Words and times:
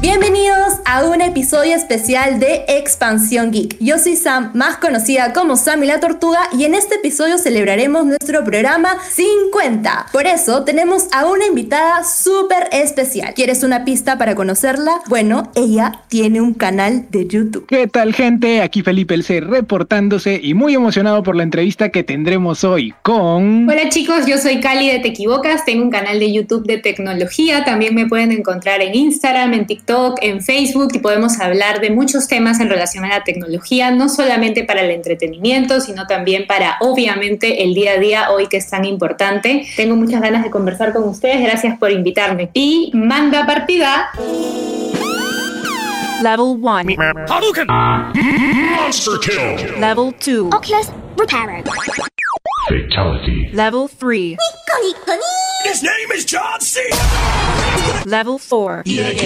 Bienvenidos 0.00 0.74
a 0.84 1.04
un 1.06 1.20
episodio 1.20 1.74
especial 1.74 2.38
de 2.38 2.64
Expansión 2.68 3.50
Geek. 3.50 3.78
Yo 3.80 3.98
soy 3.98 4.14
Sam, 4.14 4.52
más 4.54 4.76
conocida 4.76 5.32
como 5.32 5.56
Sammy 5.56 5.88
la 5.88 5.98
Tortuga, 5.98 6.38
y 6.56 6.64
en 6.64 6.76
este 6.76 6.94
episodio 6.94 7.36
celebraremos 7.36 8.06
nuestro 8.06 8.44
programa 8.44 8.90
50. 9.10 10.06
Por 10.12 10.26
eso 10.26 10.62
tenemos 10.62 11.08
a 11.10 11.26
una 11.26 11.46
invitada 11.46 12.04
súper 12.04 12.68
especial. 12.70 13.34
¿Quieres 13.34 13.64
una 13.64 13.84
pista 13.84 14.18
para 14.18 14.36
conocerla? 14.36 15.00
Bueno, 15.08 15.50
ella 15.56 16.02
tiene 16.06 16.40
un 16.40 16.54
canal 16.54 17.06
de 17.10 17.26
YouTube. 17.26 17.66
¿Qué 17.66 17.88
tal 17.88 18.14
gente? 18.14 18.62
Aquí 18.62 18.82
Felipe 18.82 19.14
El 19.14 19.24
C 19.24 19.40
reportándose 19.40 20.38
y 20.40 20.54
muy 20.54 20.74
emocionado 20.74 21.24
por 21.24 21.34
la 21.34 21.42
entrevista 21.42 21.88
que 21.88 22.04
tendremos 22.04 22.62
hoy 22.62 22.94
con... 23.02 23.68
Hola 23.68 23.88
chicos, 23.88 24.26
yo 24.26 24.38
soy 24.38 24.60
Cali 24.60 24.92
de 24.92 25.00
Te 25.00 25.08
Equivocas, 25.08 25.64
tengo 25.64 25.82
un 25.82 25.90
canal 25.90 26.20
de 26.20 26.32
YouTube 26.32 26.64
de 26.66 26.78
tecnología, 26.78 27.64
también 27.64 27.96
me 27.96 28.06
pueden 28.06 28.30
encontrar 28.30 28.80
en 28.80 28.94
Instagram, 28.94 29.54
en 29.54 29.66
TikTok 29.66 29.88
en 30.20 30.42
Facebook 30.42 30.88
y 30.94 30.98
podemos 30.98 31.40
hablar 31.40 31.80
de 31.80 31.90
muchos 31.90 32.28
temas 32.28 32.60
en 32.60 32.68
relación 32.68 33.04
a 33.04 33.08
la 33.08 33.24
tecnología, 33.24 33.90
no 33.90 34.08
solamente 34.08 34.64
para 34.64 34.82
el 34.82 34.90
entretenimiento, 34.90 35.80
sino 35.80 36.06
también 36.06 36.46
para 36.46 36.76
obviamente 36.80 37.64
el 37.64 37.74
día 37.74 37.92
a 37.92 37.98
día 37.98 38.30
hoy 38.30 38.46
que 38.48 38.58
es 38.58 38.68
tan 38.70 38.84
importante. 38.84 39.66
Tengo 39.76 39.96
muchas 39.96 40.20
ganas 40.20 40.42
de 40.42 40.50
conversar 40.50 40.92
con 40.92 41.04
ustedes, 41.04 41.40
gracias 41.42 41.78
por 41.78 41.90
invitarme. 41.90 42.50
Y 42.54 42.90
manda 42.94 43.46
partida. 43.46 44.10
Level 46.22 46.58
1. 46.60 46.96
Hadouken! 47.28 47.66
Monster 47.68 49.14
kill! 49.20 49.80
Level 49.80 50.14
2. 50.18 50.54
Oculus 50.54 50.90
Repairer. 51.16 51.64
Fatality. 52.68 53.50
Level 53.52 53.88
3. 53.88 54.36
His 55.64 55.82
name 55.82 56.10
is 56.14 56.24
John 56.24 56.60
C. 56.60 56.80
Level 58.04 58.38
4. 58.38 58.82
This 58.84 59.22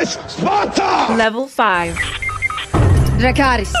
is 0.00 0.18
Sparta! 0.28 1.14
Level 1.16 1.46
5. 1.46 1.96
Dracaris. 3.18 3.72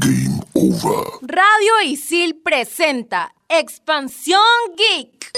Game 0.00 0.40
over. 0.54 1.04
Radio 1.22 1.74
Isil 1.84 2.34
presenta 2.42 3.30
Expansión 3.48 4.74
Geek. 4.76 5.30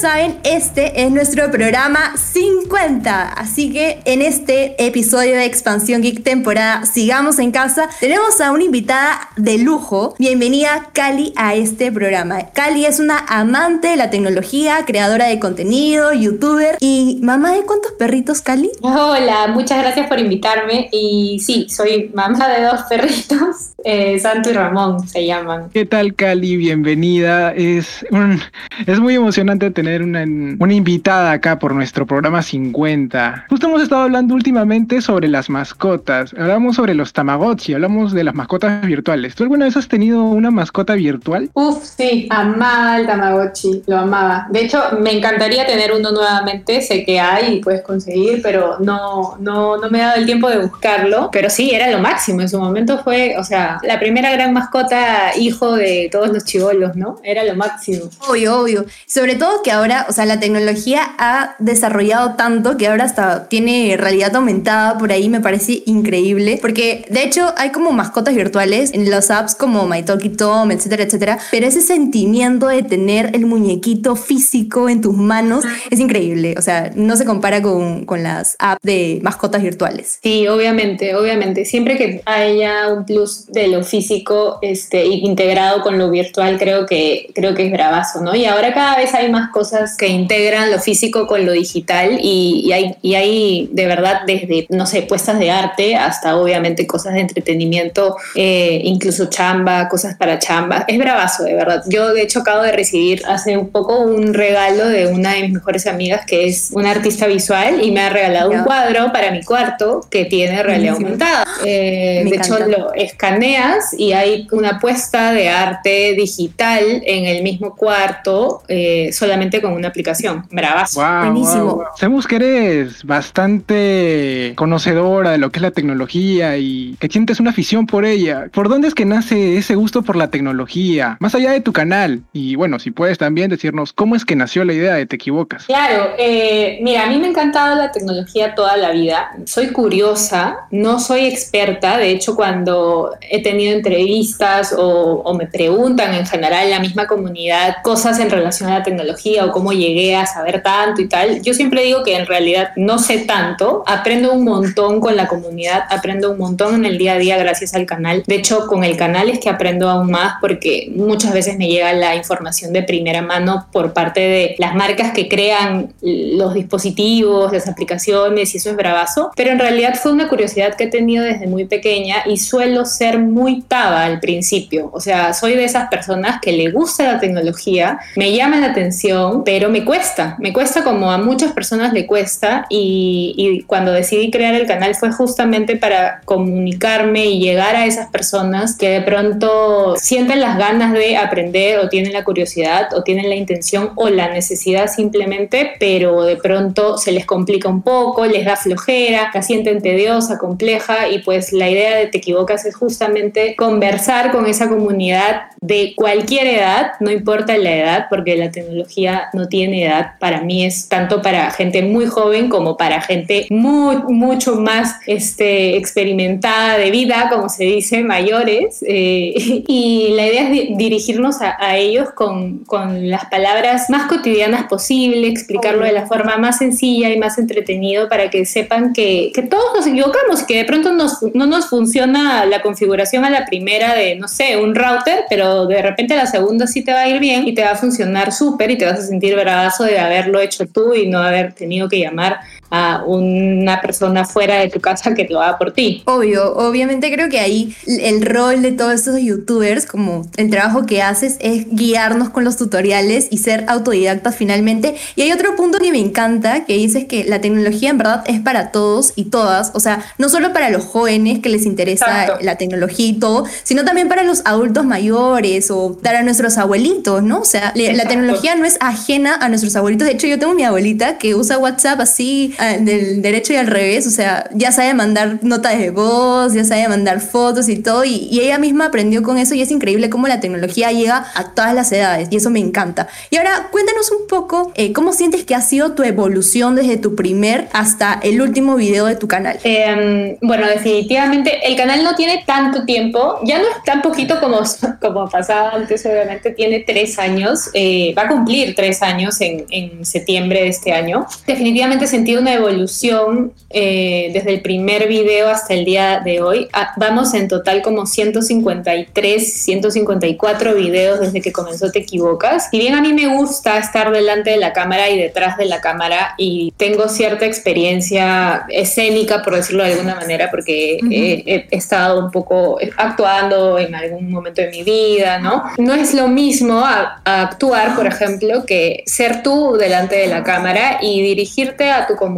Saben, 0.00 0.36
este 0.44 1.02
es 1.04 1.10
nuestro 1.10 1.50
programa 1.50 2.14
50. 2.16 3.28
Así 3.32 3.72
que 3.72 4.00
en 4.04 4.20
este 4.20 4.74
episodio 4.84 5.34
de 5.36 5.46
Expansión 5.46 6.02
Geek 6.02 6.22
temporada 6.22 6.84
Sigamos 6.84 7.38
en 7.38 7.50
casa, 7.50 7.88
tenemos 7.98 8.40
a 8.42 8.52
una 8.52 8.64
invitada 8.64 9.30
de 9.36 9.56
lujo. 9.58 10.14
Bienvenida 10.18 10.88
Cali 10.92 11.32
a 11.36 11.54
este 11.54 11.90
programa. 11.92 12.50
Cali 12.52 12.84
es 12.84 13.00
una 13.00 13.18
amante 13.26 13.88
de 13.88 13.96
la 13.96 14.10
tecnología, 14.10 14.84
creadora 14.86 15.28
de 15.28 15.38
contenido, 15.38 16.12
youtuber 16.12 16.76
y 16.80 17.18
mamá 17.22 17.52
de 17.52 17.62
cuántos 17.62 17.92
perritos, 17.92 18.42
Cali? 18.42 18.70
Hola, 18.82 19.46
muchas 19.48 19.78
gracias 19.78 20.08
por 20.08 20.18
invitarme. 20.18 20.88
Y 20.92 21.40
sí, 21.40 21.68
soy 21.70 22.10
mamá 22.14 22.48
de 22.48 22.64
dos 22.64 22.82
perritos, 22.82 23.56
eh, 23.84 24.18
Santo 24.18 24.50
y 24.50 24.52
Ramón 24.52 25.08
se 25.08 25.24
llaman. 25.26 25.70
¿Qué 25.72 25.86
tal 25.86 26.14
Cali? 26.14 26.56
Bienvenida. 26.58 27.52
Es, 27.54 28.04
un- 28.10 28.40
es 28.86 29.00
muy 29.00 29.14
emocionante 29.14 29.70
tener 29.70 29.85
una, 29.94 30.24
una 30.58 30.74
invitada 30.74 31.32
acá 31.32 31.58
por 31.58 31.74
nuestro 31.74 32.06
programa 32.06 32.42
50. 32.42 33.46
Justo 33.48 33.66
hemos 33.68 33.82
estado 33.82 34.02
hablando 34.02 34.34
últimamente 34.34 35.00
sobre 35.00 35.28
las 35.28 35.48
mascotas. 35.48 36.34
Hablamos 36.34 36.76
sobre 36.76 36.94
los 36.94 37.12
Tamagotchi, 37.12 37.74
hablamos 37.74 38.12
de 38.12 38.24
las 38.24 38.34
mascotas 38.34 38.84
virtuales. 38.84 39.34
¿Tú 39.34 39.44
alguna 39.44 39.66
vez 39.66 39.76
has 39.76 39.88
tenido 39.88 40.24
una 40.24 40.50
mascota 40.50 40.94
virtual? 40.94 41.50
Uf, 41.54 41.84
sí, 41.84 42.26
amaba 42.30 42.98
el 42.98 43.06
Tamagotchi, 43.06 43.84
lo 43.86 43.98
amaba. 43.98 44.46
De 44.50 44.64
hecho, 44.64 44.82
me 45.00 45.12
encantaría 45.12 45.66
tener 45.66 45.92
uno 45.92 46.10
nuevamente, 46.10 46.82
sé 46.82 47.04
que 47.04 47.20
hay 47.20 47.54
y 47.54 47.60
puedes 47.60 47.82
conseguir, 47.82 48.40
pero 48.42 48.78
no, 48.80 49.36
no, 49.40 49.76
no 49.76 49.90
me 49.90 49.98
he 49.98 50.02
dado 50.02 50.16
el 50.16 50.26
tiempo 50.26 50.50
de 50.50 50.58
buscarlo. 50.58 51.30
Pero 51.32 51.48
sí, 51.48 51.70
era 51.70 51.90
lo 51.90 52.00
máximo, 52.00 52.40
en 52.40 52.48
su 52.48 52.58
momento 52.58 52.98
fue, 53.04 53.36
o 53.38 53.44
sea, 53.44 53.78
la 53.82 54.00
primera 54.00 54.32
gran 54.32 54.52
mascota, 54.52 55.36
hijo 55.36 55.76
de 55.76 56.08
todos 56.10 56.28
los 56.30 56.44
chivolos, 56.44 56.96
¿no? 56.96 57.20
Era 57.22 57.44
lo 57.44 57.54
máximo. 57.54 58.10
Obvio, 58.28 58.60
obvio. 58.60 58.86
Sobre 59.06 59.36
todo 59.36 59.62
que 59.62 59.72
ahora, 59.76 60.06
o 60.08 60.12
sea, 60.12 60.26
la 60.26 60.40
tecnología 60.40 61.14
ha 61.18 61.56
desarrollado 61.58 62.34
tanto 62.34 62.76
que 62.76 62.88
ahora 62.88 63.04
hasta 63.04 63.48
tiene 63.48 63.96
realidad 63.96 64.34
aumentada 64.36 64.98
por 64.98 65.12
ahí, 65.12 65.28
me 65.28 65.40
parece 65.40 65.82
increíble. 65.86 66.58
Porque 66.60 67.06
de 67.10 67.22
hecho 67.22 67.52
hay 67.56 67.70
como 67.70 67.92
mascotas 67.92 68.34
virtuales 68.34 68.92
en 68.92 69.10
los 69.10 69.30
apps 69.30 69.54
como 69.54 69.86
MyTalkyTom, 69.86 70.70
etcétera, 70.70 71.04
etcétera. 71.04 71.38
Pero 71.50 71.66
ese 71.66 71.80
sentimiento 71.80 72.68
de 72.68 72.82
tener 72.82 73.30
el 73.34 73.46
muñequito 73.46 74.16
físico 74.16 74.88
en 74.88 75.00
tus 75.00 75.14
manos 75.14 75.64
es 75.90 76.00
increíble. 76.00 76.54
O 76.58 76.62
sea, 76.62 76.90
no 76.94 77.16
se 77.16 77.24
compara 77.24 77.62
con, 77.62 78.04
con 78.04 78.22
las 78.22 78.56
apps 78.58 78.80
de 78.82 79.20
mascotas 79.22 79.62
virtuales. 79.62 80.18
Sí, 80.22 80.48
obviamente, 80.48 81.14
obviamente. 81.14 81.64
Siempre 81.64 81.96
que 81.96 82.22
haya 82.24 82.88
un 82.92 83.04
plus 83.04 83.46
de 83.46 83.68
lo 83.68 83.82
físico 83.84 84.58
este, 84.62 85.06
integrado 85.06 85.82
con 85.82 85.98
lo 85.98 86.10
virtual, 86.10 86.58
creo 86.58 86.86
que, 86.86 87.30
creo 87.34 87.54
que 87.54 87.66
es 87.66 87.72
bravazo, 87.72 88.20
¿no? 88.20 88.34
Y 88.34 88.44
ahora 88.44 88.72
cada 88.72 88.96
vez 88.96 89.14
hay 89.14 89.30
más 89.30 89.50
cosas 89.56 89.96
que 89.96 90.08
integran 90.08 90.70
lo 90.70 90.78
físico 90.78 91.26
con 91.26 91.46
lo 91.46 91.52
digital 91.52 92.18
y, 92.20 92.60
y 92.66 92.72
hay, 92.72 92.94
y 93.00 93.14
hay 93.14 93.70
de 93.72 93.86
verdad 93.86 94.20
desde, 94.26 94.66
no 94.68 94.84
sé, 94.84 95.00
puestas 95.00 95.38
de 95.38 95.50
arte 95.50 95.96
hasta 95.96 96.36
obviamente 96.36 96.86
cosas 96.86 97.14
de 97.14 97.20
entretenimiento, 97.20 98.18
eh, 98.34 98.82
incluso 98.84 99.30
chamba, 99.30 99.88
cosas 99.88 100.14
para 100.14 100.38
chamba. 100.38 100.84
Es 100.86 100.98
bravazo, 100.98 101.44
de 101.44 101.54
verdad. 101.54 101.82
Yo 101.86 102.12
de 102.12 102.20
hecho 102.20 102.40
acabo 102.40 102.62
de 102.64 102.72
recibir 102.72 103.22
hace 103.26 103.56
un 103.56 103.70
poco 103.70 104.00
un 104.00 104.34
regalo 104.34 104.88
de 104.88 105.06
una 105.06 105.32
de 105.32 105.44
mis 105.44 105.52
mejores 105.52 105.86
amigas 105.86 106.26
que 106.26 106.48
es 106.48 106.68
una 106.72 106.90
artista 106.90 107.26
visual 107.26 107.82
y 107.82 107.92
me 107.92 108.00
ha 108.00 108.10
regalado 108.10 108.50
un 108.50 108.62
cuadro 108.62 109.10
para 109.10 109.30
mi 109.30 109.42
cuarto 109.42 110.06
que 110.10 110.26
tiene 110.26 110.62
realidad 110.62 110.96
aumentada. 110.96 111.46
Eh, 111.64 112.26
de 112.28 112.36
hecho, 112.36 112.56
encanta. 112.58 112.78
lo 112.78 112.92
escaneas 112.92 113.94
y 113.96 114.12
hay 114.12 114.48
una 114.52 114.80
puesta 114.80 115.32
de 115.32 115.48
arte 115.48 116.12
digital 116.12 116.82
en 117.06 117.24
el 117.24 117.42
mismo 117.42 117.74
cuarto 117.74 118.62
eh, 118.68 119.10
solamente 119.14 119.45
con 119.62 119.72
una 119.72 119.88
aplicación. 119.88 120.44
Bravazo. 120.50 121.00
Wow, 121.00 121.24
Buenísimo. 121.32 121.64
wow, 121.64 121.74
wow. 121.76 121.84
Sabemos 121.96 122.26
que 122.26 122.36
eres 122.36 123.04
bastante 123.04 124.52
conocedora 124.56 125.30
de 125.30 125.38
lo 125.38 125.50
que 125.50 125.58
es 125.58 125.62
la 125.62 125.70
tecnología 125.70 126.56
y 126.58 126.96
que 126.98 127.08
sientes 127.08 127.40
una 127.40 127.50
afición 127.50 127.86
por 127.86 128.04
ella. 128.04 128.46
¿Por 128.52 128.68
dónde 128.68 128.88
es 128.88 128.94
que 128.94 129.04
nace 129.04 129.56
ese 129.56 129.74
gusto 129.74 130.02
por 130.02 130.16
la 130.16 130.28
tecnología? 130.30 131.16
Más 131.20 131.34
allá 131.34 131.52
de 131.52 131.60
tu 131.60 131.72
canal. 131.72 132.22
Y 132.32 132.56
bueno, 132.56 132.78
si 132.78 132.90
puedes 132.90 133.18
también 133.18 133.50
decirnos 133.50 133.92
cómo 133.92 134.16
es 134.16 134.24
que 134.24 134.36
nació 134.36 134.64
la 134.64 134.72
idea 134.72 134.94
de 134.94 135.06
Te 135.06 135.16
Equivocas. 135.16 135.66
Claro, 135.66 136.10
eh, 136.18 136.78
mira, 136.82 137.04
a 137.04 137.06
mí 137.08 137.18
me 137.18 137.26
ha 137.26 137.30
encantado 137.30 137.74
la 137.76 137.92
tecnología 137.92 138.54
toda 138.54 138.76
la 138.76 138.90
vida. 138.90 139.30
Soy 139.46 139.68
curiosa, 139.68 140.66
no 140.70 140.98
soy 141.00 141.26
experta. 141.26 141.98
De 141.98 142.10
hecho, 142.10 142.34
cuando 142.36 143.14
he 143.30 143.42
tenido 143.42 143.74
entrevistas 143.74 144.74
o, 144.76 145.22
o 145.24 145.34
me 145.34 145.46
preguntan 145.46 146.14
en 146.14 146.26
general 146.26 146.64
en 146.64 146.70
la 146.70 146.80
misma 146.80 147.06
comunidad 147.06 147.76
cosas 147.82 148.18
en 148.20 148.30
relación 148.30 148.70
a 148.70 148.78
la 148.78 148.82
tecnología 148.82 149.35
o 149.44 149.52
cómo 149.52 149.72
llegué 149.72 150.16
a 150.16 150.26
saber 150.26 150.62
tanto 150.62 151.00
y 151.02 151.08
tal, 151.08 151.42
yo 151.42 151.54
siempre 151.54 151.82
digo 151.82 152.02
que 152.02 152.16
en 152.16 152.26
realidad 152.26 152.70
no 152.76 152.98
sé 152.98 153.18
tanto. 153.18 153.84
Aprendo 153.86 154.32
un 154.32 154.44
montón 154.44 155.00
con 155.00 155.16
la 155.16 155.28
comunidad, 155.28 155.84
aprendo 155.90 156.32
un 156.32 156.38
montón 156.38 156.74
en 156.74 156.84
el 156.84 156.98
día 156.98 157.14
a 157.14 157.18
día 157.18 157.36
gracias 157.36 157.74
al 157.74 157.86
canal. 157.86 158.22
De 158.26 158.36
hecho, 158.36 158.66
con 158.66 158.84
el 158.84 158.96
canal 158.96 159.28
es 159.28 159.38
que 159.38 159.48
aprendo 159.48 159.88
aún 159.88 160.10
más 160.10 160.34
porque 160.40 160.90
muchas 160.94 161.32
veces 161.32 161.56
me 161.56 161.68
llega 161.68 161.92
la 161.92 162.14
información 162.14 162.72
de 162.72 162.82
primera 162.82 163.22
mano 163.22 163.66
por 163.72 163.92
parte 163.92 164.20
de 164.20 164.54
las 164.58 164.74
marcas 164.74 165.12
que 165.12 165.28
crean 165.28 165.92
los 166.00 166.54
dispositivos, 166.54 167.52
las 167.52 167.68
aplicaciones 167.68 168.54
y 168.54 168.58
eso 168.58 168.70
es 168.70 168.76
bravazo. 168.76 169.30
Pero 169.36 169.50
en 169.50 169.58
realidad 169.58 169.94
fue 170.00 170.12
una 170.12 170.28
curiosidad 170.28 170.74
que 170.74 170.84
he 170.84 170.88
tenido 170.88 171.24
desde 171.24 171.46
muy 171.46 171.64
pequeña 171.66 172.22
y 172.26 172.38
suelo 172.38 172.84
ser 172.84 173.18
muy 173.18 173.62
taba 173.62 174.04
al 174.04 174.20
principio. 174.20 174.90
O 174.92 175.00
sea, 175.00 175.32
soy 175.32 175.54
de 175.54 175.64
esas 175.64 175.88
personas 175.88 176.40
que 176.40 176.52
le 176.52 176.70
gusta 176.70 177.04
la 177.04 177.20
tecnología, 177.20 177.98
me 178.16 178.32
llama 178.32 178.56
la 178.58 178.68
atención, 178.68 179.25
pero 179.44 179.68
me 179.70 179.84
cuesta. 179.84 180.36
Me 180.38 180.52
cuesta 180.52 180.84
como 180.84 181.10
a 181.10 181.18
muchas 181.18 181.52
personas 181.52 181.92
le 181.92 182.06
cuesta 182.06 182.66
y, 182.68 183.34
y 183.36 183.62
cuando 183.62 183.92
decidí 183.92 184.30
crear 184.30 184.54
el 184.54 184.66
canal 184.66 184.94
fue 184.94 185.12
justamente 185.12 185.76
para 185.76 186.20
comunicarme 186.24 187.26
y 187.26 187.40
llegar 187.40 187.76
a 187.76 187.86
esas 187.86 188.08
personas 188.10 188.76
que 188.76 188.90
de 188.90 189.00
pronto 189.00 189.94
sienten 189.96 190.40
las 190.40 190.58
ganas 190.58 190.92
de 190.92 191.16
aprender 191.16 191.78
o 191.78 191.88
tienen 191.88 192.12
la 192.12 192.24
curiosidad 192.24 192.88
o 192.94 193.02
tienen 193.02 193.28
la 193.28 193.34
intención 193.34 193.92
o 193.96 194.08
la 194.08 194.28
necesidad 194.28 194.88
simplemente, 194.88 195.72
pero 195.78 196.22
de 196.22 196.36
pronto 196.36 196.98
se 196.98 197.12
les 197.12 197.26
complica 197.26 197.68
un 197.68 197.82
poco, 197.82 198.26
les 198.26 198.44
da 198.44 198.56
flojera, 198.56 199.30
la 199.32 199.42
sienten 199.42 199.82
tediosa, 199.82 200.38
compleja 200.38 201.08
y 201.08 201.20
pues 201.20 201.52
la 201.52 201.68
idea 201.68 201.96
de 201.96 202.06
Te 202.06 202.18
Equivocas 202.18 202.64
es 202.64 202.74
justamente 202.74 203.54
conversar 203.56 204.32
con 204.32 204.46
esa 204.46 204.68
comunidad 204.68 205.42
de 205.60 205.94
cualquier 205.96 206.46
edad, 206.46 206.92
no 207.00 207.10
importa 207.10 207.56
la 207.56 207.76
edad, 207.76 208.06
porque 208.08 208.36
la 208.36 208.50
tecnología 208.50 209.15
no 209.32 209.48
tiene 209.48 209.84
edad. 209.86 210.12
Para 210.20 210.40
mí 210.40 210.64
es 210.64 210.88
tanto 210.88 211.22
para 211.22 211.50
gente 211.50 211.82
muy 211.82 212.06
joven 212.06 212.48
como 212.48 212.76
para 212.76 213.00
gente 213.00 213.46
muy, 213.50 213.96
mucho 214.08 214.56
más 214.56 214.96
este, 215.06 215.76
experimentada 215.76 216.78
de 216.78 216.90
vida, 216.90 217.28
como 217.32 217.48
se 217.48 217.64
dice, 217.64 218.02
mayores. 218.02 218.84
Eh, 218.86 219.34
y 219.68 220.08
la 220.14 220.26
idea 220.26 220.42
es 220.44 220.50
di- 220.50 220.74
dirigirnos 220.76 221.40
a, 221.42 221.56
a 221.58 221.76
ellos 221.76 222.10
con, 222.14 222.58
con 222.64 223.10
las 223.10 223.26
palabras 223.26 223.90
más 223.90 224.06
cotidianas 224.08 224.64
posible, 224.64 225.28
explicarlo 225.28 225.84
de 225.84 225.92
la 225.92 226.06
forma 226.06 226.36
más 226.36 226.58
sencilla 226.58 227.10
y 227.10 227.18
más 227.18 227.38
entretenido 227.38 228.08
para 228.08 228.30
que 228.30 228.44
sepan 228.46 228.92
que, 228.92 229.30
que 229.34 229.42
todos 229.42 229.74
nos 229.74 229.86
equivocamos, 229.86 230.42
que 230.44 230.56
de 230.58 230.64
pronto 230.64 230.92
nos, 230.92 231.22
no 231.34 231.46
nos 231.46 231.66
funciona 231.66 232.44
la 232.46 232.62
configuración 232.62 233.24
a 233.24 233.30
la 233.30 233.44
primera 233.46 233.94
de, 233.94 234.14
no 234.16 234.28
sé, 234.28 234.56
un 234.56 234.74
router, 234.74 235.24
pero 235.28 235.66
de 235.66 235.82
repente 235.82 236.14
a 236.14 236.18
la 236.18 236.26
segunda 236.26 236.66
sí 236.66 236.82
te 236.82 236.92
va 236.92 237.00
a 237.02 237.08
ir 237.08 237.20
bien 237.20 237.46
y 237.46 237.54
te 237.54 237.62
va 237.62 237.70
a 237.72 237.76
funcionar 237.76 238.32
súper 238.32 238.70
y 238.70 238.78
te 238.78 238.84
vas 238.86 238.98
a 239.00 239.05
sentir 239.06 239.34
bravazo 239.34 239.84
de 239.84 239.98
haberlo 239.98 240.40
hecho 240.40 240.66
tú 240.66 240.94
y 240.94 241.08
no 241.08 241.18
haber 241.18 241.52
tenido 241.52 241.88
que 241.88 242.00
llamar 242.00 242.40
a 242.70 243.02
una 243.06 243.80
persona 243.80 244.24
fuera 244.24 244.56
de 244.56 244.68
tu 244.68 244.80
casa 244.80 245.14
que 245.14 245.26
lo 245.28 245.40
haga 245.40 245.58
por 245.58 245.72
ti. 245.72 246.02
Obvio, 246.06 246.54
obviamente 246.56 247.12
creo 247.12 247.28
que 247.28 247.40
ahí 247.40 247.74
el 247.86 248.24
rol 248.24 248.62
de 248.62 248.72
todos 248.72 248.94
estos 248.94 249.20
youtubers, 249.20 249.86
como 249.86 250.26
el 250.36 250.50
trabajo 250.50 250.86
que 250.86 251.02
haces, 251.02 251.36
es 251.40 251.66
guiarnos 251.70 252.30
con 252.30 252.44
los 252.44 252.56
tutoriales 252.56 253.28
y 253.30 253.38
ser 253.38 253.64
autodidactas 253.68 254.34
finalmente. 254.36 254.96
Y 255.14 255.22
hay 255.22 255.32
otro 255.32 255.56
punto 255.56 255.78
que 255.78 255.90
me 255.92 255.98
encanta, 255.98 256.64
que 256.64 256.74
dices 256.74 257.04
que 257.04 257.24
la 257.24 257.40
tecnología 257.40 257.90
en 257.90 257.98
verdad 257.98 258.24
es 258.26 258.40
para 258.40 258.72
todos 258.72 259.12
y 259.16 259.26
todas, 259.26 259.70
o 259.74 259.80
sea, 259.80 260.04
no 260.18 260.28
solo 260.28 260.52
para 260.52 260.70
los 260.70 260.84
jóvenes 260.84 261.40
que 261.40 261.48
les 261.48 261.66
interesa 261.66 262.22
Exacto. 262.22 262.44
la 262.44 262.56
tecnología 262.56 263.06
y 263.06 263.14
todo, 263.14 263.44
sino 263.62 263.84
también 263.84 264.08
para 264.08 264.22
los 264.22 264.42
adultos 264.44 264.84
mayores 264.84 265.70
o 265.70 265.98
para 266.02 266.22
nuestros 266.22 266.58
abuelitos, 266.58 267.22
¿no? 267.22 267.40
O 267.40 267.44
sea, 267.44 267.72
la 267.74 268.08
tecnología 268.08 268.54
no 268.56 268.64
es 268.64 268.76
ajena 268.80 269.36
a 269.40 269.48
nuestros 269.48 269.76
abuelitos. 269.76 270.06
De 270.06 270.14
hecho, 270.14 270.26
yo 270.26 270.38
tengo 270.38 270.54
mi 270.54 270.64
abuelita 270.64 271.18
que 271.18 271.34
usa 271.34 271.58
WhatsApp 271.58 272.00
así 272.00 272.54
del 272.80 273.22
derecho 273.22 273.52
y 273.52 273.56
al 273.56 273.66
revés, 273.66 274.06
o 274.06 274.10
sea, 274.10 274.48
ya 274.52 274.72
sabe 274.72 274.94
mandar 274.94 275.38
notas 275.42 275.78
de 275.78 275.90
voz, 275.90 276.54
ya 276.54 276.64
sabe 276.64 276.88
mandar 276.88 277.20
fotos 277.20 277.68
y 277.68 277.76
todo, 277.76 278.04
y, 278.04 278.28
y 278.30 278.40
ella 278.40 278.58
misma 278.58 278.86
aprendió 278.86 279.22
con 279.22 279.38
eso 279.38 279.54
y 279.54 279.62
es 279.62 279.70
increíble 279.70 280.10
cómo 280.10 280.26
la 280.28 280.40
tecnología 280.40 280.92
llega 280.92 281.26
a 281.34 281.54
todas 281.54 281.74
las 281.74 281.92
edades 281.92 282.28
y 282.30 282.36
eso 282.36 282.50
me 282.50 282.60
encanta. 282.60 283.08
Y 283.30 283.36
ahora 283.36 283.68
cuéntanos 283.70 284.10
un 284.10 284.26
poco 284.26 284.72
eh, 284.74 284.92
cómo 284.92 285.12
sientes 285.12 285.44
que 285.44 285.54
ha 285.54 285.60
sido 285.60 285.92
tu 285.92 286.02
evolución 286.02 286.74
desde 286.74 286.96
tu 286.96 287.14
primer 287.14 287.68
hasta 287.72 288.18
el 288.22 288.40
último 288.40 288.76
video 288.76 289.06
de 289.06 289.16
tu 289.16 289.28
canal. 289.28 289.58
Eh, 289.64 290.38
bueno, 290.40 290.66
definitivamente 290.66 291.66
el 291.66 291.76
canal 291.76 292.02
no 292.04 292.14
tiene 292.14 292.44
tanto 292.46 292.84
tiempo, 292.84 293.40
ya 293.44 293.58
no 293.58 293.64
es 293.64 293.82
tan 293.84 294.02
poquito 294.02 294.40
como, 294.40 294.60
como 295.00 295.28
pasaba 295.28 295.70
antes, 295.70 296.04
obviamente 296.06 296.50
tiene 296.50 296.80
tres 296.80 297.18
años, 297.18 297.70
eh, 297.74 298.14
va 298.16 298.22
a 298.22 298.28
cumplir 298.28 298.74
tres 298.74 299.02
años 299.02 299.40
en, 299.40 299.64
en 299.70 300.04
septiembre 300.04 300.62
de 300.62 300.68
este 300.68 300.92
año. 300.92 301.26
Definitivamente 301.46 302.04
he 302.04 302.08
sentido 302.08 302.42
una 302.46 302.54
evolución 302.54 303.52
eh, 303.70 304.30
desde 304.32 304.54
el 304.54 304.60
primer 304.60 305.08
video 305.08 305.48
hasta 305.48 305.74
el 305.74 305.84
día 305.84 306.20
de 306.24 306.40
hoy. 306.40 306.68
Ah, 306.72 306.92
vamos 306.96 307.34
en 307.34 307.48
total 307.48 307.82
como 307.82 308.06
153, 308.06 309.52
154 309.64 310.74
videos 310.76 311.18
desde 311.18 311.40
que 311.40 311.50
comenzó 311.50 311.90
Te 311.90 311.98
Equivocas. 311.98 312.68
Y 312.70 312.78
bien 312.78 312.94
a 312.94 313.00
mí 313.00 313.12
me 313.12 313.26
gusta 313.36 313.78
estar 313.78 314.12
delante 314.12 314.50
de 314.50 314.58
la 314.58 314.72
cámara 314.72 315.10
y 315.10 315.18
detrás 315.18 315.56
de 315.56 315.64
la 315.66 315.80
cámara 315.80 316.34
y 316.38 316.72
tengo 316.76 317.08
cierta 317.08 317.46
experiencia 317.46 318.64
escénica, 318.68 319.42
por 319.42 319.56
decirlo 319.56 319.82
de 319.82 319.94
alguna 319.94 320.14
manera, 320.14 320.48
porque 320.48 320.98
Ujú. 321.02 321.10
he, 321.12 321.32
he- 321.46 321.66
he 321.68 321.76
estado 321.76 322.20
un 322.24 322.30
poco 322.30 322.78
actuando 322.96 323.80
en 323.80 323.92
algún 323.96 324.30
momento 324.30 324.62
de 324.62 324.68
mi 324.70 324.84
vida, 324.84 325.38
¿no? 325.40 325.64
No 325.78 325.94
es 325.94 326.14
lo 326.14 326.28
mismo 326.28 326.78
a- 326.86 327.20
a 327.24 327.42
actuar, 327.42 327.96
por 327.96 328.06
ejemplo, 328.06 328.64
que 328.64 329.02
ser 329.06 329.42
tú 329.42 329.76
delante 329.76 330.14
de 330.14 330.28
la 330.28 330.44
cámara 330.44 330.98
y 331.02 331.20
dirigirte 331.22 331.90
a 331.90 332.06
tu 332.06 332.14
comunidad 332.14 332.35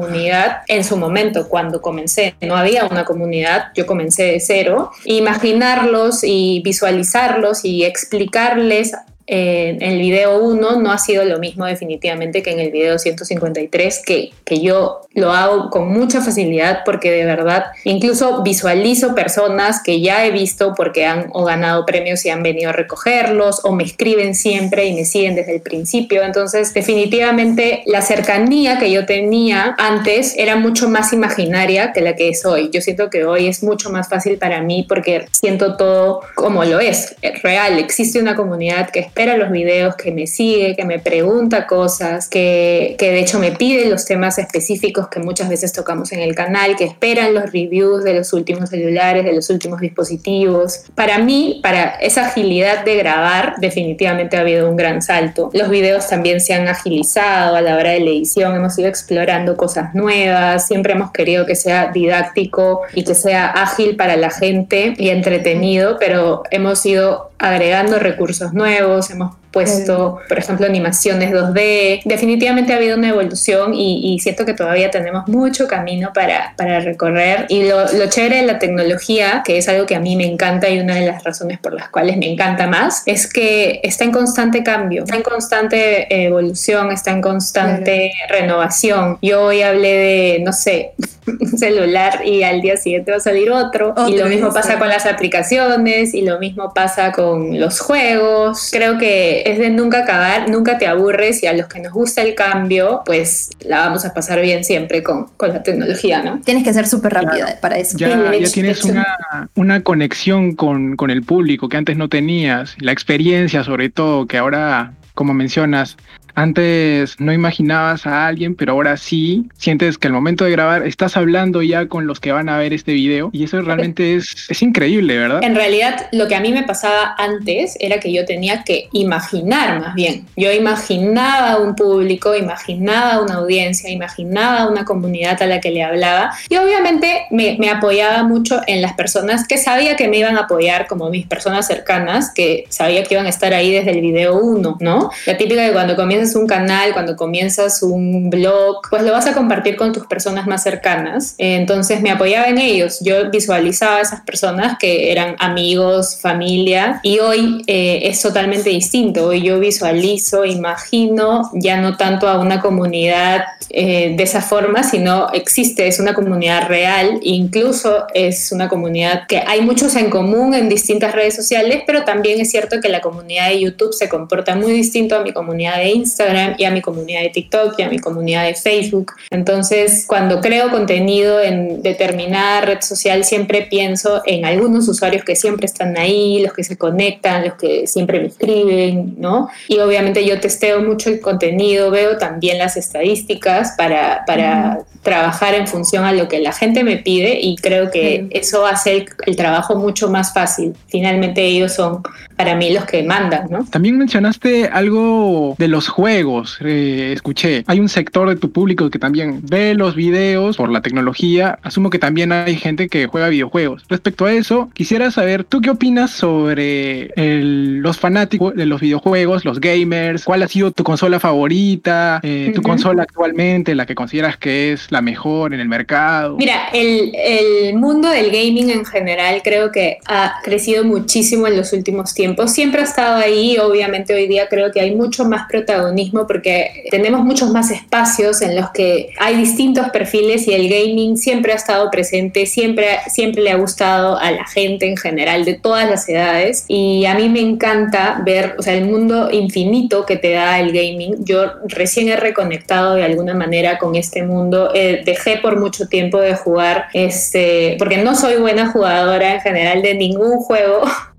en 0.67 0.85
su 0.85 0.97
momento, 0.97 1.49
cuando 1.49 1.81
comencé. 1.81 2.35
No 2.41 2.57
había 2.57 2.85
una 2.85 3.05
comunidad, 3.05 3.69
yo 3.75 3.87
comencé 3.87 4.25
de 4.25 4.41
cero. 4.41 4.91
Imaginarlos 5.05 6.25
y 6.25 6.63
visualizarlos 6.65 7.65
y 7.65 7.85
explicarles 7.85 8.93
en 9.31 9.83
el 9.83 9.99
video 9.99 10.43
1 10.43 10.81
no 10.81 10.91
ha 10.91 10.97
sido 10.97 11.23
lo 11.27 11.39
mismo 11.39 11.67
definitivamente 11.67 12.43
que 12.43 12.51
en 12.51 12.61
el 12.61 12.71
video 12.71 12.99
153, 12.99 14.03
que, 14.05 14.31
que 14.47 14.61
yo 14.61 15.03
lo 15.13 15.33
hago 15.33 15.69
con 15.69 15.89
mucha 15.89 16.23
facilidad 16.23 16.81
porque 16.87 17.11
de 17.11 17.27
verdad 17.27 17.67
incluso 17.85 18.43
visualizo 18.43 19.15
personas 19.15 19.83
que 19.83 20.01
ya 20.01 20.25
he 20.25 20.31
visto 20.31 20.73
porque 20.75 21.05
han 21.05 21.27
o 21.35 21.45
ganado 21.45 21.85
premios 21.85 22.25
y 22.25 22.31
han 22.31 22.43
venido 22.43 22.71
a 22.71 22.73
recogerlos 22.73 23.61
o 23.65 23.73
me 23.73 23.85
escriben 23.85 24.35
siempre 24.35 24.87
y 24.87 24.95
me 24.95 25.05
siguen 25.05 25.35
desde 25.35 25.57
el 25.57 25.61
principio. 25.61 26.23
Entonces 26.23 26.73
definitivamente 26.73 27.83
la 27.85 28.01
cercanía 28.01 28.79
que 28.79 28.91
yo 28.91 29.05
tenía 29.05 29.75
antes 29.77 30.35
era 30.39 30.57
mucho 30.57 30.89
más 30.89 31.13
imaginaria 31.13 31.93
que 31.93 32.01
la 32.01 32.17
que 32.17 32.31
es 32.31 32.47
hoy. 32.47 32.71
Yo 32.73 32.81
siento 32.81 33.11
que 33.11 33.27
hoy 33.27 33.47
es 33.47 33.63
mucho 33.63 33.91
más 33.91 34.09
fácil 34.09 34.39
para 34.39 34.63
mí 34.63 34.87
porque 34.89 35.27
siento 35.33 35.77
todo 35.77 36.21
como 36.35 36.65
lo 36.65 36.81
es, 36.81 37.15
es 37.21 37.43
real. 37.43 37.79
Existe 37.79 38.21
una 38.21 38.35
comunidad 38.35 38.89
que 38.89 39.01
espera 39.19 39.37
los 39.37 39.51
videos, 39.51 39.97
que 39.97 40.13
me 40.13 40.29
sigue, 40.29 40.77
que 40.77 40.85
me 40.85 41.01
pregunta 41.01 41.67
cosas, 41.67 42.29
que, 42.29 42.95
que 43.01 43.11
de 43.11 43.19
hecho 43.19 43.41
me 43.41 43.51
pide 43.51 43.87
los 43.87 44.05
temas 44.05 44.39
específicos 44.39 45.09
que 45.09 45.19
muchas 45.19 45.49
veces 45.49 45.73
tocamos 45.73 46.13
en 46.13 46.21
el 46.21 46.37
canal, 46.37 46.77
que 46.77 46.85
esperan 46.85 47.35
los 47.35 47.51
reviews 47.51 48.05
de 48.05 48.15
los 48.15 48.33
últimos 48.33 48.71
celulares, 48.71 49.25
de 49.25 49.33
los 49.33 49.51
últimos 49.51 49.81
dispositivos. 49.81 50.85
Para 50.95 51.19
mí, 51.19 51.59
para 51.65 51.97
esa 51.97 52.27
agilidad 52.27 52.85
de 52.85 52.95
grabar, 52.95 53.57
definitivamente 53.59 54.37
ha 54.37 54.43
habido 54.43 54.71
un 54.71 54.77
gran 54.77 55.03
salto. 55.03 55.51
Los 55.53 55.69
videos 55.69 56.07
también 56.07 56.41
se 56.41 56.55
han 56.55 56.69
agilizado 56.69 57.57
a 57.57 57.61
la 57.61 57.75
hora 57.75 57.91
de 57.91 57.99
la 57.99 58.11
edición, 58.11 58.55
hemos 58.55 58.79
ido 58.79 58.87
explorando 58.87 59.57
cosas 59.57 59.97
nuevas, 59.97 60.69
siempre 60.69 60.93
hemos 60.93 61.11
querido 61.11 61.45
que 61.45 61.57
sea 61.57 61.91
didáctico 61.91 62.83
y 62.95 63.03
que 63.03 63.17
sea 63.17 63.49
ágil 63.49 63.97
para 63.97 64.15
la 64.15 64.31
gente 64.31 64.95
y 64.97 65.09
entretenido, 65.09 65.97
pero 65.99 66.45
hemos 66.53 66.87
ido 66.87 67.28
agregando 67.39 67.99
recursos 67.99 68.53
nuevos, 68.53 69.11
hemos 69.11 69.37
puesto, 69.59 70.21
por 70.29 70.39
ejemplo, 70.39 70.67
animaciones 70.67 71.33
2D. 71.33 72.03
Definitivamente 72.05 72.73
ha 72.73 72.77
habido 72.77 72.97
una 72.97 73.09
evolución 73.09 73.75
y, 73.75 74.15
y 74.15 74.21
siento 74.21 74.45
que 74.45 74.55
todavía 74.55 74.91
tenemos 74.91 75.27
mucho 75.27 75.67
camino 75.67 76.13
para, 76.13 76.55
para 76.57 76.79
recorrer. 76.81 77.47
Y 77.49 77.65
lo, 77.65 77.93
lo 77.93 78.09
chévere 78.09 78.37
de 78.37 78.47
la 78.47 78.59
tecnología, 78.59 79.43
que 79.45 79.59
es 79.59 79.69
algo 79.69 79.87
que 79.87 79.97
a 79.97 80.01
mí 80.01 80.15
me 80.15 80.27
encanta 80.27 80.69
y 80.69 80.79
una 80.79 80.95
de 80.95 81.07
las 81.07 81.25
razones 81.25 81.59
por 81.59 81.75
las 81.75 81.89
cuales 81.89 82.17
me 82.17 82.31
encanta 82.31 82.67
más, 82.69 83.03
es 83.07 83.27
que 83.27 83.81
está 83.83 84.05
en 84.05 84.13
constante 84.13 84.63
cambio, 84.63 85.05
está 85.05 85.17
en 85.17 85.23
constante 85.23 86.25
evolución, 86.27 86.93
está 86.93 87.11
en 87.11 87.21
constante 87.21 88.13
renovación. 88.29 89.19
Yo 89.23 89.43
hoy 89.43 89.63
hablé 89.63 89.93
de, 89.93 90.43
no 90.45 90.53
sé, 90.53 90.93
un 91.27 91.59
celular 91.59 92.23
y 92.25 92.43
al 92.43 92.61
día 92.61 92.77
siguiente 92.77 93.11
va 93.11 93.19
a 93.19 93.21
salir 93.21 93.51
otro. 93.51 93.95
y 94.09 94.17
lo 94.17 94.27
mismo 94.27 94.53
pasa 94.53 94.79
con 94.79 94.89
las 94.89 95.07
aplicaciones 95.07 96.15
y 96.15 96.23
lo 96.23 96.39
mismo 96.39 96.73
pasa 96.75 97.13
con 97.13 97.59
los 97.59 97.81
juegos. 97.81 98.69
Creo 98.73 98.99
que 98.99 99.43
es 99.53 99.59
de 99.59 99.71
nunca 99.71 100.01
acabar, 100.01 100.49
nunca 100.49 100.79
te 100.79 100.87
aburres 100.87 101.43
y 101.43 101.47
a 101.47 101.53
los 101.53 101.67
que 101.67 101.81
nos 101.81 101.93
gusta 101.93 102.23
el 102.23 102.35
cambio, 102.35 103.03
pues 103.05 103.51
la 103.61 103.81
vamos 103.81 104.05
a 104.05 104.15
pasar 104.15 104.41
bien 104.41 104.65
siempre 104.65 105.03
con, 105.03 105.29
con 105.37 105.51
la 105.51 105.63
tecnología, 105.63 106.23
¿no? 106.23 106.41
Tienes 106.45 106.65
que 106.65 106.73
ser 106.73 106.87
súper 106.87 107.15
rápida 107.15 107.59
para 107.61 107.79
eso. 107.79 107.97
Ya, 107.99 108.09
ya 108.09 108.35
hecho, 108.35 108.53
tienes 108.53 108.85
una, 108.85 109.51
una 109.55 109.83
conexión 109.83 110.55
con, 110.55 110.97
con 110.97 111.11
el 111.11 111.23
público 111.23 111.69
que 111.69 111.77
antes 111.77 111.97
no 111.97 112.09
tenías, 112.09 112.77
la 112.79 112.93
experiencia 112.93 113.65
sobre 113.65 113.91
todo, 113.91 114.27
que 114.27 114.39
ahora, 114.39 114.93
como 115.15 115.35
mencionas, 115.35 115.97
antes 116.39 117.19
no 117.19 117.33
imaginabas 117.33 118.07
a 118.07 118.29
alguien, 118.29 118.55
pero 118.55 118.73
ahora 118.73 118.97
sí, 118.97 119.47
sientes 119.57 119.99
que 119.99 120.07
al 120.07 120.13
momento 120.13 120.45
de 120.45 120.53
grabar 120.53 120.87
estás 120.87 121.17
hablando 121.17 121.63
ya 121.63 121.89
con 121.89 122.07
los 122.07 122.21
que 122.21 122.31
van 122.31 122.49
a 122.49 122.57
ver 122.59 122.73
este 122.73 122.93
video 122.93 123.31
y 123.33 123.43
eso 123.43 123.61
realmente 123.61 124.15
es, 124.15 124.47
es 124.49 124.63
increíble, 124.63 125.19
¿verdad? 125.19 125.43
En 125.43 125.57
realidad, 125.57 126.07
lo 126.13 126.29
que 126.29 126.37
a 126.37 126.41
mí 126.41 126.53
me 126.53 126.63
pasaba 126.63 127.17
antes 127.19 127.77
era 127.81 127.99
que 127.99 128.13
yo 128.13 128.25
tenía 128.25 128.63
que 128.63 128.89
imaginar 128.93 129.81
más 129.81 129.95
bien. 129.97 130.27
Yo 130.37 130.53
imaginaba 130.53 131.59
un 131.59 131.75
público, 131.75 132.37
imaginaba 132.37 133.21
una 133.21 133.35
audiencia, 133.35 133.91
imaginaba 133.91 134.69
una 134.69 134.85
comunidad 134.85 135.43
a 135.43 135.47
la 135.47 135.61
que 135.61 135.73
le 135.73 135.83
hablaba 135.83 136.31
y 136.49 136.57
obviamente 136.57 137.27
me, 137.33 137.57
me 137.59 137.69
apoyaba 137.69 138.23
mucho 138.23 138.61
en 138.69 138.81
las 138.81 138.93
personas 138.93 139.49
que 139.49 139.59
sabía 139.59 139.97
que 139.97 140.07
me 140.07 140.19
iban 140.19 140.37
a 140.37 140.43
apoyar, 140.43 140.87
como 140.87 141.11
mis 141.11 141.27
personas 141.27 141.67
cercanas, 141.67 142.33
que 142.33 142.65
sabía 142.69 143.03
que 143.03 143.15
iban 143.15 143.27
a 143.27 143.31
estar 143.31 143.53
ahí 143.55 143.73
desde 143.73 143.91
el 143.91 144.01
video 144.01 144.39
1, 144.39 144.79
¿no? 144.81 145.11
La 145.27 145.37
típica 145.37 145.63
de 145.63 145.73
cuando 145.73 145.97
comienzas 145.97 146.28
un 146.35 146.47
canal, 146.47 146.93
cuando 146.93 147.17
comienzas 147.17 147.83
un 147.83 148.31
blog, 148.31 148.83
pues 148.91 149.03
lo 149.03 149.13
vas 149.13 149.27
a 149.27 149.35
compartir 149.35 149.77
con 149.77 149.93
tus 149.93 150.07
personas 150.07 150.47
más 150.47 150.63
cercanas. 150.63 151.35
Entonces 151.39 152.01
me 152.01 152.11
apoyaba 152.11 152.49
en 152.49 152.59
ellos. 152.59 152.99
Yo 153.01 153.31
visualizaba 153.31 153.97
a 153.97 154.01
esas 154.01 154.21
personas 154.23 154.79
que 154.79 155.13
eran 155.13 155.37
amigos, 155.39 156.19
familia, 156.21 157.01
y 157.03 157.19
hoy 157.19 157.63
eh, 157.67 158.01
es 158.05 158.21
totalmente 158.21 158.71
distinto. 158.71 159.27
Hoy 159.27 159.43
yo 159.43 159.59
visualizo, 159.59 160.45
imagino 160.45 161.51
ya 161.55 161.81
no 161.81 161.97
tanto 161.97 162.29
a 162.29 162.39
una 162.41 162.61
comunidad 162.61 163.45
eh, 163.71 164.15
de 164.17 164.23
esa 164.23 164.41
forma, 164.41 164.83
sino 164.83 165.31
existe, 165.33 165.87
es 165.87 166.01
una 166.01 166.15
comunidad 166.15 166.69
real, 166.69 167.21
incluso 167.23 168.07
es 168.15 168.53
una 168.53 168.69
comunidad 168.69 169.27
que 169.27 169.43
hay 169.47 169.61
muchos 169.61 169.95
en 169.97 170.11
común 170.11 170.55
en 170.55 170.69
distintas 170.69 171.15
redes 171.15 171.37
sociales, 171.37 171.83
pero 171.87 172.05
también 172.05 172.41
es 172.41 172.51
cierto 172.51 172.81
que 172.81 172.89
la 172.89 173.01
comunidad 173.01 173.49
de 173.49 173.61
YouTube 173.61 173.93
se 173.93 174.09
comporta 174.09 174.57
muy 174.57 174.73
distinto 174.73 175.17
a 175.17 175.21
mi 175.21 175.33
comunidad 175.33 175.77
de 175.77 175.91
Instagram 175.91 176.18
Instagram 176.19 176.55
y 176.59 176.65
a 176.65 176.71
mi 176.71 176.81
comunidad 176.81 177.23
de 177.23 177.31
TikTok 177.31 177.79
y 177.79 177.83
a 177.83 177.89
mi 177.89 177.99
comunidad 177.99 178.45
de 178.45 178.55
Facebook. 178.55 179.13
Entonces, 179.31 180.05
cuando 180.07 180.41
creo 180.41 180.71
contenido 180.71 181.41
en 181.41 181.83
determinada 181.83 182.63
red 182.63 182.81
social, 182.81 183.25
siempre 183.25 183.63
pienso 183.63 184.23
en 184.27 184.45
algunos 184.45 184.89
usuarios 184.89 185.25
que 185.25 185.37
siempre 185.37 185.67
están 185.67 185.97
ahí, 185.97 186.43
los 186.43 186.53
que 186.53 186.65
se 186.65 186.77
conectan, 186.77 187.45
los 187.45 187.55
que 187.55 187.87
siempre 187.87 188.21
me 188.21 188.27
escriben, 188.27 189.15
¿no? 189.19 189.49
Y 189.69 189.79
obviamente 189.79 190.25
yo 190.25 190.41
testeo 190.41 190.83
mucho 190.83 191.11
el 191.11 191.21
contenido, 191.21 191.91
veo 191.91 192.19
también 192.19 192.59
las 192.59 192.77
estadísticas 192.77 193.75
para, 193.77 194.25
para 194.27 194.81
trabajar 195.09 195.55
en 195.55 195.67
función 195.67 196.05
a 196.05 196.13
lo 196.13 196.29
que 196.29 196.39
la 196.41 196.53
gente 196.53 196.85
me 196.85 196.99
pide 196.99 197.39
y 197.41 197.57
creo 197.57 197.91
que 197.91 198.27
eso 198.31 198.67
hace 198.67 198.97
el, 198.97 199.07
el 199.27 199.37
trabajo 199.37 199.75
mucho 199.77 200.11
más 200.11 200.35
fácil. 200.35 200.75
Finalmente 200.89 201.43
ellos 201.43 201.73
son 201.75 202.03
para 202.37 202.55
mí 202.55 202.71
los 202.73 202.85
que 202.85 203.03
mandan, 203.03 203.49
¿no? 203.51 203.65
También 203.65 203.99
mencionaste 203.99 204.67
algo 204.69 205.57
de 205.59 205.67
los 205.69 205.89
juegos, 205.89 206.59
eh, 206.65 207.13
escuché. 207.15 207.65
Hay 207.67 207.81
un 207.81 207.89
sector 207.89 208.29
de 208.29 208.37
tu 208.37 208.53
público 208.53 208.91
que 208.91 208.99
también 208.99 209.41
ve 209.43 209.75
los 209.75 209.97
videos 209.97 210.57
por 210.59 210.71
la 210.71 210.81
tecnología. 210.83 211.59
Asumo 211.63 211.91
que 211.91 211.99
también 211.99 212.31
hay 212.31 212.57
gente 212.57 212.89
que 212.89 213.07
juega 213.07 213.29
videojuegos. 213.29 213.85
Respecto 213.89 214.27
a 214.27 214.33
eso, 214.33 214.71
quisiera 214.75 215.11
saber, 215.11 215.43
¿tú 215.45 215.61
qué 215.61 215.71
opinas 215.71 216.11
sobre 216.13 217.11
el- 217.17 217.79
los 217.79 217.99
fanáticos 217.99 218.55
de 218.55 218.67
los 218.67 218.81
videojuegos, 218.81 219.45
los 219.45 219.59
gamers? 219.61 220.25
¿Cuál 220.25 220.43
ha 220.45 220.49
sido 220.49 220.71
tu 220.71 220.85
consola 220.85 221.19
favorita? 221.19 222.21
Eh, 222.23 222.53
¿Tu 222.55 222.63
consola 222.63 223.03
actualmente, 223.03 223.75
la 223.75 223.87
que 223.87 223.95
consideras 223.95 224.37
que 224.37 224.73
es 224.73 224.87
la 224.93 224.98
mejor 225.01 225.55
en 225.55 225.61
el 225.61 225.69
mercado? 225.69 226.37
Mira, 226.37 226.69
el, 226.73 227.13
el 227.15 227.75
mundo 227.75 228.09
del 228.09 228.27
gaming 228.27 228.71
en 228.71 228.85
general 228.85 229.41
creo 229.43 229.71
que 229.71 229.99
ha 230.07 230.35
crecido 230.43 230.85
muchísimo 230.85 231.47
en 231.47 231.57
los 231.57 231.73
últimos 231.73 232.15
tiempos. 232.15 232.53
Siempre 232.53 232.81
ha 232.81 232.85
estado 232.85 233.17
ahí, 233.17 233.59
obviamente 233.59 234.15
hoy 234.15 234.27
día 234.27 234.49
creo 234.49 234.71
que 234.73 234.81
hay 234.81 234.95
mucho 234.95 235.25
más 235.25 235.49
protagonismo 235.49 236.27
porque 236.27 236.85
tenemos 236.91 237.25
muchos 237.25 237.51
más 237.51 237.71
espacios 237.71 238.43
en 238.43 238.57
los 238.57 238.71
que 238.71 239.11
hay 239.19 239.37
distintos 239.37 239.91
perfiles 239.91 240.47
y 240.47 240.53
el 240.53 240.69
gaming 240.69 241.17
siempre 241.17 241.53
ha 241.53 241.57
estado 241.57 241.91
presente, 241.91 242.47
siempre, 242.47 242.99
siempre 243.09 243.43
le 243.43 243.51
ha 243.51 243.57
gustado 243.57 244.19
a 244.19 244.31
la 244.31 244.47
gente 244.47 244.87
en 244.89 244.97
general 244.97 245.45
de 245.45 245.55
todas 245.55 245.89
las 245.89 246.09
edades 246.09 246.65
y 246.69 247.05
a 247.07 247.15
mí 247.15 247.29
me 247.29 247.41
encanta 247.41 248.21
ver, 248.25 248.57
o 248.59 248.63
sea, 248.63 248.75
el 248.75 248.87
mundo 248.87 249.31
infinito 249.31 250.07
que 250.07 250.17
te 250.17 250.33
da 250.33 250.61
el 250.61 250.73
gaming. 250.73 251.25
Yo 251.25 251.53
recién 251.67 252.09
he 252.09 252.17
reconectado 252.17 252.95
de 252.95 253.05
alguna 253.05 253.35
manera 253.35 253.79
con 253.79 253.95
este 253.95 254.23
mundo. 254.23 254.71
Eh, 254.81 255.03
dejé 255.05 255.39
por 255.39 255.59
mucho 255.59 255.89
tiempo 255.89 256.21
de 256.21 256.37
jugar, 256.37 256.87
este, 256.93 257.75
porque 257.81 257.97
no 257.97 258.15
soy 258.15 258.37
buena 258.37 258.71
jugadora 258.71 259.35
en 259.35 259.41
general 259.41 259.83
de 259.83 259.95
ningún 259.95 260.39
juego. 260.39 260.83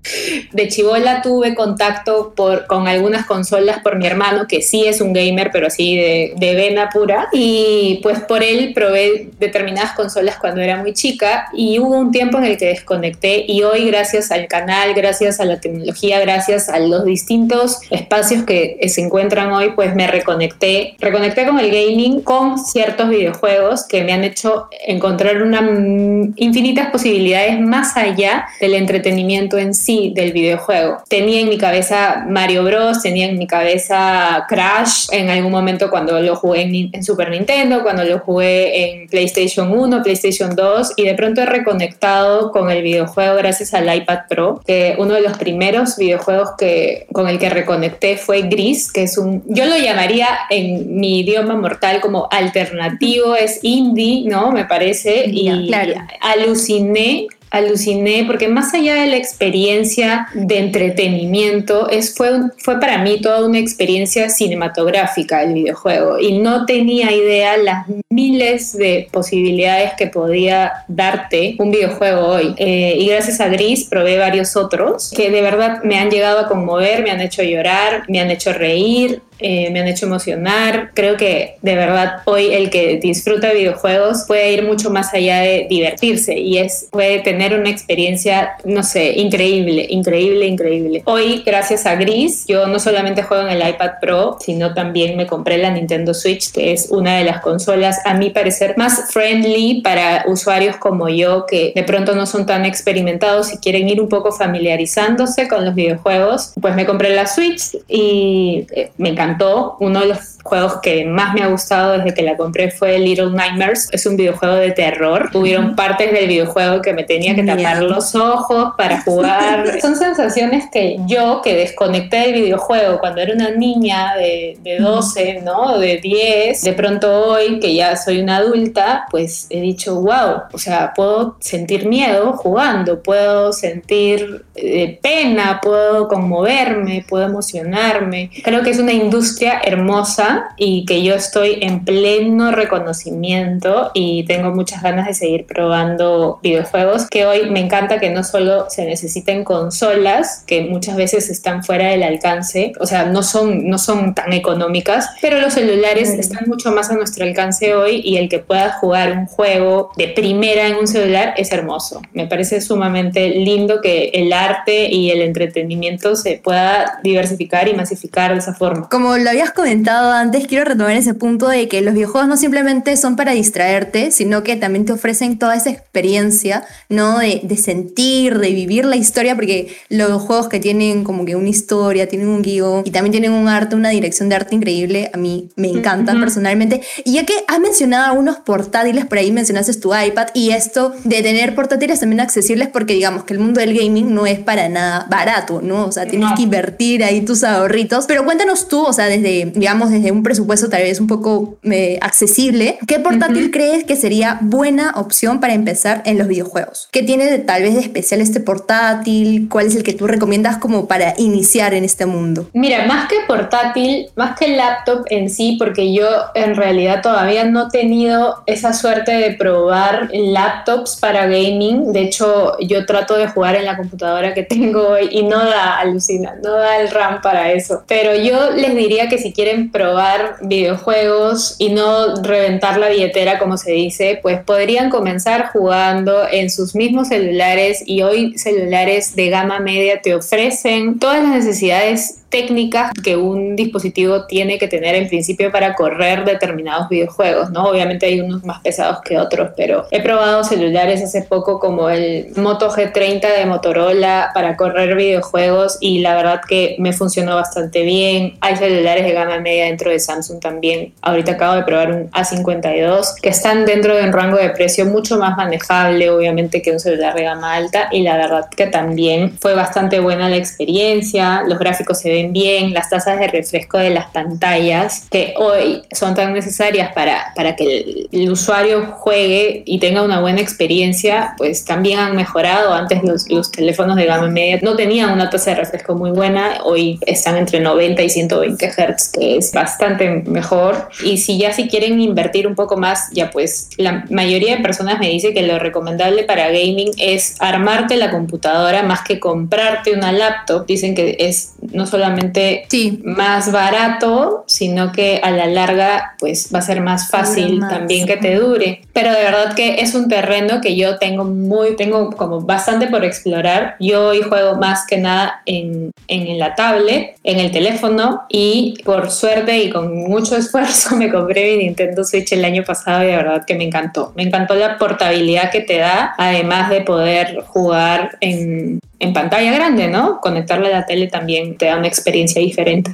De 0.52 0.68
chivola 0.68 1.20
tuve 1.22 1.54
contacto 1.54 2.34
con 2.66 2.88
algunas 2.88 3.26
consolas 3.26 3.80
por 3.80 3.96
mi 3.96 4.06
hermano, 4.06 4.46
que 4.48 4.62
sí 4.62 4.86
es 4.86 5.00
un 5.00 5.12
gamer, 5.12 5.50
pero 5.52 5.66
así 5.66 5.96
de, 5.96 6.32
de 6.36 6.54
vena 6.54 6.88
pura. 6.90 7.28
Y 7.32 8.00
pues 8.02 8.20
por 8.20 8.42
él 8.42 8.72
probé 8.74 9.28
determinadas 9.38 9.92
consolas 9.92 10.36
cuando 10.38 10.60
era 10.60 10.76
muy 10.76 10.94
chica 10.94 11.48
y 11.52 11.78
hubo 11.78 11.96
un 11.98 12.10
tiempo 12.12 12.38
en 12.38 12.44
el 12.44 12.56
que 12.56 12.66
desconecté 12.66 13.44
y 13.46 13.62
hoy 13.62 13.86
gracias 13.86 14.30
al 14.30 14.46
canal, 14.48 14.94
gracias 14.94 15.40
a 15.40 15.44
la 15.44 15.60
tecnología, 15.60 16.18
gracias 16.20 16.68
a 16.68 16.78
los 16.78 17.04
distintos 17.04 17.80
espacios 17.90 18.44
que 18.44 18.78
se 18.88 19.02
encuentran 19.02 19.52
hoy, 19.52 19.72
pues 19.74 19.94
me 19.94 20.06
reconecté. 20.06 20.94
Reconecté 20.98 21.46
con 21.46 21.58
el 21.58 21.70
gaming, 21.70 22.22
con 22.22 22.58
ciertos 22.58 23.08
videojuegos 23.08 23.86
que 23.86 24.02
me 24.02 24.12
han 24.12 24.24
hecho 24.24 24.68
encontrar 24.86 25.42
una, 25.42 25.60
mm, 25.60 26.34
infinitas 26.36 26.90
posibilidades 26.90 27.60
más 27.60 27.96
allá 27.96 28.46
del 28.60 28.74
entretenimiento 28.74 29.58
en 29.58 29.74
sí 29.74 29.89
del 30.14 30.32
videojuego. 30.32 30.98
Tenía 31.08 31.40
en 31.40 31.48
mi 31.48 31.58
cabeza 31.58 32.24
Mario 32.28 32.64
Bros, 32.64 33.02
tenía 33.02 33.26
en 33.26 33.38
mi 33.38 33.46
cabeza 33.46 34.46
Crash 34.48 35.08
en 35.12 35.30
algún 35.30 35.52
momento 35.52 35.90
cuando 35.90 36.20
lo 36.20 36.36
jugué 36.36 36.62
en, 36.62 36.90
en 36.92 37.02
Super 37.02 37.30
Nintendo, 37.30 37.82
cuando 37.82 38.04
lo 38.04 38.20
jugué 38.20 38.84
en 38.84 39.08
PlayStation 39.08 39.72
1, 39.72 40.02
PlayStation 40.02 40.54
2 40.54 40.92
y 40.96 41.04
de 41.04 41.14
pronto 41.14 41.42
he 41.42 41.46
reconectado 41.46 42.50
con 42.52 42.70
el 42.70 42.82
videojuego 42.82 43.36
gracias 43.36 43.74
al 43.74 43.94
iPad 43.94 44.20
Pro, 44.28 44.60
que 44.66 44.94
uno 44.98 45.14
de 45.14 45.22
los 45.22 45.36
primeros 45.38 45.96
videojuegos 45.96 46.50
que, 46.58 47.06
con 47.12 47.28
el 47.28 47.38
que 47.38 47.50
reconecté 47.50 48.16
fue 48.16 48.42
Gris, 48.42 48.92
que 48.92 49.04
es 49.04 49.18
un, 49.18 49.42
yo 49.46 49.66
lo 49.66 49.76
llamaría 49.76 50.28
en 50.50 50.96
mi 50.96 51.20
idioma 51.20 51.56
mortal 51.56 52.00
como 52.00 52.28
alternativo, 52.30 53.34
es 53.34 53.60
indie, 53.62 54.28
¿no? 54.28 54.52
Me 54.52 54.64
parece, 54.64 55.24
y 55.26 55.66
claro. 55.68 55.94
aluciné 56.20 57.26
aluciné 57.50 58.24
porque 58.26 58.48
más 58.48 58.72
allá 58.74 58.94
de 58.94 59.06
la 59.06 59.16
experiencia 59.16 60.28
de 60.34 60.58
entretenimiento 60.58 61.88
es 61.88 62.14
fue 62.14 62.30
fue 62.58 62.78
para 62.78 62.98
mí 62.98 63.20
toda 63.20 63.44
una 63.44 63.58
experiencia 63.58 64.28
cinematográfica 64.30 65.42
el 65.42 65.54
videojuego 65.54 66.18
y 66.18 66.38
no 66.38 66.66
tenía 66.66 67.12
idea 67.12 67.56
las 67.56 67.86
miles 68.08 68.76
de 68.76 69.08
posibilidades 69.10 69.92
que 69.98 70.06
podía 70.06 70.84
darte 70.88 71.56
un 71.58 71.70
videojuego 71.70 72.26
hoy. 72.26 72.54
Eh, 72.56 72.96
y 72.98 73.08
gracias 73.08 73.40
a 73.40 73.48
Gris 73.48 73.84
probé 73.84 74.18
varios 74.18 74.56
otros 74.56 75.12
que 75.14 75.30
de 75.30 75.42
verdad 75.42 75.82
me 75.82 75.98
han 75.98 76.10
llegado 76.10 76.40
a 76.40 76.48
conmover 76.48 77.02
me 77.02 77.10
han 77.10 77.20
hecho 77.20 77.42
llorar 77.42 78.04
me 78.08 78.20
han 78.20 78.30
hecho 78.30 78.52
reír 78.52 79.22
eh, 79.40 79.70
me 79.70 79.80
han 79.80 79.88
hecho 79.88 80.06
emocionar. 80.06 80.90
Creo 80.94 81.16
que 81.16 81.56
de 81.62 81.74
verdad 81.74 82.22
hoy 82.24 82.52
el 82.52 82.70
que 82.70 82.98
disfruta 82.98 83.48
de 83.48 83.54
videojuegos 83.54 84.24
puede 84.26 84.52
ir 84.52 84.64
mucho 84.64 84.90
más 84.90 85.12
allá 85.14 85.40
de 85.40 85.66
divertirse 85.68 86.38
y 86.38 86.58
es 86.58 86.88
puede 86.90 87.20
tener 87.20 87.58
una 87.58 87.70
experiencia, 87.70 88.52
no 88.64 88.82
sé, 88.82 89.12
increíble, 89.16 89.86
increíble, 89.88 90.46
increíble. 90.46 91.02
Hoy, 91.06 91.42
gracias 91.44 91.86
a 91.86 91.94
Gris, 91.94 92.44
yo 92.46 92.66
no 92.66 92.78
solamente 92.78 93.22
juego 93.22 93.48
en 93.48 93.60
el 93.60 93.68
iPad 93.68 93.92
Pro, 94.00 94.38
sino 94.40 94.74
también 94.74 95.16
me 95.16 95.26
compré 95.26 95.58
la 95.58 95.70
Nintendo 95.70 96.14
Switch, 96.14 96.52
que 96.52 96.72
es 96.72 96.88
una 96.90 97.16
de 97.16 97.24
las 97.24 97.40
consolas, 97.40 98.00
a 98.04 98.14
mi 98.14 98.30
parecer, 98.30 98.74
más 98.76 99.12
friendly 99.12 99.82
para 99.82 100.24
usuarios 100.26 100.76
como 100.76 101.08
yo, 101.08 101.46
que 101.46 101.72
de 101.74 101.82
pronto 101.82 102.14
no 102.14 102.26
son 102.26 102.46
tan 102.46 102.64
experimentados 102.64 103.52
y 103.52 103.58
quieren 103.58 103.88
ir 103.88 104.00
un 104.00 104.08
poco 104.08 104.32
familiarizándose 104.32 105.48
con 105.48 105.64
los 105.64 105.74
videojuegos. 105.74 106.52
Pues 106.60 106.74
me 106.74 106.86
compré 106.86 107.14
la 107.14 107.26
Switch 107.26 107.76
y 107.88 108.66
eh, 108.72 108.90
me 108.98 109.14
encantó. 109.30 109.76
Uno 109.80 110.00
de 110.00 110.06
los 110.06 110.38
juegos 110.42 110.78
que 110.82 111.04
más 111.04 111.34
me 111.34 111.42
ha 111.42 111.48
gustado 111.48 111.98
desde 111.98 112.14
que 112.14 112.22
la 112.22 112.36
compré 112.36 112.70
fue 112.70 112.98
Little 112.98 113.30
Nightmares. 113.30 113.88
Es 113.92 114.06
un 114.06 114.16
videojuego 114.16 114.56
de 114.56 114.72
terror. 114.72 115.30
Tuvieron 115.32 115.74
partes 115.74 116.12
del 116.12 116.28
videojuego 116.28 116.82
que 116.82 116.92
me 116.92 117.04
tenía 117.04 117.34
que 117.34 117.42
tapar 117.42 117.82
los 117.82 118.14
ojos 118.14 118.72
para 118.76 119.02
jugar. 119.02 119.80
Son 119.80 119.96
sensaciones 119.96 120.64
que 120.72 120.98
yo, 121.06 121.40
que 121.42 121.54
desconecté 121.54 122.18
del 122.18 122.34
videojuego 122.34 122.98
cuando 122.98 123.20
era 123.20 123.34
una 123.34 123.50
niña 123.50 124.14
de, 124.16 124.58
de 124.62 124.78
12, 124.78 125.40
¿no? 125.42 125.78
De 125.78 125.98
10, 125.98 126.62
de 126.62 126.72
pronto 126.72 127.26
hoy, 127.26 127.60
que 127.60 127.74
ya 127.74 127.96
soy 127.96 128.20
una 128.20 128.36
adulta, 128.36 129.06
pues 129.10 129.46
he 129.50 129.60
dicho, 129.60 129.96
wow, 129.96 130.42
o 130.52 130.58
sea, 130.58 130.92
puedo 130.94 131.36
sentir 131.40 131.86
miedo 131.86 132.32
jugando, 132.34 133.02
puedo 133.02 133.52
sentir 133.52 134.44
eh, 134.54 134.98
pena, 135.02 135.60
puedo 135.62 136.08
conmoverme, 136.08 137.04
puedo 137.08 137.24
emocionarme. 137.24 138.30
Creo 138.42 138.62
que 138.62 138.70
es 138.70 138.78
una 138.78 138.92
industria 138.92 139.60
hermosa 139.64 140.29
y 140.56 140.84
que 140.84 141.02
yo 141.02 141.14
estoy 141.14 141.58
en 141.60 141.84
pleno 141.84 142.50
reconocimiento 142.50 143.90
y 143.94 144.24
tengo 144.24 144.50
muchas 144.50 144.82
ganas 144.82 145.06
de 145.06 145.14
seguir 145.14 145.46
probando 145.46 146.40
videojuegos 146.42 147.06
que 147.08 147.26
hoy 147.26 147.50
me 147.50 147.60
encanta 147.60 147.98
que 147.98 148.10
no 148.10 148.24
solo 148.24 148.68
se 148.68 148.84
necesiten 148.84 149.44
consolas 149.44 150.44
que 150.46 150.62
muchas 150.62 150.96
veces 150.96 151.30
están 151.30 151.64
fuera 151.64 151.88
del 151.88 152.02
alcance 152.02 152.72
o 152.80 152.86
sea 152.86 153.04
no 153.04 153.22
son 153.22 153.68
no 153.68 153.78
son 153.78 154.14
tan 154.14 154.32
económicas 154.32 155.10
pero 155.20 155.40
los 155.40 155.54
celulares 155.54 156.10
están 156.10 156.44
mucho 156.46 156.72
más 156.72 156.90
a 156.90 156.94
nuestro 156.94 157.24
alcance 157.24 157.74
hoy 157.74 158.00
y 158.04 158.16
el 158.16 158.28
que 158.28 158.38
pueda 158.38 158.72
jugar 158.72 159.12
un 159.12 159.26
juego 159.26 159.92
de 159.96 160.08
primera 160.08 160.66
en 160.66 160.76
un 160.76 160.86
celular 160.86 161.34
es 161.36 161.52
hermoso. 161.52 162.02
Me 162.12 162.26
parece 162.26 162.60
sumamente 162.60 163.30
lindo 163.30 163.80
que 163.80 164.10
el 164.14 164.32
arte 164.32 164.88
y 164.88 165.10
el 165.10 165.22
entretenimiento 165.22 166.16
se 166.16 166.40
pueda 166.42 167.00
diversificar 167.02 167.68
y 167.68 167.74
masificar 167.74 168.32
de 168.32 168.38
esa 168.38 168.54
forma. 168.54 168.88
Como 168.88 169.16
lo 169.16 169.30
habías 169.30 169.52
comentado 169.52 170.12
antes, 170.20 170.46
quiero 170.46 170.64
retomar 170.64 170.96
ese 170.96 171.14
punto 171.14 171.48
de 171.48 171.68
que 171.68 171.80
los 171.80 171.92
videojuegos 171.94 172.28
no 172.28 172.36
simplemente 172.36 172.96
son 172.96 173.16
para 173.16 173.32
distraerte, 173.32 174.12
sino 174.12 174.42
que 174.44 174.56
también 174.56 174.84
te 174.84 174.92
ofrecen 174.92 175.38
toda 175.38 175.56
esa 175.56 175.70
experiencia, 175.70 176.64
¿no? 176.88 177.18
De, 177.18 177.40
de 177.42 177.56
sentir, 177.56 178.38
de 178.38 178.50
vivir 178.52 178.84
la 178.84 178.96
historia, 178.96 179.34
porque 179.34 179.74
los 179.88 180.22
juegos 180.22 180.48
que 180.48 180.60
tienen 180.60 181.04
como 181.04 181.24
que 181.24 181.34
una 181.36 181.48
historia, 181.48 182.08
tienen 182.08 182.28
un 182.28 182.42
guion 182.42 182.82
y 182.84 182.92
también 182.92 183.10
tienen 183.10 183.32
un 183.32 183.48
arte, 183.48 183.74
una 183.74 183.90
dirección 183.90 184.28
de 184.28 184.36
arte 184.36 184.54
increíble, 184.54 185.10
a 185.12 185.16
mí 185.16 185.48
me 185.56 185.68
encantan 185.68 186.20
personalmente. 186.20 186.80
Y 187.04 187.14
ya 187.14 187.26
que 187.26 187.34
has 187.48 187.58
mencionado 187.58 188.06
algunos 188.12 188.36
portátiles, 188.36 189.06
por 189.06 189.18
ahí 189.18 189.32
mencionaste 189.32 189.74
tu 189.74 189.92
iPad 189.94 190.28
y 190.34 190.50
esto 190.50 190.94
de 191.04 191.22
tener 191.22 191.54
portátiles 191.56 191.98
también 191.98 192.20
accesibles, 192.20 192.68
porque 192.68 192.94
digamos 192.94 193.24
que 193.24 193.34
el 193.34 193.40
mundo 193.40 193.60
del 193.60 193.76
gaming 193.76 194.14
no 194.14 194.26
es 194.26 194.38
para 194.38 194.68
nada 194.68 195.06
barato, 195.10 195.60
¿no? 195.62 195.86
O 195.86 195.92
sea, 195.92 196.06
tienes 196.06 196.30
No. 196.30 196.36
que 196.36 196.42
invertir 196.42 197.02
ahí 197.02 197.22
tus 197.22 197.42
ahorritos. 197.42 198.04
Pero 198.06 198.24
cuéntanos 198.24 198.68
tú, 198.68 198.82
o 198.84 198.92
sea, 198.92 199.00
sea, 199.00 199.08
desde, 199.08 199.50
digamos, 199.54 199.90
desde 199.90 200.09
un 200.12 200.22
presupuesto 200.22 200.68
tal 200.68 200.82
vez 200.82 201.00
un 201.00 201.06
poco 201.06 201.58
eh, 201.62 201.98
accesible, 202.00 202.78
¿qué 202.86 202.98
portátil 202.98 203.50
crees 203.50 203.84
que 203.84 203.96
sería 203.96 204.38
buena 204.40 204.92
opción 204.96 205.40
para 205.40 205.54
empezar 205.54 206.02
en 206.04 206.18
los 206.18 206.28
videojuegos? 206.28 206.88
¿Qué 206.92 207.02
tiene 207.02 207.30
de, 207.30 207.38
tal 207.38 207.62
vez 207.62 207.74
de 207.74 207.80
especial 207.80 208.20
este 208.20 208.40
portátil? 208.40 209.48
¿Cuál 209.48 209.66
es 209.66 209.76
el 209.76 209.82
que 209.82 209.92
tú 209.92 210.06
recomiendas 210.06 210.58
como 210.58 210.86
para 210.86 211.14
iniciar 211.18 211.74
en 211.74 211.84
este 211.84 212.06
mundo? 212.06 212.48
Mira, 212.52 212.86
más 212.86 213.08
que 213.08 213.16
portátil, 213.26 214.08
más 214.16 214.38
que 214.38 214.48
laptop 214.48 215.04
en 215.06 215.30
sí, 215.30 215.56
porque 215.58 215.92
yo 215.92 216.06
en 216.34 216.56
realidad 216.56 217.02
todavía 217.02 217.44
no 217.44 217.68
he 217.68 217.70
tenido 217.70 218.42
esa 218.46 218.72
suerte 218.72 219.12
de 219.12 219.32
probar 219.32 220.08
laptops 220.12 220.96
para 220.96 221.26
gaming. 221.26 221.92
De 221.92 222.02
hecho, 222.02 222.56
yo 222.60 222.86
trato 222.86 223.16
de 223.16 223.28
jugar 223.28 223.56
en 223.56 223.64
la 223.64 223.76
computadora 223.76 224.34
que 224.34 224.42
tengo 224.42 224.88
hoy 224.88 225.08
y 225.10 225.22
no 225.22 225.38
da, 225.38 225.78
alucina, 225.78 226.34
no 226.42 226.52
da 226.52 226.80
el 226.80 226.90
RAM 226.90 227.20
para 227.22 227.52
eso. 227.52 227.84
Pero 227.86 228.14
yo 228.14 228.50
les 228.50 228.74
diría 228.74 229.08
que 229.08 229.18
si 229.18 229.32
quieren 229.32 229.70
probar 229.70 229.99
videojuegos 230.40 231.56
y 231.58 231.70
no 231.70 232.22
reventar 232.22 232.78
la 232.78 232.88
billetera, 232.88 233.38
como 233.38 233.56
se 233.56 233.72
dice, 233.72 234.18
pues 234.22 234.40
podrían 234.42 234.90
comenzar 234.90 235.50
jugando 235.52 236.26
en 236.30 236.50
sus 236.50 236.74
mismos 236.74 237.08
celulares 237.08 237.82
y 237.84 238.02
hoy 238.02 238.38
celulares 238.38 239.16
de 239.16 239.28
gama 239.28 239.60
media 239.60 240.00
te 240.00 240.14
ofrecen 240.14 240.98
todas 240.98 241.22
las 241.22 241.32
necesidades 241.32 242.19
técnicas 242.30 242.92
que 243.02 243.16
un 243.16 243.56
dispositivo 243.56 244.26
tiene 244.26 244.58
que 244.58 244.68
tener 244.68 244.94
en 244.94 245.08
principio 245.08 245.50
para 245.50 245.74
correr 245.74 246.24
determinados 246.24 246.88
videojuegos, 246.88 247.50
¿no? 247.50 247.64
Obviamente 247.64 248.06
hay 248.06 248.20
unos 248.20 248.44
más 248.44 248.60
pesados 248.60 249.00
que 249.02 249.18
otros, 249.18 249.50
pero 249.56 249.86
he 249.90 250.00
probado 250.00 250.44
celulares 250.44 251.02
hace 251.02 251.22
poco 251.22 251.58
como 251.58 251.90
el 251.90 252.28
Moto 252.36 252.70
G30 252.70 253.36
de 253.36 253.46
Motorola 253.46 254.30
para 254.32 254.56
correr 254.56 254.94
videojuegos 254.94 255.78
y 255.80 256.00
la 256.00 256.14
verdad 256.14 256.40
que 256.48 256.76
me 256.78 256.92
funcionó 256.92 257.34
bastante 257.34 257.82
bien. 257.82 258.38
Hay 258.40 258.56
celulares 258.56 259.04
de 259.04 259.12
gama 259.12 259.40
media 259.40 259.64
dentro 259.64 259.90
de 259.90 259.98
Samsung 259.98 260.40
también. 260.40 260.92
Ahorita 261.02 261.32
acabo 261.32 261.56
de 261.56 261.64
probar 261.64 261.92
un 261.92 262.10
A52 262.10 263.14
que 263.20 263.30
están 263.30 263.66
dentro 263.66 263.96
de 263.96 264.04
un 264.04 264.12
rango 264.12 264.36
de 264.36 264.50
precio 264.50 264.86
mucho 264.86 265.18
más 265.18 265.36
manejable, 265.36 266.10
obviamente, 266.10 266.62
que 266.62 266.70
un 266.70 266.80
celular 266.80 267.14
de 267.14 267.24
gama 267.24 267.54
alta 267.54 267.88
y 267.90 268.02
la 268.02 268.16
verdad 268.16 268.48
que 268.54 268.66
también 268.66 269.36
fue 269.40 269.54
bastante 269.54 269.98
buena 269.98 270.28
la 270.28 270.36
experiencia. 270.36 271.42
Los 271.46 271.58
gráficos 271.58 271.98
se 271.98 272.10
ven 272.10 272.19
bien, 272.28 272.72
las 272.72 272.90
tasas 272.90 273.18
de 273.18 273.28
refresco 273.28 273.78
de 273.78 273.90
las 273.90 274.06
pantallas, 274.06 275.06
que 275.10 275.34
hoy 275.36 275.82
son 275.92 276.14
tan 276.14 276.32
necesarias 276.32 276.92
para, 276.94 277.32
para 277.34 277.56
que 277.56 278.08
el, 278.12 278.30
usuario 278.30 278.86
juegue 278.92 279.62
y 279.66 279.80
tenga 279.80 280.02
una 280.02 280.20
buena 280.20 280.40
experiencia, 280.40 281.34
pues 281.36 281.64
también 281.64 281.98
han 281.98 282.14
mejorado. 282.14 282.72
Antes 282.72 283.02
los, 283.02 283.28
los 283.28 283.50
teléfonos 283.50 283.96
de 283.96 284.04
gama 284.04 284.28
media 284.28 284.58
no 284.62 284.76
tenían 284.76 285.10
una 285.10 285.30
tasa 285.30 285.50
de 285.50 285.56
refresco 285.56 285.94
muy 285.94 286.10
buena, 286.10 286.60
hoy 286.64 287.00
están 287.06 287.36
entre 287.36 287.60
90 287.60 288.02
y 288.02 288.10
120 288.10 288.70
Hz, 288.70 289.10
que 289.12 289.36
es 289.36 289.52
bastante 289.52 290.08
mejor. 290.26 290.88
Y 291.04 291.18
si 291.18 291.38
ya 291.38 291.52
si 291.52 291.68
quieren 291.68 292.00
invertir 292.00 292.46
un 292.46 292.54
poco 292.54 292.76
más, 292.76 293.10
ya 293.12 293.30
pues 293.30 293.68
la 293.76 294.04
mayoría 294.10 294.56
de 294.56 294.62
personas 294.62 294.98
me 294.98 295.08
dice 295.08 295.32
que 295.34 295.42
lo 295.42 295.58
recomendable 295.58 296.24
para 296.24 296.48
gaming 296.48 296.90
es 296.98 297.36
armarte 297.40 297.96
la 297.96 298.10
computadora 298.10 298.82
más 298.82 299.02
que 299.02 299.18
comprarte 299.18 299.92
una 299.92 300.12
laptop. 300.12 300.66
Dicen 300.66 300.94
que 300.94 301.16
es 301.18 301.52
no 301.72 301.86
solamente 301.86 302.66
sí. 302.68 303.00
más 303.04 303.52
barato, 303.52 304.44
sino 304.46 304.92
que 304.92 305.20
a 305.22 305.30
la 305.30 305.46
larga 305.46 306.14
pues 306.18 306.50
va 306.54 306.60
a 306.60 306.62
ser 306.62 306.80
más 306.80 307.10
fácil 307.10 307.60
también 307.60 308.06
que 308.06 308.16
te 308.16 308.34
dure. 308.36 308.82
Pero 308.92 309.12
de 309.12 309.22
verdad 309.22 309.54
que 309.54 309.80
es 309.80 309.94
un 309.94 310.08
terreno 310.08 310.60
que 310.60 310.76
yo 310.76 310.98
tengo 310.98 311.24
muy, 311.24 311.76
tengo 311.76 312.10
como 312.10 312.40
bastante 312.40 312.86
por 312.86 313.04
explorar. 313.04 313.76
Yo 313.80 314.08
hoy 314.08 314.22
juego 314.22 314.56
más 314.56 314.86
que 314.86 314.98
nada 314.98 315.42
en, 315.46 315.92
en 316.08 316.38
la 316.38 316.54
tablet, 316.54 317.16
en 317.24 317.38
el 317.38 317.50
teléfono 317.50 318.22
y 318.28 318.74
por 318.84 319.10
suerte 319.10 319.58
y 319.58 319.70
con 319.70 319.94
mucho 319.94 320.36
esfuerzo 320.36 320.96
me 320.96 321.10
compré 321.10 321.56
mi 321.56 321.64
Nintendo 321.64 322.04
Switch 322.04 322.32
el 322.32 322.44
año 322.44 322.64
pasado 322.64 323.02
y 323.02 323.06
de 323.06 323.16
verdad 323.16 323.44
que 323.44 323.54
me 323.54 323.64
encantó. 323.64 324.12
Me 324.16 324.22
encantó 324.22 324.54
la 324.54 324.78
portabilidad 324.78 325.50
que 325.50 325.60
te 325.60 325.78
da, 325.78 326.14
además 326.18 326.70
de 326.70 326.80
poder 326.82 327.44
jugar 327.46 328.18
en, 328.20 328.80
en 329.00 329.12
pantalla 329.14 329.52
grande, 329.52 329.88
¿no? 329.88 330.20
Conectarla 330.20 330.68
a 330.68 330.70
la 330.70 330.86
tele 330.86 331.08
también 331.08 331.56
te 331.56 331.66
da 331.66 331.78
una 331.78 331.88
experiencia 331.88 332.40
diferente. 332.40 332.92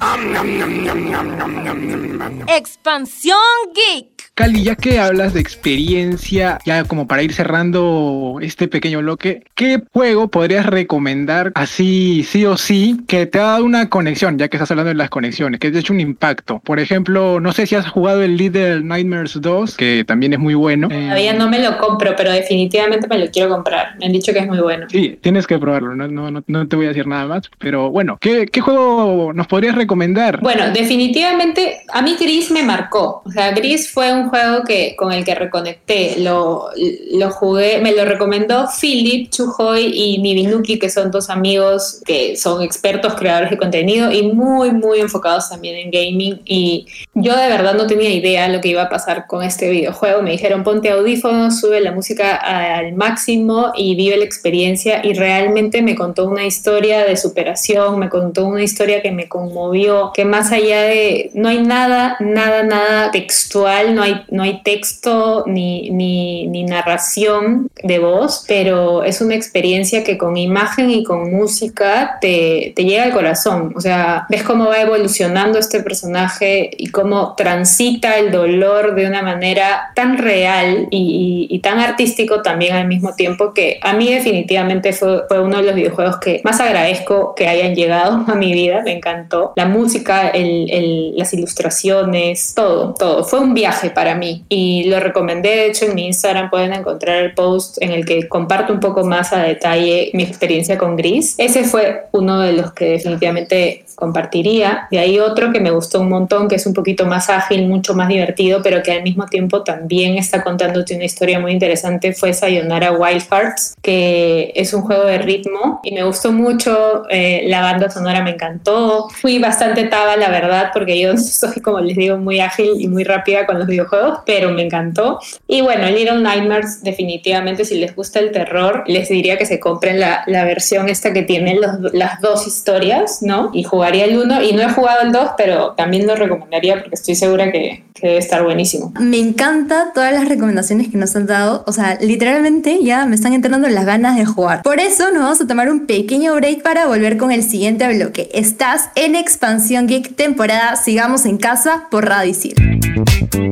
Expansión 2.46 3.38
Geek. 3.74 4.15
Cali, 4.36 4.64
ya 4.64 4.74
que 4.74 4.98
hablas 4.98 5.32
de 5.32 5.40
experiencia, 5.40 6.58
ya 6.66 6.84
como 6.84 7.06
para 7.06 7.22
ir 7.22 7.32
cerrando 7.32 8.36
este 8.42 8.68
pequeño 8.68 8.98
bloque, 8.98 9.42
¿qué 9.54 9.80
juego 9.94 10.28
podrías 10.28 10.66
recomendar 10.66 11.52
así, 11.54 12.22
sí 12.22 12.44
o 12.44 12.58
sí, 12.58 13.00
que 13.08 13.24
te 13.24 13.38
ha 13.38 13.44
dado 13.44 13.64
una 13.64 13.88
conexión, 13.88 14.36
ya 14.36 14.48
que 14.48 14.58
estás 14.58 14.70
hablando 14.70 14.90
de 14.90 14.94
las 14.94 15.08
conexiones, 15.08 15.58
que 15.58 15.70
te 15.70 15.78
ha 15.78 15.80
hecho 15.80 15.94
un 15.94 16.00
impacto? 16.00 16.60
Por 16.62 16.80
ejemplo, 16.80 17.40
no 17.40 17.50
sé 17.52 17.66
si 17.66 17.76
has 17.76 17.88
jugado 17.88 18.22
el 18.22 18.36
Little 18.36 18.82
Nightmares 18.82 19.40
2, 19.40 19.74
que 19.74 20.04
también 20.06 20.34
es 20.34 20.38
muy 20.38 20.52
bueno. 20.52 20.88
Todavía 20.88 21.32
no 21.32 21.48
me 21.48 21.58
lo 21.58 21.78
compro, 21.78 22.14
pero 22.14 22.30
definitivamente 22.30 23.08
me 23.08 23.18
lo 23.18 23.30
quiero 23.30 23.48
comprar. 23.48 23.96
Me 23.98 24.04
han 24.04 24.12
dicho 24.12 24.34
que 24.34 24.40
es 24.40 24.46
muy 24.46 24.60
bueno. 24.60 24.86
Sí, 24.90 25.18
tienes 25.22 25.46
que 25.46 25.58
probarlo, 25.58 25.96
no, 25.96 26.08
no, 26.08 26.30
no, 26.30 26.44
no 26.46 26.68
te 26.68 26.76
voy 26.76 26.84
a 26.84 26.88
decir 26.88 27.06
nada 27.06 27.24
más, 27.24 27.50
pero 27.58 27.90
bueno, 27.90 28.18
¿qué, 28.20 28.44
¿qué 28.44 28.60
juego 28.60 29.32
nos 29.32 29.46
podrías 29.46 29.74
recomendar? 29.76 30.40
Bueno, 30.42 30.70
definitivamente 30.74 31.84
a 31.90 32.02
mí 32.02 32.18
Gris 32.20 32.50
me 32.50 32.62
marcó. 32.62 33.22
O 33.24 33.30
sea, 33.30 33.52
Gris 33.52 33.90
fue 33.90 34.12
un 34.12 34.25
juego 34.28 34.64
que, 34.64 34.94
con 34.96 35.12
el 35.12 35.24
que 35.24 35.34
reconecté. 35.34 36.16
Lo, 36.18 36.68
lo 37.12 37.30
jugué, 37.30 37.78
me 37.80 37.92
lo 37.92 38.04
recomendó 38.04 38.66
Philip 38.80 39.30
Chujoy 39.30 39.92
y 39.94 40.18
Nibinuki, 40.18 40.78
que 40.78 40.90
son 40.90 41.10
dos 41.10 41.30
amigos 41.30 42.00
que 42.04 42.36
son 42.36 42.62
expertos 42.62 43.14
creadores 43.14 43.50
de 43.50 43.56
contenido 43.56 44.10
y 44.10 44.22
muy, 44.22 44.72
muy 44.72 45.00
enfocados 45.00 45.48
también 45.48 45.76
en 45.76 45.90
gaming. 45.90 46.40
Y 46.44 46.86
yo 47.14 47.36
de 47.36 47.48
verdad 47.48 47.74
no 47.74 47.86
tenía 47.86 48.10
idea 48.10 48.48
lo 48.48 48.60
que 48.60 48.68
iba 48.68 48.82
a 48.82 48.88
pasar 48.88 49.26
con 49.26 49.42
este 49.42 49.70
videojuego. 49.70 50.22
Me 50.22 50.32
dijeron, 50.32 50.64
ponte 50.64 50.90
audífonos, 50.90 51.60
sube 51.60 51.80
la 51.80 51.92
música 51.92 52.36
al 52.36 52.94
máximo 52.94 53.72
y 53.76 53.94
vive 53.94 54.16
la 54.16 54.24
experiencia. 54.24 55.00
Y 55.04 55.14
realmente 55.14 55.82
me 55.82 55.94
contó 55.94 56.26
una 56.26 56.44
historia 56.44 57.04
de 57.04 57.16
superación, 57.16 57.98
me 57.98 58.08
contó 58.08 58.46
una 58.46 58.62
historia 58.62 59.02
que 59.02 59.12
me 59.12 59.28
conmovió, 59.28 60.12
que 60.14 60.24
más 60.24 60.52
allá 60.52 60.82
de, 60.82 61.30
no 61.34 61.48
hay 61.48 61.62
nada, 61.62 62.16
nada, 62.20 62.62
nada 62.62 63.10
textual, 63.10 63.94
no 63.94 64.02
hay, 64.02 64.15
no 64.30 64.42
hay 64.42 64.62
texto 64.62 65.44
ni, 65.46 65.90
ni, 65.90 66.46
ni 66.46 66.64
narración 66.64 67.68
de 67.82 67.98
voz, 67.98 68.44
pero 68.46 69.04
es 69.04 69.20
una 69.20 69.34
experiencia 69.34 70.04
que 70.04 70.18
con 70.18 70.36
imagen 70.36 70.90
y 70.90 71.04
con 71.04 71.32
música 71.32 72.18
te, 72.20 72.72
te 72.74 72.84
llega 72.84 73.04
al 73.04 73.12
corazón. 73.12 73.72
O 73.76 73.80
sea, 73.80 74.26
ves 74.28 74.42
cómo 74.42 74.66
va 74.66 74.80
evolucionando 74.80 75.58
este 75.58 75.80
personaje 75.80 76.70
y 76.76 76.88
cómo 76.88 77.34
transita 77.36 78.18
el 78.18 78.30
dolor 78.32 78.94
de 78.94 79.06
una 79.06 79.22
manera 79.22 79.92
tan 79.94 80.18
real 80.18 80.88
y, 80.90 81.46
y, 81.50 81.54
y 81.54 81.58
tan 81.60 81.78
artístico 81.78 82.42
también 82.42 82.74
al 82.74 82.86
mismo 82.86 83.14
tiempo 83.14 83.52
que 83.54 83.78
a 83.82 83.92
mí 83.92 84.12
definitivamente 84.12 84.92
fue, 84.92 85.26
fue 85.28 85.40
uno 85.40 85.58
de 85.58 85.62
los 85.64 85.74
videojuegos 85.74 86.18
que 86.18 86.40
más 86.44 86.60
agradezco 86.60 87.34
que 87.34 87.48
hayan 87.48 87.74
llegado 87.74 88.24
a 88.26 88.34
mi 88.34 88.52
vida, 88.52 88.82
me 88.82 88.92
encantó. 88.92 89.52
La 89.56 89.66
música, 89.66 90.28
el, 90.28 90.70
el, 90.70 91.16
las 91.16 91.32
ilustraciones, 91.32 92.54
todo, 92.54 92.94
todo. 92.94 93.24
Fue 93.24 93.40
un 93.40 93.54
viaje 93.54 93.90
para 93.90 94.05
mí 94.14 94.44
y 94.48 94.84
lo 94.84 95.00
recomendé. 95.00 95.48
De 95.48 95.66
hecho, 95.66 95.86
en 95.86 95.94
mi 95.94 96.06
Instagram 96.06 96.50
pueden 96.50 96.72
encontrar 96.72 97.24
el 97.24 97.34
post 97.34 97.80
en 97.80 97.92
el 97.92 98.04
que 98.04 98.28
comparto 98.28 98.72
un 98.72 98.80
poco 98.80 99.04
más 99.04 99.32
a 99.32 99.42
detalle 99.42 100.10
mi 100.14 100.22
experiencia 100.22 100.78
con 100.78 100.96
Gris. 100.96 101.34
Ese 101.38 101.64
fue 101.64 102.06
uno 102.12 102.40
de 102.40 102.52
los 102.52 102.72
que 102.72 102.90
definitivamente 102.90 103.85
compartiría. 103.96 104.86
De 104.90 104.98
ahí 104.98 105.18
otro 105.18 105.52
que 105.52 105.60
me 105.60 105.70
gustó 105.70 106.00
un 106.00 106.08
montón, 106.08 106.48
que 106.48 106.56
es 106.56 106.66
un 106.66 106.74
poquito 106.74 107.06
más 107.06 107.28
ágil, 107.28 107.66
mucho 107.66 107.94
más 107.94 108.08
divertido, 108.08 108.60
pero 108.62 108.82
que 108.82 108.92
al 108.92 109.02
mismo 109.02 109.26
tiempo 109.26 109.62
también 109.62 110.16
está 110.16 110.44
contándote 110.44 110.94
una 110.94 111.04
historia 111.04 111.40
muy 111.40 111.52
interesante, 111.52 112.12
fue 112.12 112.32
Sayonara 112.32 112.92
Wild 112.92 113.24
Hearts, 113.30 113.74
que 113.82 114.52
es 114.54 114.72
un 114.74 114.82
juego 114.82 115.04
de 115.04 115.18
ritmo 115.18 115.80
y 115.82 115.92
me 115.92 116.04
gustó 116.04 116.32
mucho, 116.32 117.04
eh, 117.10 117.44
la 117.46 117.62
banda 117.62 117.90
sonora 117.90 118.22
me 118.22 118.30
encantó. 118.30 119.08
Fui 119.08 119.38
bastante 119.38 119.84
taba, 119.84 120.16
la 120.16 120.28
verdad, 120.28 120.70
porque 120.72 120.98
yo 120.98 121.16
soy, 121.18 121.60
como 121.60 121.80
les 121.80 121.96
digo, 121.96 122.18
muy 122.18 122.40
ágil 122.40 122.72
y 122.78 122.88
muy 122.88 123.04
rápida 123.04 123.46
con 123.46 123.58
los 123.58 123.66
videojuegos, 123.66 124.20
pero 124.26 124.50
me 124.50 124.62
encantó. 124.62 125.18
Y 125.46 125.62
bueno, 125.62 125.88
Little 125.88 126.20
Nightmares, 126.20 126.82
definitivamente, 126.82 127.64
si 127.64 127.78
les 127.78 127.94
gusta 127.94 128.18
el 128.18 128.32
terror, 128.32 128.84
les 128.86 129.08
diría 129.08 129.38
que 129.38 129.46
se 129.46 129.58
compren 129.58 130.00
la, 130.00 130.22
la 130.26 130.44
versión 130.44 130.88
esta 130.88 131.12
que 131.12 131.22
tiene 131.22 131.54
los, 131.54 131.92
las 131.94 132.20
dos 132.20 132.46
historias, 132.46 133.22
¿no? 133.22 133.50
Y 133.52 133.62
jugar 133.62 133.85
jugaría 133.86 134.04
el 134.06 134.18
1 134.18 134.42
y 134.42 134.52
no 134.52 134.62
he 134.62 134.68
jugado 134.68 135.02
el 135.02 135.12
2, 135.12 135.30
pero 135.36 135.72
también 135.72 136.08
lo 136.08 136.16
recomendaría 136.16 136.74
porque 136.80 136.96
estoy 136.96 137.14
segura 137.14 137.52
que, 137.52 137.84
que, 137.94 138.08
debe 138.08 138.18
estar 138.18 138.42
buenísimo. 138.42 138.92
Me 138.98 139.18
encanta 139.18 139.92
todas 139.94 140.12
las 140.12 140.28
recomendaciones 140.28 140.88
que 140.88 140.98
nos 140.98 141.14
han 141.14 141.26
dado. 141.26 141.62
O 141.68 141.72
sea, 141.72 141.96
literalmente 142.00 142.80
ya 142.82 143.06
me 143.06 143.14
están 143.14 143.32
entrando 143.32 143.68
las 143.68 143.84
ganas 143.84 144.16
de 144.16 144.24
jugar. 144.24 144.62
Por 144.62 144.80
eso 144.80 145.12
nos 145.12 145.22
vamos 145.22 145.40
a 145.40 145.46
tomar 145.46 145.70
un 145.70 145.86
pequeño 145.86 146.34
break 146.34 146.62
para 146.62 146.86
volver 146.86 147.16
con 147.16 147.30
el 147.30 147.44
siguiente 147.44 147.86
bloque. 147.94 148.28
Estás 148.34 148.90
en 148.96 149.14
Expansión 149.14 149.86
Geek 149.86 150.16
temporada 150.16 150.74
Sigamos 150.74 151.24
en 151.24 151.36
Casa 151.36 151.84
por 151.88 152.06
Radio 152.06 152.30
Isil. 152.32 152.54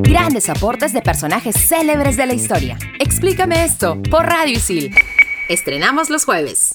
Grandes 0.03 0.49
aportes 0.49 0.93
de 0.93 1.01
personajes 1.01 1.55
célebres 1.57 2.17
de 2.17 2.27
la 2.27 2.35
historia. 2.35 2.77
Explícame 2.99 3.65
esto 3.65 4.03
por 4.11 4.27
Radio 4.27 4.57
Isil. 4.57 4.93
Estrenamos 5.49 6.11
los 6.11 6.25
jueves. 6.25 6.75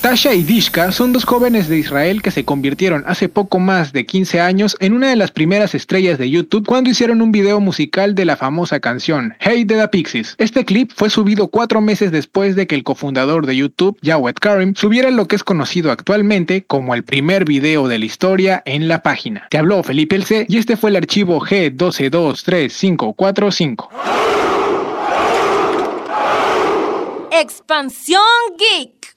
Tasha 0.00 0.34
y 0.34 0.42
Dishka 0.42 0.90
son 0.92 1.12
dos 1.12 1.24
jóvenes 1.24 1.68
de 1.68 1.78
Israel 1.78 2.22
que 2.22 2.30
se 2.30 2.44
convirtieron 2.44 3.02
hace 3.06 3.28
poco 3.28 3.58
más 3.58 3.92
de 3.92 4.06
15 4.06 4.40
años 4.40 4.76
en 4.80 4.92
una 4.92 5.08
de 5.08 5.16
las 5.16 5.32
primeras 5.32 5.74
estrellas 5.74 6.18
de 6.18 6.30
YouTube 6.30 6.66
cuando 6.66 6.90
hicieron 6.90 7.20
un 7.20 7.32
video 7.32 7.58
musical 7.60 8.14
de 8.14 8.24
la 8.24 8.36
famosa 8.36 8.78
canción 8.80 9.34
Hey 9.40 9.64
de 9.64 9.76
the 9.76 9.88
Pixies. 9.88 10.36
Este 10.38 10.64
clip 10.64 10.92
fue 10.94 11.10
subido 11.10 11.48
cuatro 11.48 11.80
meses 11.80 12.12
después 12.12 12.54
de 12.56 12.66
que 12.66 12.74
el 12.74 12.84
cofundador 12.84 13.46
de 13.46 13.56
YouTube, 13.56 13.98
Jawed 14.02 14.34
Karim, 14.40 14.74
subiera 14.74 15.10
lo 15.10 15.26
que 15.26 15.36
es 15.36 15.44
conocido 15.44 15.90
actualmente 15.90 16.64
como 16.64 16.94
el 16.94 17.04
primer 17.04 17.44
video 17.44 17.88
de 17.88 17.98
la 17.98 18.04
historia 18.04 18.62
en 18.64 18.88
la 18.88 19.02
página. 19.02 19.46
Te 19.50 19.58
habló 19.58 19.82
Felipe 19.82 20.16
El 20.16 20.24
C 20.24 20.46
y 20.48 20.58
este 20.58 20.76
fue 20.76 20.90
el 20.90 20.96
archivo 20.96 21.40
G12234545. 21.40 23.88
Expansión 27.40 28.20
Geek. 28.58 29.14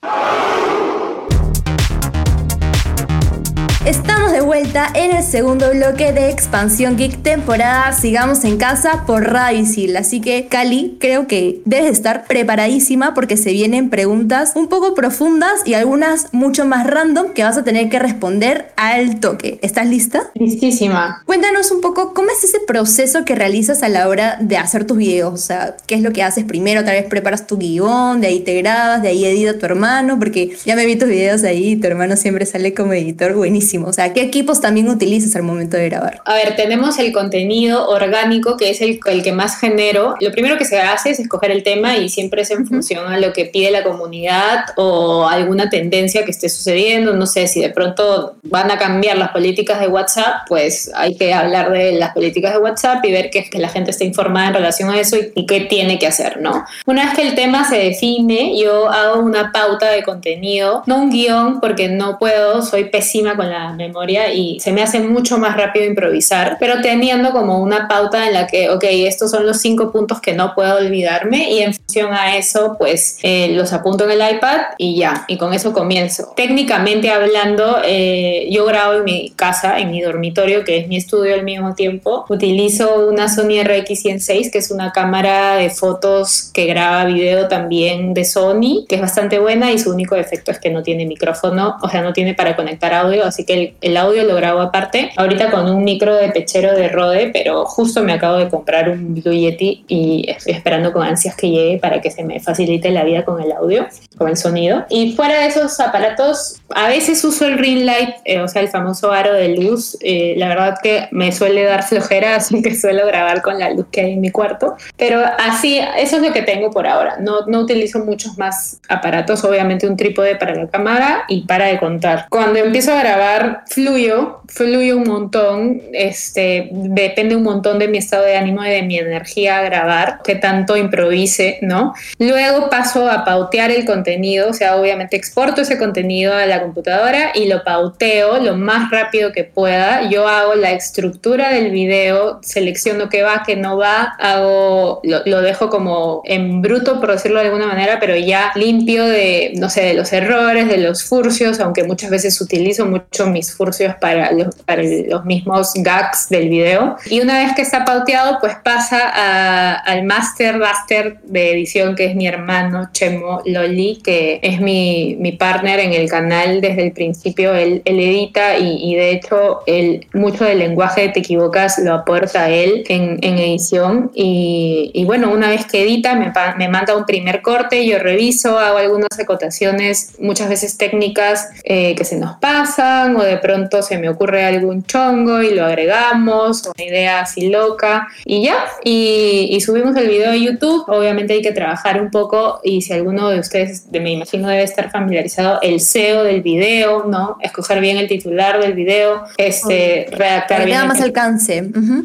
Estamos 3.86 4.32
de 4.32 4.42
vuelta 4.42 4.92
en 4.94 5.10
el 5.10 5.24
segundo 5.24 5.72
bloque 5.72 6.14
de 6.14 6.30
Expansión 6.30 6.98
Geek 6.98 7.24
temporada 7.24 7.92
Sigamos 7.94 8.46
en 8.46 8.58
casa 8.58 9.06
por 9.08 9.24
Radicil. 9.24 9.98
Así 9.98 10.22
que, 10.22 10.46
Cali, 10.46 10.98
creo 11.00 11.26
que 11.26 11.64
debes 11.66 11.90
estar 11.90 12.26
preparadísima 12.28 13.16
porque 13.16 13.38
se 13.38 13.52
vienen 13.52 13.90
preguntas 13.90 14.52
un 14.54 14.68
poco 14.68 14.94
profundas 14.94 15.64
y 15.66 15.74
algunas 15.74 16.32
mucho 16.32 16.64
más 16.64 16.86
random 16.86 17.34
que 17.34 17.44
vas 17.44 17.58
a 17.58 17.64
tener 17.64 17.90
que 17.90 17.98
responder 17.98 18.72
al 18.76 19.20
toque. 19.20 19.58
¿Estás 19.64 19.88
lista? 19.88 20.30
Listísima. 20.36 21.24
Cuéntanos 21.26 21.72
un 21.72 21.82
poco 21.82 22.14
cómo 22.14 22.30
es 22.30 22.44
ese 22.44 22.60
proceso 22.60 23.26
que 23.26 23.34
realizas 23.34 23.82
a 23.82 23.90
la 23.90 24.08
hora 24.08 24.38
de 24.40 24.58
hacer 24.58 24.86
tus 24.86 24.98
videos. 24.98 25.34
O 25.34 25.38
sea, 25.38 25.76
¿qué 25.88 25.96
es 25.96 26.04
lo 26.04 26.14
que 26.14 26.22
haces 26.22 26.46
primero? 26.46 26.86
Tal 26.86 26.94
vez 26.94 27.06
preparas 27.06 27.48
tu 27.48 27.58
guion, 27.58 28.22
de 28.22 28.28
ahí 28.28 28.42
te 28.42 28.62
grabas, 28.62 29.02
de 29.02 29.08
ahí 29.08 29.26
edita 29.26 29.58
tu 29.58 29.66
hermano, 29.66 30.20
porque 30.20 30.56
ya 30.68 30.76
me 30.76 30.86
vi 30.86 30.98
tus 30.98 31.10
videos 31.10 31.44
ahí 31.44 31.72
y 31.72 31.76
tu 31.78 31.88
hermano 31.88 32.16
siempre 32.16 32.46
sale 32.46 32.76
como 32.76 32.94
editor 32.94 33.34
buenísimo. 33.34 33.71
O 33.80 33.94
sea, 33.94 34.14
¿qué 34.14 34.22
equipos 34.22 34.62
también 34.62 34.90
utilizas 34.90 35.36
al 35.36 35.44
momento 35.44 35.78
de 35.78 35.90
grabar? 35.90 36.22
A 36.26 36.34
ver, 36.34 36.56
tenemos 36.56 37.00
el 37.00 37.12
contenido 37.12 37.88
orgánico, 37.90 38.58
que 38.58 38.70
es 38.70 38.82
el, 38.82 39.00
el 39.06 39.24
que 39.24 39.32
más 39.32 39.60
genero. 39.60 40.16
Lo 40.20 40.32
primero 40.32 40.58
que 40.58 40.66
se 40.66 40.80
hace 40.80 41.12
es 41.12 41.20
escoger 41.20 41.52
el 41.52 41.64
tema 41.64 41.98
y 41.98 42.10
siempre 42.10 42.42
es 42.42 42.52
en 42.52 42.68
función 42.68 43.12
a 43.12 43.20
lo 43.20 43.34
que 43.34 43.46
pide 43.46 43.72
la 43.72 43.84
comunidad 43.84 44.66
o 44.76 45.28
alguna 45.28 45.70
tendencia 45.70 46.26
que 46.26 46.32
esté 46.32 46.50
sucediendo. 46.50 47.14
No 47.14 47.26
sé, 47.26 47.48
si 47.48 47.62
de 47.62 47.70
pronto 47.70 48.36
van 48.44 48.72
a 48.72 48.78
cambiar 48.78 49.18
las 49.18 49.30
políticas 49.30 49.80
de 49.80 49.88
WhatsApp, 49.88 50.48
pues 50.48 50.92
hay 50.96 51.16
que 51.16 51.34
hablar 51.34 51.72
de 51.72 51.94
las 51.94 52.14
políticas 52.14 52.54
de 52.54 52.60
WhatsApp 52.60 53.04
y 53.06 53.12
ver 53.12 53.30
que, 53.30 53.50
que 53.50 53.60
la 53.60 53.70
gente 53.70 53.92
esté 53.92 54.06
informada 54.06 54.48
en 54.48 54.54
relación 54.56 54.90
a 54.90 55.00
eso 55.00 55.18
y, 55.18 55.32
y 55.36 55.46
qué 55.46 55.62
tiene 55.62 56.00
que 56.00 56.08
hacer, 56.08 56.42
¿no? 56.42 56.66
Una 56.86 57.06
vez 57.06 57.16
que 57.16 57.22
el 57.28 57.36
tema 57.36 57.68
se 57.68 57.78
define, 57.78 58.58
yo 58.58 58.90
hago 58.90 59.22
una 59.22 59.52
pauta 59.52 59.90
de 59.92 60.04
contenido, 60.04 60.84
no 60.86 61.02
un 61.02 61.10
guion, 61.10 61.60
porque 61.60 61.88
no 61.88 62.18
puedo, 62.20 62.62
soy 62.62 62.86
pésima 62.86 63.36
con 63.36 63.50
la 63.50 63.61
memoria 63.70 64.34
y 64.34 64.60
se 64.60 64.72
me 64.72 64.82
hace 64.82 65.00
mucho 65.00 65.38
más 65.38 65.56
rápido 65.56 65.86
improvisar, 65.86 66.58
pero 66.60 66.82
teniendo 66.82 67.32
como 67.32 67.60
una 67.60 67.88
pauta 67.88 68.28
en 68.28 68.34
la 68.34 68.48
que, 68.48 68.70
ok, 68.70 68.84
estos 68.84 69.32
son 69.32 69.46
los 69.46 69.62
cinco 69.62 69.92
puntos 69.92 70.22
que 70.22 70.34
no 70.34 70.54
puedo 70.56 70.78
olvidarme 70.78 71.52
y 71.52 71.60
en 71.60 71.74
función 71.74 72.14
a 72.14 72.36
eso, 72.36 72.76
pues 72.78 73.18
eh, 73.24 73.50
los 73.54 73.74
apunto 73.74 74.06
en 74.06 74.12
el 74.12 74.36
iPad 74.36 74.60
y 74.78 74.98
ya, 74.98 75.26
y 75.28 75.38
con 75.38 75.54
eso 75.54 75.74
comienzo. 75.74 76.34
Técnicamente 76.36 77.10
hablando, 77.10 77.78
eh, 77.86 78.48
yo 78.52 78.66
grabo 78.66 78.94
en 78.96 79.04
mi 79.04 79.30
casa, 79.36 79.80
en 79.80 79.92
mi 79.92 80.02
dormitorio, 80.02 80.64
que 80.64 80.78
es 80.78 80.88
mi 80.88 80.98
estudio 80.98 81.34
al 81.34 81.44
mismo 81.44 81.76
tiempo. 81.76 82.26
Utilizo 82.30 83.08
una 83.08 83.30
Sony 83.30 83.62
RX106, 83.64 84.52
que 84.52 84.58
es 84.58 84.72
una 84.72 84.92
cámara 84.92 85.56
de 85.56 85.70
fotos 85.70 86.50
que 86.54 86.66
graba 86.66 87.06
video 87.06 87.48
también 87.48 88.14
de 88.14 88.26
Sony, 88.26 88.86
que 88.88 88.96
es 88.96 89.02
bastante 89.02 89.40
buena 89.40 89.72
y 89.72 89.80
su 89.80 89.92
único 89.92 90.16
defecto 90.16 90.52
es 90.52 90.60
que 90.60 90.70
no 90.70 90.84
tiene 90.84 91.06
micrófono, 91.06 91.78
o 91.82 91.90
sea, 91.90 92.02
no 92.02 92.14
tiene 92.14 92.34
para 92.34 92.56
conectar 92.56 92.94
audio, 92.94 93.26
así 93.26 93.46
que 93.46 93.51
el, 93.52 93.74
el 93.82 93.98
audio 93.98 94.24
lo 94.24 94.36
grabo 94.36 94.62
aparte. 94.62 95.12
Ahorita 95.18 95.52
con 95.52 95.70
un 95.70 95.84
micro 95.84 96.16
de 96.16 96.30
pechero 96.30 96.76
de 96.76 96.90
Rode, 96.90 97.32
pero 97.34 97.66
justo 97.66 98.04
me 98.04 98.14
acabo 98.14 98.38
de 98.38 98.50
comprar 98.50 98.90
un 98.90 99.16
Blue 99.16 99.34
Yeti 99.34 99.86
y 99.88 100.26
estoy 100.30 100.54
esperando 100.54 100.94
con 100.94 101.04
ansias 101.04 101.36
que 101.36 101.50
llegue 101.50 101.78
para 101.78 102.02
que 102.02 102.12
se 102.12 102.24
me 102.24 102.40
facilite 102.40 102.92
la 102.92 103.04
vida 103.04 103.26
con 103.26 103.42
el 103.42 103.52
audio, 103.52 103.88
con 104.18 104.30
el 104.30 104.38
sonido. 104.38 104.86
Y 104.90 105.14
fuera 105.14 105.40
de 105.40 105.48
esos 105.48 105.80
aparatos, 105.80 106.61
a 106.76 106.88
veces 106.88 107.24
uso 107.24 107.46
el 107.46 107.58
ring 107.58 107.86
light, 107.86 108.16
eh, 108.26 108.40
o 108.42 108.48
sea, 108.48 108.62
el 108.62 108.70
famoso 108.70 109.12
aro 109.12 109.34
de 109.34 109.50
luz. 109.50 109.98
Eh, 110.02 110.36
la 110.38 110.48
verdad 110.50 110.78
que 110.82 111.08
me 111.12 111.32
suele 111.32 111.64
dar 111.64 111.84
flojera, 111.84 112.36
así 112.38 112.62
que 112.62 112.76
suelo 112.76 113.06
grabar 113.06 113.42
con 113.42 113.60
la 113.60 113.70
luz 113.72 113.88
que 113.92 114.02
hay 114.02 114.14
en 114.14 114.22
mi 114.22 114.32
cuarto. 114.32 114.76
Pero 114.98 115.24
así, 115.40 115.80
eso 115.98 116.18
es 116.18 116.22
lo 116.22 116.34
que 116.34 116.42
tengo 116.42 116.72
por 116.72 116.88
ahora. 116.88 117.18
No, 117.20 117.46
no 117.48 117.60
utilizo 117.60 118.00
muchos 118.00 118.38
más 118.38 118.80
aparatos, 118.90 119.44
obviamente 119.44 119.88
un 119.88 119.98
trípode 119.98 120.36
para 120.36 120.56
la 120.56 120.68
cámara 120.68 121.24
y 121.28 121.46
para 121.46 121.66
de 121.66 121.80
contar. 121.80 122.28
Cuando 122.30 122.60
empiezo 122.60 122.94
a 122.94 123.00
grabar, 123.00 123.64
fluyo, 123.68 124.42
fluyo 124.48 124.98
un 124.98 125.04
montón. 125.04 125.82
Este, 125.94 126.70
depende 126.72 127.36
un 127.36 127.44
montón 127.44 127.80
de 127.80 127.88
mi 127.88 127.98
estado 127.98 128.26
de 128.26 128.38
ánimo 128.38 128.64
y 128.66 128.70
de 128.70 128.84
mi 128.84 128.98
energía 128.98 129.60
a 129.60 129.64
grabar, 129.64 130.20
que 130.24 130.36
tanto 130.36 130.78
improvise, 130.78 131.60
¿no? 131.62 131.94
Luego 132.20 132.70
paso 132.70 133.10
a 133.10 133.26
pautear 133.26 133.72
el 133.72 133.86
contenido, 133.86 134.50
o 134.50 134.54
sea, 134.54 134.76
obviamente 134.76 135.16
exporto 135.16 135.62
ese 135.62 135.78
contenido 135.78 136.34
a 136.34 136.46
la 136.46 136.61
computadora 136.62 137.32
y 137.34 137.48
lo 137.48 137.64
pauteo 137.64 138.40
lo 138.40 138.56
más 138.56 138.90
rápido 138.92 139.32
que 139.32 139.44
pueda. 139.44 140.10
Yo 140.10 140.28
hago 140.28 140.56
la 140.56 140.72
estructura 140.72 141.50
del 141.50 141.72
video, 141.72 142.40
selecciono 142.44 143.10
qué 143.10 143.24
va, 143.24 143.44
qué 143.46 143.56
no 143.56 143.78
va, 143.78 144.16
hago, 144.20 145.02
lo, 145.04 145.22
lo 145.26 145.42
dejo 145.42 145.70
como 145.70 146.22
en 146.26 146.62
bruto, 146.62 147.00
por 147.00 147.12
decirlo 147.12 147.40
de 147.40 147.48
alguna 147.48 147.68
manera, 147.68 148.00
pero 148.00 148.16
ya 148.16 148.52
limpio 148.56 149.06
de, 149.06 149.54
no 149.58 149.70
sé, 149.70 149.82
de 149.82 149.94
los 149.94 150.14
errores, 150.14 150.68
de 150.68 150.78
los 150.78 151.04
furcios, 151.04 151.60
aunque 151.60 151.84
muchas 151.84 152.10
veces 152.10 152.40
utilizo 152.42 152.86
mucho 152.86 153.28
mis 153.28 153.54
furcios 153.54 153.96
para 154.00 154.32
los, 154.32 154.56
para 154.66 154.84
los 154.84 155.26
mismos 155.26 155.74
gags 155.76 156.30
del 156.30 156.50
video. 156.50 156.96
Y 157.10 157.20
una 157.22 157.40
vez 157.40 157.54
que 157.56 157.62
está 157.62 157.84
pauteado, 157.86 158.38
pues 158.40 158.54
pasa 158.64 159.00
a- 159.14 159.76
al 159.76 160.04
master 160.04 160.58
master 160.58 161.18
de 161.24 161.52
edición, 161.52 161.96
que 161.96 162.06
es 162.06 162.16
mi 162.16 162.28
hermano 162.28 162.90
Chemo 162.94 163.42
Loli, 163.46 164.00
que 164.04 164.40
es 164.44 164.60
mi, 164.62 165.16
mi 165.20 165.32
partner 165.32 165.80
en 165.80 165.94
el 165.94 166.10
canal 166.10 166.51
desde 166.60 166.84
el 166.84 166.92
principio. 166.92 167.56
Él, 167.56 167.82
él 167.86 168.00
edita 168.00 168.58
y, 168.58 168.78
y 168.84 168.96
de 168.96 169.12
hecho 169.12 169.62
él, 169.68 170.08
mucho 170.14 170.44
del 170.44 170.60
lenguaje 170.60 171.02
de 171.02 171.10
Te 171.10 171.20
Equivocas 171.20 171.78
lo 171.80 171.94
aporta 171.94 172.50
él 172.50 172.84
en, 172.90 173.20
en 173.22 173.38
edición. 173.38 174.12
Y, 174.14 174.92
y 174.94 175.06
bueno, 175.06 175.32
una 175.32 175.50
vez 175.50 175.66
que 175.66 175.84
edita, 175.84 176.16
me, 176.16 176.34
me 176.58 176.68
manda 176.68 176.98
un 176.98 177.06
primer 177.06 177.42
corte, 177.42 177.86
yo 177.86 178.00
reviso, 178.00 178.58
hago 178.60 178.80
algunas 178.80 179.18
acotaciones, 179.20 180.16
muchas 180.20 180.50
veces 180.50 180.78
técnicas 180.78 181.50
eh, 181.64 181.96
que 181.96 182.04
se 182.04 182.18
nos 182.18 182.38
pasan, 182.38 183.16
o 183.16 183.24
de 183.24 183.38
pronto 183.38 183.82
se 183.84 183.98
me 184.00 184.10
ocurre 184.10 184.44
algún 184.44 184.84
chongo 184.84 185.42
y 185.44 185.54
lo 185.54 185.64
agregamos, 185.66 186.64
una 186.66 186.84
idea 186.84 187.20
así 187.22 187.50
loca, 187.50 188.08
y 188.26 188.44
ya, 188.44 188.66
y, 188.84 189.50
y 189.52 189.62
subimos 189.62 189.96
el 189.96 190.08
video 190.08 190.32
a 190.32 190.36
YouTube. 190.36 190.86
Obviamente 190.88 191.34
hay 191.34 191.42
que 191.42 191.52
trabajar 191.52 192.02
un 192.02 192.10
poco, 192.10 192.60
y 192.64 192.82
si 192.82 192.94
alguno 192.94 193.30
de 193.30 193.40
ustedes, 193.40 193.92
de- 193.92 194.00
me 194.00 194.12
imagino, 194.14 194.48
debe 194.48 194.64
estar 194.64 194.90
familiarizado, 194.90 195.60
el 195.62 195.80
SEO 195.80 196.24
del 196.24 196.41
video, 196.42 197.06
¿no? 197.06 197.38
Escoger 197.42 197.80
bien 197.80 197.98
el 197.98 198.08
titular 198.08 198.62
del 198.62 198.74
video, 198.74 199.24
este, 199.38 200.08
redactar 200.12 200.48
Para 200.48 200.60
que 200.60 200.66
bien 200.66 200.80
tenga 200.80 200.82
el 200.82 200.88
más 200.88 201.02
alcance. 201.02 201.58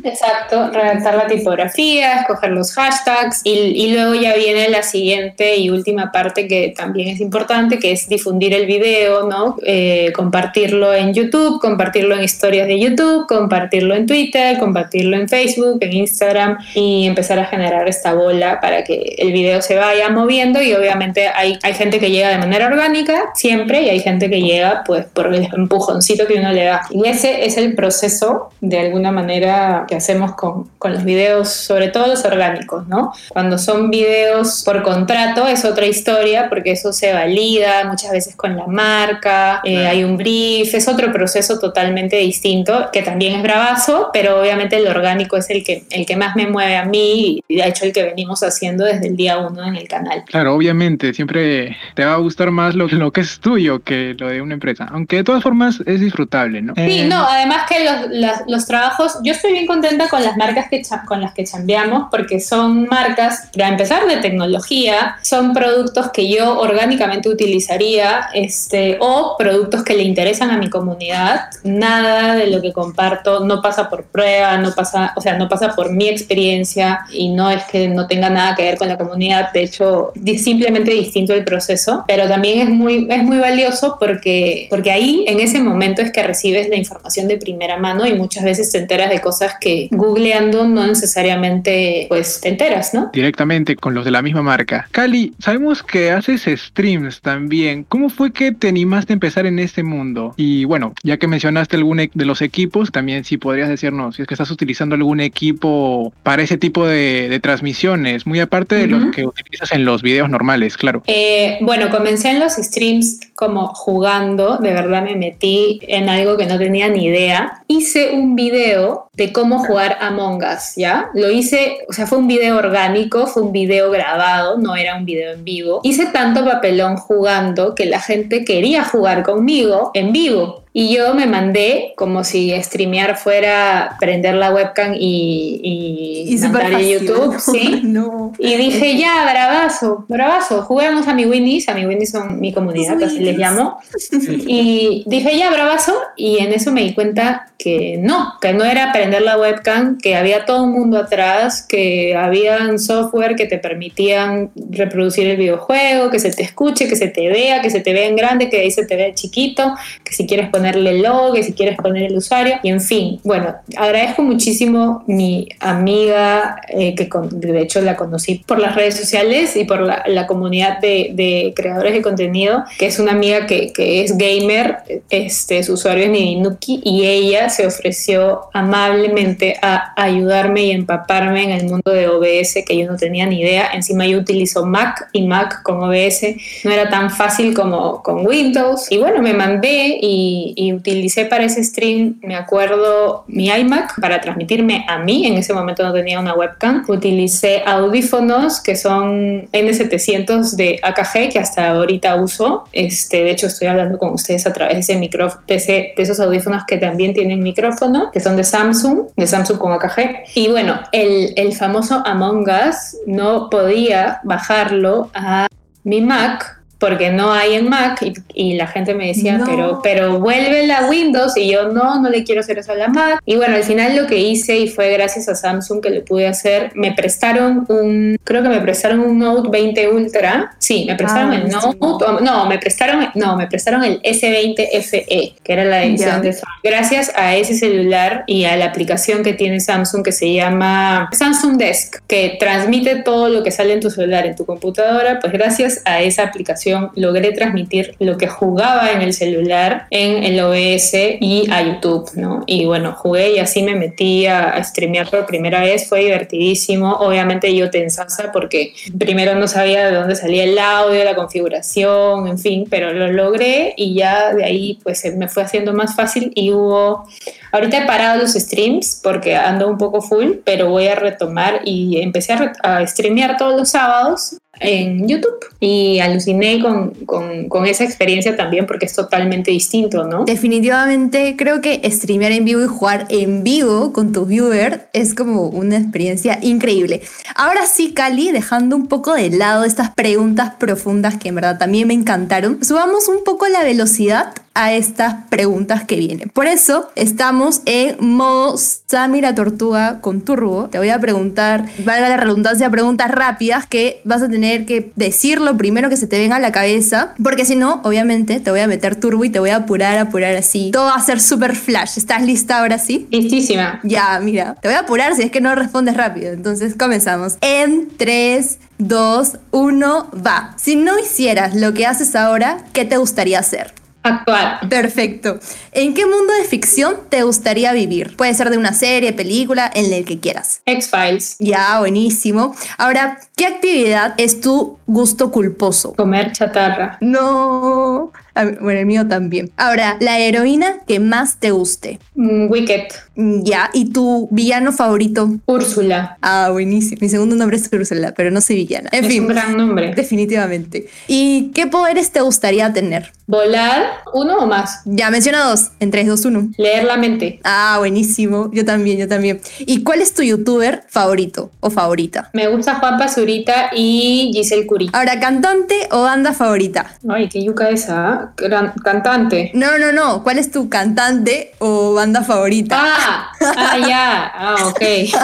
Exacto, 0.05 0.71
redactar 0.71 1.15
la 1.15 1.27
tipografía, 1.27 2.21
escoger 2.21 2.51
los 2.51 2.73
hashtags 2.73 3.41
y, 3.45 3.51
y 3.51 3.95
luego 3.95 4.15
ya 4.15 4.35
viene 4.35 4.69
la 4.69 4.83
siguiente 4.83 5.57
y 5.57 5.71
última 5.71 6.13
parte 6.13 6.49
que 6.49 6.73
también 6.77 7.09
es 7.09 7.21
importante, 7.21 7.79
que 7.79 7.93
es 7.93 8.09
difundir 8.09 8.55
el 8.55 8.67
video, 8.67 9.29
¿no? 9.29 9.57
Eh, 9.65 10.13
compartirlo 10.15 10.95
en 10.95 11.15
YouTube, 11.15 11.61
compartirlo 11.61 12.17
en 12.17 12.25
historias 12.25 12.67
de 12.67 12.79
YouTube, 12.79 13.27
compartirlo 13.27 13.95
en 13.95 14.07
Twitter, 14.07 14.59
compartirlo 14.59 15.17
en 15.17 15.29
Facebook, 15.29 15.79
en 15.81 15.93
Instagram 15.93 16.59
y 16.75 17.07
empezar 17.07 17.39
a 17.39 17.47
generar 17.47 17.89
esta 17.89 18.15
bola 18.15 18.61
para 18.61 18.85
que 18.85 19.17
el 19.19 19.33
video 19.33 19.63
se 19.63 19.77
vaya 19.77 20.09
moviendo 20.09 20.63
y 20.63 20.73
obviamente 20.75 21.29
hay, 21.29 21.59
hay 21.63 21.75
gente 21.75 21.99
que 21.99 22.11
llega 22.11 22.29
de 22.31 22.39
manera 22.39 22.67
orgánica 22.67 23.31
siempre 23.35 23.83
y 23.83 23.91
hay 23.91 24.01
gente 24.01 24.16
que 24.19 24.41
llega 24.41 24.83
pues 24.85 25.07
por 25.07 25.35
el 25.35 25.49
empujoncito 25.53 26.27
que 26.27 26.35
uno 26.35 26.53
le 26.53 26.65
da. 26.65 26.83
Y 26.91 27.07
ese 27.07 27.45
es 27.45 27.57
el 27.57 27.75
proceso 27.75 28.51
de 28.61 28.79
alguna 28.79 29.13
manera 29.13 29.85
que 29.89 29.97
hacemos 29.97 30.35
con, 30.35 30.69
con 30.79 30.93
los 30.93 31.05
videos, 31.05 31.51
sobre 31.51 31.89
todo 31.89 32.07
los 32.07 32.25
orgánicos, 32.25 32.87
¿no? 32.89 33.13
Cuando 33.29 33.59
son 33.59 33.91
videos 33.91 34.63
por 34.65 34.83
contrato 34.83 35.47
es 35.47 35.65
otra 35.65 35.87
historia 35.87 36.49
porque 36.49 36.73
eso 36.73 36.93
se 36.93 37.13
valida 37.13 37.85
muchas 37.85 38.11
veces 38.13 38.37
con 38.37 38.57
la 38.57 38.67
marca, 38.67 39.61
eh, 39.65 39.87
hay 39.87 40.05
un 40.05 40.17
brief, 40.17 40.75
es 40.75 40.89
otro 40.89 41.13
proceso 41.13 41.59
totalmente 41.59 42.17
distinto 42.17 42.89
que 42.93 43.03
también 43.03 43.35
es 43.35 43.43
bravazo, 43.43 44.11
pero 44.13 44.41
obviamente 44.41 44.77
el 44.77 44.87
orgánico 44.87 45.37
es 45.37 45.51
el 45.51 45.65
que, 45.65 45.85
el 45.91 46.07
que 46.07 46.17
más 46.17 46.37
me 46.37 46.47
mueve 46.47 46.77
a 46.77 46.85
mí 46.85 47.43
y 47.49 47.57
de 47.57 47.67
hecho 47.67 47.85
el 47.85 47.93
que 47.93 48.05
venimos 48.05 48.43
haciendo 48.43 48.85
desde 48.85 49.09
el 49.09 49.17
día 49.17 49.39
uno 49.39 49.65
en 49.65 49.77
el 49.77 49.89
canal. 49.89 50.25
Claro, 50.27 50.55
obviamente, 50.55 51.13
siempre 51.15 51.77
te 51.95 52.05
va 52.05 52.15
a 52.15 52.19
gustar 52.19 52.51
más 52.51 52.75
lo, 52.75 52.87
lo 52.89 53.13
que 53.13 53.21
es 53.21 53.41
tuyo 53.41 53.81
que 53.81 54.06
lo 54.15 54.29
de 54.29 54.41
una 54.43 54.55
empresa. 54.55 54.87
Aunque 54.91 55.17
de 55.17 55.25
todas 55.25 55.43
formas 55.43 55.83
es 55.87 56.01
disfrutable, 56.01 56.63
¿no? 56.63 56.75
Sí, 56.75 57.01
Eh, 57.01 57.07
no, 57.07 57.27
además 57.29 57.65
que 57.69 57.85
los, 57.85 57.95
las- 58.11 58.43
los 58.47 58.67
trabajos, 58.67 59.19
yo 59.23 59.33
estoy 59.33 59.53
bien 59.53 59.67
contenta 59.67 60.09
con 60.09 60.23
las 60.23 60.37
marcas 60.37 60.67
que 60.71 60.83
con 61.07 61.21
las 61.21 61.33
que 61.35 61.45
chambeamos 61.45 62.09
porque 62.11 62.39
son 62.41 62.87
marcas, 62.87 63.49
para 63.55 63.69
empezar, 63.69 64.07
de 64.07 64.19
tecnología, 64.19 65.17
son 65.23 65.53
productos 65.53 66.11
que 66.13 66.29
yo 66.29 66.59
orgánicamente 66.59 67.29
utilizaría 67.29 68.29
este, 68.35 68.99
o 69.01 69.37
productos 69.39 69.83
que 69.83 69.95
le 69.95 70.03
interesan 70.03 70.51
a 70.51 70.59
mi 70.59 70.69
comunidad. 70.71 71.49
Nada 71.65 72.35
de 72.37 72.47
lo 72.49 72.61
que 72.63 72.73
comparto 72.73 73.41
no 73.41 73.61
pasa 73.63 73.89
por 73.89 74.05
prueba, 74.05 74.57
no 74.59 74.73
pasa, 74.73 75.13
o 75.17 75.21
sea, 75.21 75.37
no 75.39 75.49
pasa 75.49 75.75
por 75.75 75.91
mi 75.93 76.09
experiencia 76.09 77.01
y 77.13 77.31
no 77.31 77.51
es 77.51 77.65
que 77.65 77.89
no 77.89 78.07
tenga 78.07 78.31
nada 78.31 78.55
que 78.55 78.63
ver 78.63 78.77
con 78.79 78.89
la 78.89 78.99
comunidad, 78.99 79.53
de 79.53 79.63
hecho, 79.63 80.13
simplemente 80.39 80.91
distinto 80.93 81.33
el 81.33 81.45
proceso, 81.45 82.05
pero 82.07 82.29
también 82.29 82.61
es 82.61 82.69
muy, 82.69 83.07
es 83.11 83.23
muy 83.23 83.39
valioso 83.39 83.96
porque, 83.99 84.67
porque 84.71 84.91
ahí 84.91 85.25
en 85.27 85.41
ese 85.41 85.61
momento 85.61 86.03
es 86.03 86.11
que 86.13 86.23
recibes 86.23 86.69
la 86.69 86.77
información 86.77 87.29
de 87.29 87.37
primera 87.39 87.77
mano 87.79 88.07
y 88.07 88.15
muchas 88.15 88.45
veces 88.45 88.71
te 88.73 88.79
enteras 88.79 89.11
de 89.11 89.21
cosas 89.21 89.55
que 89.61 89.89
googleando 89.91 90.67
no 90.67 90.87
necesariamente 90.87 92.07
pues 92.09 92.41
te 92.41 92.49
enteras, 92.49 92.95
¿no? 92.95 93.11
directamente 93.13 93.77
con 93.77 93.95
los 93.95 94.05
de 94.05 94.11
la 94.11 94.23
misma 94.23 94.43
marca. 94.43 94.89
Cali, 94.91 95.33
sabemos 95.39 95.83
que 95.83 96.11
haces 96.11 96.45
streams 96.47 97.21
también. 97.21 97.85
¿Cómo 97.89 98.09
fue 98.09 98.33
que 98.33 98.53
te 98.53 98.69
animaste 98.69 99.13
a 99.13 99.15
empezar 99.15 99.47
en 99.47 99.59
este 99.59 99.83
mundo? 99.83 100.35
Y 100.37 100.65
bueno, 100.65 100.93
ya 101.03 101.17
que 101.19 101.27
mencionaste 101.27 101.77
algún 101.77 102.01
e- 102.01 102.11
de 102.15 102.25
los 102.25 102.43
equipos, 102.43 102.93
también 102.93 103.25
si 103.25 103.37
podrías 103.39 103.69
decirnos 103.69 104.17
si 104.17 104.23
es 104.23 104.29
que 104.29 104.35
estás 104.35 104.51
utilizando 104.51 104.95
algún 104.95 105.21
equipo 105.21 106.13
para 106.23 106.43
ese 106.43 106.57
tipo 106.59 106.87
de, 106.87 107.29
de 107.29 107.41
transmisiones, 107.41 108.27
muy 108.27 108.41
aparte 108.41 108.75
de 108.75 108.85
Ujú. 108.93 109.05
los 109.07 109.15
que 109.15 109.25
utilizas 109.27 109.73
en 109.73 109.85
los 109.85 110.03
videos 110.03 110.29
normales, 110.31 110.77
claro. 110.77 111.03
Eh, 111.07 111.59
bueno, 111.63 111.91
comencé 111.91 112.31
en 112.31 112.41
los 112.41 112.55
streams 112.55 113.21
como 113.37 113.69
jugando, 113.69 114.57
de 114.57 114.73
verdad 114.73 115.03
me 115.03 115.15
metí 115.15 115.79
en 115.83 116.09
algo 116.09 116.37
que 116.37 116.47
no 116.47 116.59
tenía 116.59 116.89
ni 116.89 117.05
idea. 117.05 117.63
Hice 117.69 118.13
un 118.15 118.35
video 118.35 119.09
de 119.13 119.33
cómo 119.33 119.59
jugar 119.59 119.99
Among 120.01 120.43
Us, 120.43 120.75
¿ya? 120.77 121.11
Lo 121.15 121.31
hice, 121.31 121.79
o 121.89 121.93
sea, 121.93 122.07
fue 122.07 122.19
un 122.19 122.27
video 122.27 122.57
orgánico, 122.57 123.27
fue 123.27 123.43
un 123.43 123.53
video 123.53 123.91
grabado, 123.91 124.59
no 124.59 124.75
era 124.75 124.97
un 124.97 125.05
video 125.05 125.33
en 125.33 125.45
vivo. 125.45 125.81
Hice 125.85 126.07
tanto 126.07 126.45
papelón 126.45 126.97
jugando 126.97 127.75
que 127.75 127.87
la 127.87 128.01
gente 128.01 128.45
quería 128.45 128.85
jugar 128.85 129.23
conmigo 129.23 129.91
en 129.95 130.13
vivo. 130.13 130.65
Y 130.79 130.95
yo 130.95 131.15
me 131.15 131.25
mandé 131.25 131.95
como 131.97 132.23
si 132.23 132.53
streamear 132.63 133.17
fuera 133.17 133.97
prender 133.99 134.35
la 134.35 134.53
webcam 134.53 134.93
y, 134.93 135.59
y, 135.63 136.35
Y 136.35 136.37
súper 136.37 136.65
mandar 136.65 136.75
a. 136.75 136.83
YouTube, 136.83 137.41
¿sí? 137.41 137.81
No. 137.83 138.35
Y 138.39 138.57
dije, 138.57 138.99
ya, 138.99 139.25
bravazo, 139.25 140.05
bravazo, 140.07 140.61
juguemos 140.61 141.09
a 141.09 141.15
mi 141.15 141.25
Winnies, 141.25 141.71
a 141.71 141.75
mi 141.75 141.87
Winnies 141.87 142.11
son 142.11 142.39
mi 142.41 142.53
comunidad, 142.53 143.03
así 143.03 143.21
les 143.21 143.39
llamo. 143.39 143.79
Y 144.47 145.03
dije, 145.07 145.39
ya, 145.39 145.51
bravazo, 145.51 145.95
y 146.15 146.41
en 146.41 146.53
eso 146.53 146.71
me 146.73 146.83
di 146.83 146.93
cuenta 146.93 147.47
que 147.59 147.99
no, 147.99 148.35
que 148.41 148.53
no 148.53 148.65
era 148.65 148.93
prender 148.93 149.23
la 149.23 149.39
webcam, 149.39 149.99
que 149.99 150.15
había 150.15 150.45
todo 150.45 150.65
un 150.65 150.73
mundo 150.73 150.99
atrás, 150.99 151.65
que 151.67 152.15
habían 152.15 152.79
software 152.79 153.35
que 153.35 153.47
te 153.47 153.59
permitían 153.59 154.51
reproducir 154.71 155.27
el 155.27 155.37
videojuego, 155.37 156.11
que 156.11 156.19
se 156.19 156.33
te 156.33 156.43
escuche, 156.43 156.87
que 156.87 156.97
se 156.97 157.09
te 157.09 157.29
vea, 157.29 157.63
que 157.63 157.71
se 157.71 157.81
te 157.81 157.93
vea 157.93 158.09
en 158.09 158.17
grande, 158.17 158.51
que 158.51 158.61
ahí 158.61 158.71
se 158.71 158.85
te 158.85 158.97
vea 158.97 159.15
chiquito, 159.15 159.75
que 160.05 160.13
si 160.13 160.27
quieres 160.27 160.51
ponerle 160.67 160.91
el 160.91 161.07
que 161.33 161.43
si 161.45 161.53
quieres 161.53 161.77
poner 161.77 162.05
el 162.05 162.17
usuario, 162.17 162.55
y 162.63 162.69
en 162.71 162.81
fin, 162.81 163.21
bueno, 163.23 163.55
agradezco 163.77 164.23
muchísimo 164.23 165.05
mi 165.07 165.49
amiga, 165.61 166.61
eh, 166.69 166.95
que 166.97 167.09
con- 167.09 167.29
de 167.41 167.61
hecho 167.61 167.81
la 167.81 167.95
conocí 167.95 168.43
por 168.47 168.59
las 168.59 168.75
redes 168.75 168.97
sociales 168.97 169.55
y 169.57 169.65
por 169.65 169.81
la, 169.81 170.03
la 170.07 170.27
comunidad 170.27 170.81
de, 170.81 171.11
de 171.15 171.53
creadores 171.55 171.93
de 171.93 172.03
contenido, 172.03 172.65
que 172.79 172.87
es 172.87 172.99
una 172.99 173.13
amiga 173.13 173.47
que, 173.47 173.73
que 173.73 174.03
es 174.03 174.19
gamer, 174.19 174.79
este, 175.11 175.63
su 175.63 175.75
usuario 175.75 176.05
es 176.05 176.11
Nidinuki, 176.11 176.81
y 176.83 177.07
ella 177.07 177.49
se 177.49 177.67
ofreció 177.67 178.49
amablemente 178.53 179.57
a 179.63 179.93
ayudarme 179.97 180.65
y 180.65 180.71
empaparme 180.73 181.45
en 181.45 181.51
el 181.51 181.65
mundo 181.67 181.93
de 181.93 182.09
OBS, 182.09 182.65
que 182.67 182.77
yo 182.77 182.91
no 182.91 182.97
tenía 182.97 183.27
ni 183.27 183.41
idea, 183.41 183.71
encima 183.73 184.07
yo 184.07 184.19
utilizo 184.19 184.67
Mac 184.67 185.09
y 185.13 185.23
Mac 185.23 185.63
con 185.63 185.83
OBS 185.83 186.35
no 186.65 186.71
era 186.73 186.89
tan 186.89 187.11
fácil 187.11 187.55
como 187.55 188.03
con 188.03 188.27
Windows. 188.27 188.91
Y 188.91 188.99
bueno, 188.99 189.21
me 189.23 189.33
mandé 189.33 189.99
y, 190.01 190.55
y 190.57 190.73
utilicé 190.73 191.27
para 191.27 191.45
ese 191.45 191.63
stream, 191.63 192.19
me 192.23 192.35
acuerdo, 192.35 193.25
mi 193.29 193.49
iMac 193.49 194.01
para 194.01 194.21
transmitirme 194.21 194.85
a 194.89 194.99
mí. 194.99 195.27
En 195.27 195.35
ese 195.35 195.53
momento 195.53 195.83
no 195.83 195.93
tenía 195.93 196.19
una 196.19 196.35
webcam. 196.35 196.85
Utilicé 196.89 197.63
audífonos 197.65 198.61
que 198.61 198.75
son 198.75 199.49
N700 199.53 200.57
de 200.57 200.81
AKG, 200.83 201.33
que 201.33 201.39
hasta 201.39 201.69
ahorita 201.71 202.17
uso. 202.17 202.65
Este, 202.73 203.23
de 203.23 203.31
hecho, 203.31 203.47
estoy 203.47 203.69
hablando 203.69 203.99
con 203.99 204.15
ustedes 204.15 204.47
a 204.47 204.53
través 204.53 204.75
de 204.75 204.81
ese 204.81 204.97
micrófono, 204.97 205.43
de, 205.47 205.57
de 205.57 206.03
esos 206.03 206.19
audífonos 206.19 206.65
que 206.67 206.79
también 206.79 207.13
tienen 207.13 207.43
micrófono, 207.43 208.11
que 208.11 208.21
son 208.21 208.37
de 208.37 208.45
Samsung, 208.45 209.09
de 209.15 209.27
Samsung 209.27 209.59
con 209.59 209.73
AKG. 209.73 210.25
Y 210.35 210.49
bueno, 210.49 210.81
el, 210.93 211.35
el 211.37 211.55
famoso 211.55 212.03
Among 212.07 212.47
Us 212.49 212.97
no 213.07 213.51
podía 213.51 214.21
bajarlo 214.25 215.11
a 215.13 215.47
mi 215.85 216.01
Mac 216.01 216.56
porque 216.79 217.11
no 217.11 217.33
hay 217.33 217.55
en 217.55 217.69
Mac 217.69 218.03
y, 218.03 218.13
y 218.35 218.55
la 218.57 218.67
gente 218.67 218.95
me 218.95 219.07
decía, 219.07 219.39
No. 219.39 219.47
pero, 219.47 219.81
pero 219.83 220.19
vuelve 220.21 220.71
a 220.73 220.89
Windows 220.89 221.37
y 221.37 221.51
yo 221.51 221.69
no, 221.73 222.01
no 222.03 222.09
le 222.11 222.23
quiero 222.25 222.41
hacer 222.43 222.59
eso 222.59 222.73
a 222.73 222.75
la 222.75 222.89
Mac. 222.89 223.21
Y 223.25 223.37
bueno, 223.37 223.57
al 223.57 223.63
final 223.65 223.97
lo 223.97 224.07
que 224.07 224.19
hice 224.19 224.59
y 224.59 224.69
fue 224.69 224.91
gracias 224.93 225.29
a 225.29 225.35
Samsung 225.35 225.81
que 225.83 225.91
lo 225.91 226.05
pude 226.05 226.27
hacer, 226.27 226.73
me 226.75 226.93
prestaron 226.93 227.65
un, 227.69 228.19
creo 228.25 228.43
que 228.43 228.49
me 228.51 228.61
prestaron 228.61 229.01
un 229.01 229.19
Note 229.19 229.49
20 229.49 229.89
Ultra. 229.89 230.55
Sí, 230.59 230.85
me 230.87 230.95
prestaron 230.97 231.31
Ah, 231.31 231.35
el 231.37 231.41
buenísimo. 231.43 231.77
Note, 231.81 232.25
no, 232.25 232.47
me 232.47 232.59
prestaron, 232.59 233.09
no, 233.15 233.37
me 233.37 233.47
prestaron 233.47 233.83
el 233.85 234.03
S20 234.03 234.69
FE, 234.83 235.35
que 235.43 235.53
era 235.53 235.65
la 235.65 235.83
edición 235.85 236.11
Ya. 236.17 236.21
de 236.21 236.33
Samsung. 236.33 236.51
Gracias 236.63 237.13
a 237.17 237.37
ese 237.37 237.55
celular 237.55 238.25
y 238.27 238.45
a 238.45 238.57
la 238.57 238.67
aplicación 238.67 239.23
que 239.23 239.33
tiene 239.33 239.61
Samsung 239.61 240.03
que 240.05 240.13
se 240.13 240.33
llama 240.35 241.09
Samsung 241.13 241.57
Desk, 241.57 242.03
que 242.07 242.37
transmite 242.39 242.97
todo 242.97 243.29
lo 243.29 243.43
que 243.43 243.51
sale 243.51 243.73
en 243.73 243.81
tu 243.81 243.89
celular, 243.91 244.27
en 244.27 244.37
tu 244.37 244.45
computadora, 244.45 245.21
pues 245.21 245.33
gracias 245.33 245.81
a 245.85 246.03
esa 246.03 246.23
aplicación 246.25 246.66
logré 246.95 247.33
transmitir 247.33 247.95
lo 247.99 248.17
que 248.17 248.29
jugaba 248.29 248.93
en 248.93 249.03
el 249.03 249.13
celular 249.13 249.87
en 249.91 250.23
el 250.23 250.41
OBS 250.41 250.95
y 251.21 251.49
a 251.51 251.63
YouTube, 251.63 252.11
¿no? 252.15 252.45
Y 252.47 252.65
bueno, 252.67 252.93
jugué 252.93 253.35
y 253.35 253.39
así 253.39 253.63
me 253.63 253.75
metí 253.75 254.27
a, 254.27 254.63
streamear 254.65 255.09
por 255.09 255.27
primera 255.27 255.61
vez, 255.61 255.89
fue 255.89 256.01
divertidísimo. 256.01 256.93
Obviamente 256.95 257.55
yo 257.55 257.71
tensasa 257.71 258.33
porque 258.33 258.73
primero 258.99 259.35
no 259.35 259.49
sabía 259.49 259.87
de 259.87 259.95
dónde 259.95 260.17
salía 260.17 260.45
el 260.45 260.59
audio, 260.59 261.05
la 261.05 261.15
configuración, 261.15 262.27
en 262.29 262.39
fin, 262.39 262.67
pero 262.69 262.93
lo 262.93 263.13
logré 263.13 263.75
y 263.77 263.95
ya 263.95 264.35
de 264.35 264.45
ahí 264.45 264.79
pues 264.83 265.05
me 265.17 265.29
fue 265.29 265.43
haciendo 265.43 265.73
más 265.73 265.95
fácil 265.95 266.33
y 266.35 266.53
hubo 266.53 267.07
Ahorita 267.53 267.79
he 267.79 267.87
parado 267.87 268.21
los 268.21 268.33
streams 268.33 269.01
porque 269.03 269.35
ando 269.35 269.67
un 269.69 269.79
poco 269.79 270.03
full, 270.03 270.33
pero 270.45 270.69
voy 270.69 270.89
a 270.89 270.95
retomar 270.95 271.61
y 271.65 272.03
empecé 272.03 272.35
a, 272.35 272.53
a 272.63 272.87
streamear 272.87 273.39
todos 273.39 273.57
los 273.59 273.71
sábados 273.71 274.37
en 274.61 275.09
YouTube 275.09 275.37
y 275.61 276.01
aluciné 276.01 276.61
con, 276.61 276.91
con, 277.07 277.49
con 277.49 277.67
esa 277.67 277.85
experiencia 277.85 278.37
también 278.37 278.67
porque 278.67 278.87
es 278.87 278.95
totalmente 278.95 279.51
distinto, 279.51 280.05
¿no? 280.05 280.25
Definitivamente 280.25 281.35
creo 281.37 281.61
que 281.61 281.81
streamear 281.91 282.33
en 282.33 282.45
vivo 282.45 282.63
y 282.63 282.67
jugar 282.67 283.07
en 283.09 283.43
vivo 283.43 283.93
con 283.93 284.13
tu 284.13 284.27
viewer 284.27 284.89
es 284.93 285.15
como 285.15 285.49
una 285.49 285.77
experiencia 285.77 286.39
increíble. 286.43 287.03
Ahora 287.35 287.67
sí, 287.67 287.93
Cali, 287.93 288.33
dejando 288.33 288.77
un 288.77 288.87
poco 288.87 289.15
de 289.15 289.31
lado 289.31 289.65
estas 289.65 289.91
preguntas 289.91 290.55
profundas 290.59 291.17
que 291.17 291.29
en 291.29 291.37
verdad 291.37 291.59
también 291.59 291.89
me 291.89 291.95
encantaron, 291.95 292.65
subamos 292.65 293.09
un 293.09 293.25
poco 293.25 293.47
la 293.49 293.63
velocidad 293.63 294.33
a 294.57 294.73
estas 294.73 295.27
preguntas 295.29 295.85
que 295.85 295.97
vienen. 295.97 296.31
Por 296.31 296.47
eso 296.47 296.91
estamos 296.95 297.61
en 297.67 297.97
modo 298.01 298.57
Samira 298.57 299.35
Tortuga 299.35 300.01
con 300.01 300.23
Turbo. 300.23 300.69
Te 300.71 300.79
voy 300.79 300.89
a 300.89 300.99
preguntar, 300.99 301.67
valga 301.85 302.09
la 302.09 302.17
redundancia, 302.17 302.71
preguntas 302.71 303.11
rápidas 303.11 303.67
que 303.67 304.01
vas 304.05 304.23
a 304.23 304.31
tener 304.31 304.46
que 304.65 304.93
decir 304.97 305.41
lo 305.41 305.57
primero 305.57 305.89
que 305.89 305.97
se 305.97 306.07
te 306.07 306.19
venga 306.19 306.37
a 306.37 306.41
la 306.41 306.53
cabeza, 306.53 307.15
porque 307.23 307.45
si 307.45 307.57
no, 307.57 307.81
obviamente 307.85 308.41
te 308.41 308.51
voy 308.51 308.61
a 308.61 308.67
meter 308.67 308.97
turbo 308.97 309.25
y 309.25 309.31
te 309.31 309.39
voy 309.39 309.51
a 309.51 309.57
apurar, 309.57 309.99
apurar 309.99 310.35
así. 310.37 310.71
Todo 310.73 310.87
va 310.87 310.95
a 310.95 311.03
ser 311.03 311.21
super 311.21 311.57
flash. 311.57 311.99
¿Estás 311.99 312.23
lista 312.23 312.61
ahora 312.61 312.79
sí? 312.79 313.07
Listísima. 313.11 313.81
Ya, 313.83 314.21
mira, 314.23 314.55
te 314.61 314.69
voy 314.69 314.77
a 314.77 314.81
apurar 314.81 315.15
si 315.15 315.23
es 315.23 315.31
que 315.31 315.41
no 315.41 315.55
respondes 315.55 315.97
rápido. 315.97 316.33
Entonces 316.33 316.75
comenzamos. 316.79 317.39
En 317.41 317.89
3, 317.97 318.59
2, 318.79 319.39
1, 319.51 320.11
va. 320.27 320.55
Si 320.57 320.77
no 320.77 320.99
hicieras 320.99 321.55
lo 321.55 321.75
que 321.75 321.87
haces 321.87 322.15
ahora, 322.15 322.59
¿qué 322.73 322.85
te 322.85 322.97
gustaría 322.97 323.39
hacer? 323.39 323.73
Actuar. 324.07 324.69
Perfecto. 324.69 325.41
¿En 325.73 325.93
qué 325.93 326.07
mundo 326.07 326.33
de 326.35 326.45
ficción 326.45 326.95
te 327.09 327.25
gustaría 327.25 327.73
vivir? 327.73 328.17
Puede 328.17 328.35
ser 328.35 328.51
de 328.51 328.59
una 328.59 328.73
serie, 328.73 329.13
película, 329.13 329.71
en 329.75 329.93
el 329.93 330.05
que 330.05 330.21
quieras. 330.21 330.63
X-Files. 330.65 331.37
Ya, 331.41 331.81
buenísimo. 331.81 332.55
Ahora, 332.79 333.19
¿qué 333.37 333.47
actividad 333.47 334.15
es 334.17 334.41
tu 334.41 334.79
gusto 334.87 335.33
culposo? 335.33 335.95
Comer 335.95 336.31
chatarra. 336.33 336.99
No, 337.01 338.13
Bueno, 338.61 338.81
el 338.81 338.87
mío 338.87 339.07
también. 339.09 339.51
Ahora, 339.57 339.97
la 340.01 340.19
heroína 340.19 340.79
que 340.87 341.01
más 341.01 341.37
te 341.39 341.51
guste. 341.51 341.99
Mm, 342.15 342.51
Wicked. 342.51 342.83
Mm, 343.17 343.43
Ya, 343.45 343.71
¿y 343.73 343.91
tu 343.93 344.29
villano 344.31 344.73
favorito? 344.73 345.31
Úrsula. 345.47 346.19
Ah, 346.21 346.51
buenísimo. 346.53 346.99
Mi 347.01 347.09
segundo 347.09 347.35
nombre 347.37 347.57
es 347.57 347.69
Ursula, 347.73 348.13
pero 348.15 348.31
no 348.31 348.41
soy 348.41 348.57
villana. 348.57 348.91
En 348.93 349.05
es 349.05 349.11
fin, 349.11 349.23
un 349.23 349.29
gran 349.29 349.57
nombre. 349.57 349.95
definitivamente. 349.95 350.89
¿Y 351.09 351.51
qué 351.55 351.67
poderes 351.67 352.11
te 352.13 352.21
gustaría 352.21 352.73
tener? 352.73 353.13
Volar, 353.27 353.87
uno 354.15 354.37
o 354.39 354.47
más. 354.47 354.83
Ya 354.85 355.11
menciona 355.11 355.43
dos. 355.45 355.71
En 355.81 355.91
3, 355.91 356.07
2, 356.07 356.25
1. 356.27 356.49
Leer 356.59 356.85
la 356.85 356.97
mente. 356.97 357.41
Ah, 357.43 357.77
buenísimo. 357.79 358.51
Yo 358.53 358.65
también, 358.65 358.99
yo 358.99 359.09
también. 359.09 359.41
¿Y 359.61 359.83
cuál 359.83 360.01
es 360.01 360.15
tu 360.15 360.23
youtuber 360.23 360.85
favorito 360.89 361.51
o 361.61 361.71
favorita? 361.71 362.31
Me 362.35 362.47
gusta 362.49 362.77
Juan 362.77 362.99
Pazurita 362.99 363.71
y 363.75 364.31
Giselle 364.33 364.67
Curie. 364.67 364.91
Ahora, 364.93 365.19
cantante 365.19 365.89
o 365.91 366.03
banda 366.03 366.33
favorita. 366.35 366.95
Ay, 367.09 367.29
qué 367.29 367.43
yuca 367.43 367.69
esa. 367.71 368.26
Gran- 368.37 368.73
cantante. 368.85 369.51
No, 369.55 369.79
no, 369.79 369.93
no. 369.93 370.23
¿Cuál 370.23 370.39
es 370.39 370.51
tu 370.51 370.69
cantante 370.69 371.53
o 371.59 371.95
banda 371.95 372.23
favorita? 372.23 372.77
Ah, 372.81 373.33
ah, 373.57 373.79
ya. 373.79 374.33
Ah, 374.35 374.57
ok, 374.69 374.83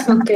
ok. 0.09 0.31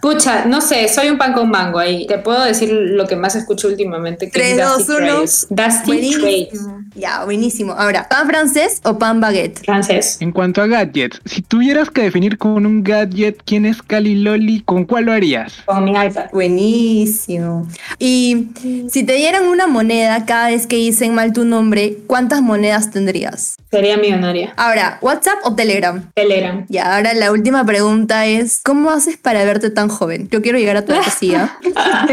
Pucha, 0.00 0.44
no 0.46 0.60
sé, 0.60 0.88
soy 0.88 1.08
un 1.08 1.18
pan 1.18 1.32
con 1.32 1.50
mango 1.50 1.78
ahí. 1.78 2.06
Te 2.06 2.18
puedo 2.18 2.42
decir 2.44 2.70
lo 2.72 3.06
que 3.06 3.16
más 3.16 3.34
escucho 3.34 3.68
últimamente, 3.68 4.26
que 4.26 4.32
Tres, 4.32 4.58
es 4.58 4.64
dos, 4.66 4.78
Dusty 4.86 4.92
uno. 4.92 5.06
Trails. 5.06 5.46
Dusty 5.50 5.82
Trails. 5.84 6.18
buenísimo. 6.20 6.82
Ya, 6.94 7.24
buenísimo. 7.24 7.72
Ahora, 7.72 8.08
¿pan 8.08 8.26
francés 8.26 8.80
o 8.84 8.98
pan 8.98 9.20
baguette? 9.20 9.64
Francés. 9.64 10.18
En 10.20 10.32
cuanto 10.32 10.60
a 10.62 10.66
gadgets, 10.66 11.20
si 11.24 11.40
tuvieras 11.42 11.88
que 11.90 12.02
definir 12.02 12.36
con 12.38 12.66
un 12.66 12.82
gadget 12.82 13.40
quién 13.46 13.64
es 13.66 13.82
Cali 13.82 14.16
Loli, 14.16 14.60
¿con 14.62 14.84
cuál 14.84 15.04
lo 15.06 15.12
harías? 15.12 15.54
Con 15.64 15.84
mi 15.84 15.92
iPad. 15.92 16.26
Buenísimo. 16.32 17.66
Y 17.98 18.48
si 18.90 19.04
te 19.04 19.14
dieran 19.14 19.46
una 19.46 19.66
moneda 19.66 20.24
cada 20.26 20.48
vez 20.48 20.66
que 20.66 20.76
dicen 20.76 21.14
mal 21.14 21.32
tu 21.32 21.44
nombre, 21.44 21.98
¿cuántas 22.12 22.42
monedas 22.42 22.90
tendrías? 22.90 23.56
Sería 23.70 23.96
millonaria. 23.96 24.52
Ahora, 24.58 24.98
¿WhatsApp 25.00 25.38
o 25.44 25.54
Telegram? 25.54 26.12
Telegram. 26.12 26.66
Y 26.68 26.76
ahora 26.76 27.14
la 27.14 27.32
última 27.32 27.64
pregunta 27.64 28.26
es, 28.26 28.60
¿cómo 28.62 28.90
haces 28.90 29.16
para 29.16 29.42
verte 29.46 29.70
tan 29.70 29.88
joven? 29.88 30.28
Yo 30.30 30.42
quiero 30.42 30.58
llegar 30.58 30.76
a 30.76 30.84
tu 30.84 30.92
¿ah? 31.34 31.56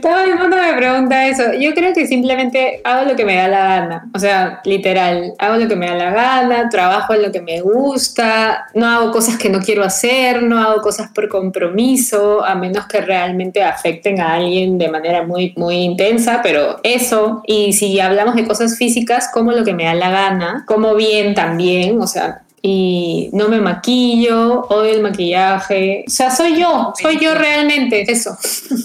Todo 0.00 0.20
el 0.24 0.38
mundo 0.38 0.56
me 0.56 0.72
pregunta 0.74 1.26
eso. 1.26 1.52
Yo 1.52 1.74
creo 1.74 1.92
que 1.92 2.06
simplemente 2.06 2.80
hago 2.82 3.10
lo 3.10 3.14
que 3.14 3.26
me 3.26 3.36
da 3.36 3.48
la 3.48 3.58
gana. 3.58 4.10
O 4.14 4.18
sea, 4.18 4.62
literal, 4.64 5.34
hago 5.38 5.56
lo 5.56 5.68
que 5.68 5.76
me 5.76 5.86
da 5.86 5.96
la 5.96 6.10
gana, 6.12 6.70
trabajo 6.70 7.12
en 7.12 7.20
lo 7.20 7.30
que 7.30 7.42
me 7.42 7.60
gusta, 7.60 8.68
no 8.72 8.86
hago 8.86 9.12
cosas 9.12 9.36
que 9.36 9.50
no 9.50 9.60
quiero 9.60 9.84
hacer, 9.84 10.42
no 10.42 10.58
hago 10.58 10.80
cosas 10.80 11.10
por 11.10 11.28
compromiso, 11.28 12.42
a 12.42 12.54
menos 12.54 12.86
que 12.86 13.02
realmente 13.02 13.62
afecten 13.62 14.18
a 14.18 14.32
alguien 14.32 14.78
de 14.78 14.88
manera 14.88 15.24
muy, 15.24 15.52
muy 15.58 15.76
intensa, 15.76 16.40
pero 16.42 16.80
eso. 16.82 17.42
Y 17.46 17.74
si 17.74 18.00
hablamos 18.00 18.34
de 18.34 18.46
cosas 18.46 18.78
físicas, 18.78 19.25
como 19.32 19.52
lo 19.52 19.64
que 19.64 19.74
me 19.74 19.84
da 19.84 19.94
la 19.94 20.10
gana, 20.10 20.64
como 20.66 20.94
bien 20.94 21.34
también, 21.34 22.00
o 22.00 22.06
sea, 22.06 22.42
y 22.68 23.30
no 23.32 23.48
me 23.48 23.60
maquillo, 23.60 24.62
odio 24.62 24.92
el 24.92 25.00
maquillaje. 25.00 26.04
O 26.04 26.10
sea, 26.10 26.32
soy 26.32 26.58
yo, 26.58 26.92
soy 27.00 27.20
yo 27.20 27.32
realmente, 27.36 28.10
eso. 28.10 28.36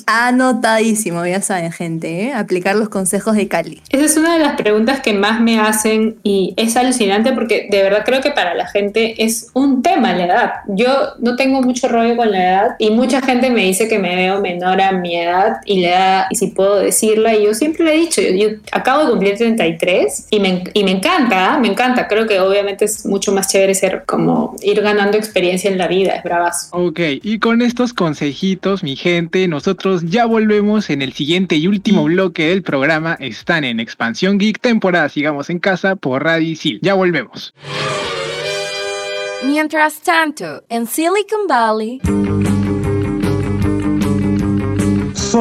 Anotadísimo, 0.06 1.26
ya 1.26 1.42
saben, 1.42 1.72
gente, 1.72 2.26
¿eh? 2.26 2.34
Aplicar 2.34 2.76
los 2.76 2.90
consejos 2.90 3.36
de 3.36 3.48
Cali. 3.48 3.82
Esa 3.90 4.06
es 4.06 4.18
una 4.18 4.34
de 4.34 4.40
las 4.40 4.56
preguntas 4.56 5.00
que 5.00 5.14
más 5.14 5.42
me 5.42 5.60
hacen 5.60 6.18
y 6.22 6.54
es 6.58 6.78
alucinante 6.78 7.34
porque 7.34 7.70
de 7.72 7.82
verdad 7.82 8.04
creo 8.06 8.22
que 8.22 8.30
para 8.30 8.54
la 8.54 8.68
gente 8.68 9.24
es 9.24 9.48
un 9.54 9.82
tema 9.82 10.14
la 10.14 10.26
edad. 10.26 10.52
Yo 10.68 11.14
no 11.18 11.36
tengo 11.36 11.64
mucho 11.64 11.88
rollo 11.88 12.16
con 12.16 12.30
la 12.30 12.44
edad 12.44 12.76
y 12.78 12.92
mucha 12.92 13.20
gente 13.22 13.50
me 13.50 13.64
dice 13.64 13.88
que 13.88 13.98
me 13.98 14.16
veo 14.16 14.42
menor 14.42 14.80
a 14.80 14.92
mi 14.92 15.16
edad 15.16 15.58
y 15.66 15.82
la 15.82 15.88
edad, 15.88 16.26
y 16.30 16.36
si 16.36 16.48
puedo 16.48 16.80
decirla, 16.80 17.34
y 17.34 17.46
yo 17.46 17.56
siempre 17.56 17.84
le 17.86 17.96
he 17.96 17.98
dicho, 17.98 18.22
yo, 18.22 18.30
yo 18.30 18.58
acabo 18.72 19.06
de 19.06 19.10
cumplir 19.10 19.38
33 19.38 20.28
y 20.30 20.40
me, 20.40 20.66
y 20.72 20.84
me 20.84 20.92
encanta, 20.92 21.58
me 21.58 21.68
encanta. 21.68 22.08
Creo 22.08 22.28
que 22.28 22.40
obviamente 22.40 22.86
es 22.86 23.08
mucho 23.08 23.32
más 23.32 23.48
chévere 23.48 23.71
ser 23.76 24.04
como 24.06 24.56
ir 24.62 24.82
ganando 24.82 25.18
experiencia 25.18 25.70
en 25.70 25.78
la 25.78 25.88
vida, 25.88 26.14
es 26.14 26.24
bravazo. 26.24 26.76
Ok, 26.76 27.00
y 27.22 27.40
con 27.40 27.62
estos 27.62 27.94
consejitos, 27.94 28.84
mi 28.84 28.96
gente, 28.96 29.48
nosotros 29.48 30.04
ya 30.06 30.26
volvemos 30.26 30.90
en 30.90 31.02
el 31.02 31.14
siguiente 31.14 31.56
y 31.56 31.68
último 31.68 32.04
bloque 32.06 32.50
del 32.50 32.64
programa. 32.64 33.16
Están 33.20 33.64
en 33.64 33.80
Expansión 33.80 34.38
Geek, 34.38 34.60
temporada 34.60 35.10
Sigamos 35.10 35.50
en 35.50 35.60
Casa 35.60 35.96
por 35.96 36.24
Radicil. 36.24 36.80
Ya 36.82 36.94
volvemos. 36.94 37.54
Mientras 39.44 40.02
tanto, 40.02 40.64
en 40.70 40.86
Silicon 40.86 41.48
Valley, 41.48 42.00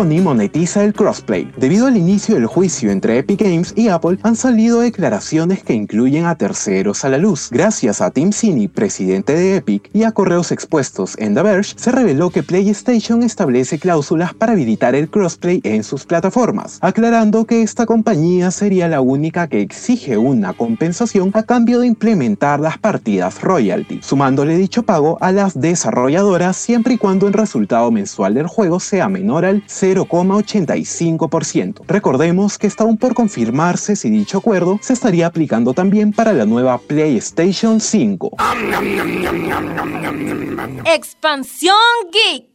Sony 0.01 0.23
monetiza 0.23 0.83
el 0.83 0.95
crossplay. 0.95 1.53
Debido 1.59 1.87
al 1.87 1.95
inicio 1.95 2.35
del 2.35 2.47
juicio 2.47 2.91
entre 2.91 3.19
Epic 3.19 3.43
Games 3.43 3.75
y 3.77 3.89
Apple, 3.89 4.19
han 4.23 4.35
salido 4.35 4.81
declaraciones 4.81 5.63
que 5.63 5.75
incluyen 5.75 6.25
a 6.25 6.37
terceros 6.37 7.05
a 7.05 7.11
la 7.11 7.19
luz. 7.19 7.51
Gracias 7.51 8.01
a 8.01 8.11
Tim 8.11 8.33
Sweeney, 8.33 8.69
presidente 8.69 9.35
de 9.35 9.57
Epic, 9.57 9.91
y 9.93 10.05
a 10.05 10.13
correos 10.13 10.53
expuestos 10.53 11.17
en 11.19 11.35
The 11.35 11.43
Verge, 11.43 11.75
se 11.77 11.93
reveló 11.93 12.31
que 12.31 12.43
PlayStation 12.43 13.23
establece 13.23 13.79
cláusulas 13.79 14.33
para 14.33 14.53
habilitar 14.53 14.95
el 14.95 15.11
crossplay 15.11 15.61
en 15.65 15.85
sus 15.85 16.07
plataformas, 16.07 16.79
aclarando 16.81 17.45
que 17.45 17.61
esta 17.61 17.85
compañía 17.85 18.51
sería 18.53 18.89
la 18.89 19.03
única 19.03 19.49
que 19.49 19.61
exige 19.61 20.17
una 20.17 20.55
compensación 20.55 21.31
a 21.35 21.43
cambio 21.43 21.81
de 21.81 21.89
implementar 21.89 22.59
las 22.59 22.79
partidas 22.79 23.43
royalty, 23.43 24.01
sumándole 24.03 24.57
dicho 24.57 24.83
pago 24.83 25.19
a 25.21 25.31
las 25.31 25.61
desarrolladoras 25.61 26.57
siempre 26.57 26.95
y 26.95 26.97
cuando 26.97 27.27
el 27.27 27.35
resultado 27.35 27.91
mensual 27.91 28.33
del 28.33 28.47
juego 28.47 28.81
sea 28.81 29.11
menor 29.11 29.45
al 29.45 29.63
0,85%. 29.95 31.83
Recordemos 31.87 32.59
que 32.59 32.67
está 32.67 32.85
aún 32.85 32.97
por 32.97 33.15
confirmarse 33.15 33.97
si 33.97 34.11
dicho 34.11 34.39
acuerdo 34.39 34.79
se 34.83 34.93
estaría 34.93 35.27
aplicando 35.27 35.75
también 35.75 36.13
para 36.13 36.33
la 36.33 36.47
nueva 36.47 36.79
PlayStation 36.79 37.81
5. 37.81 38.37
Expansión 40.85 41.77
Geek. 42.13 42.51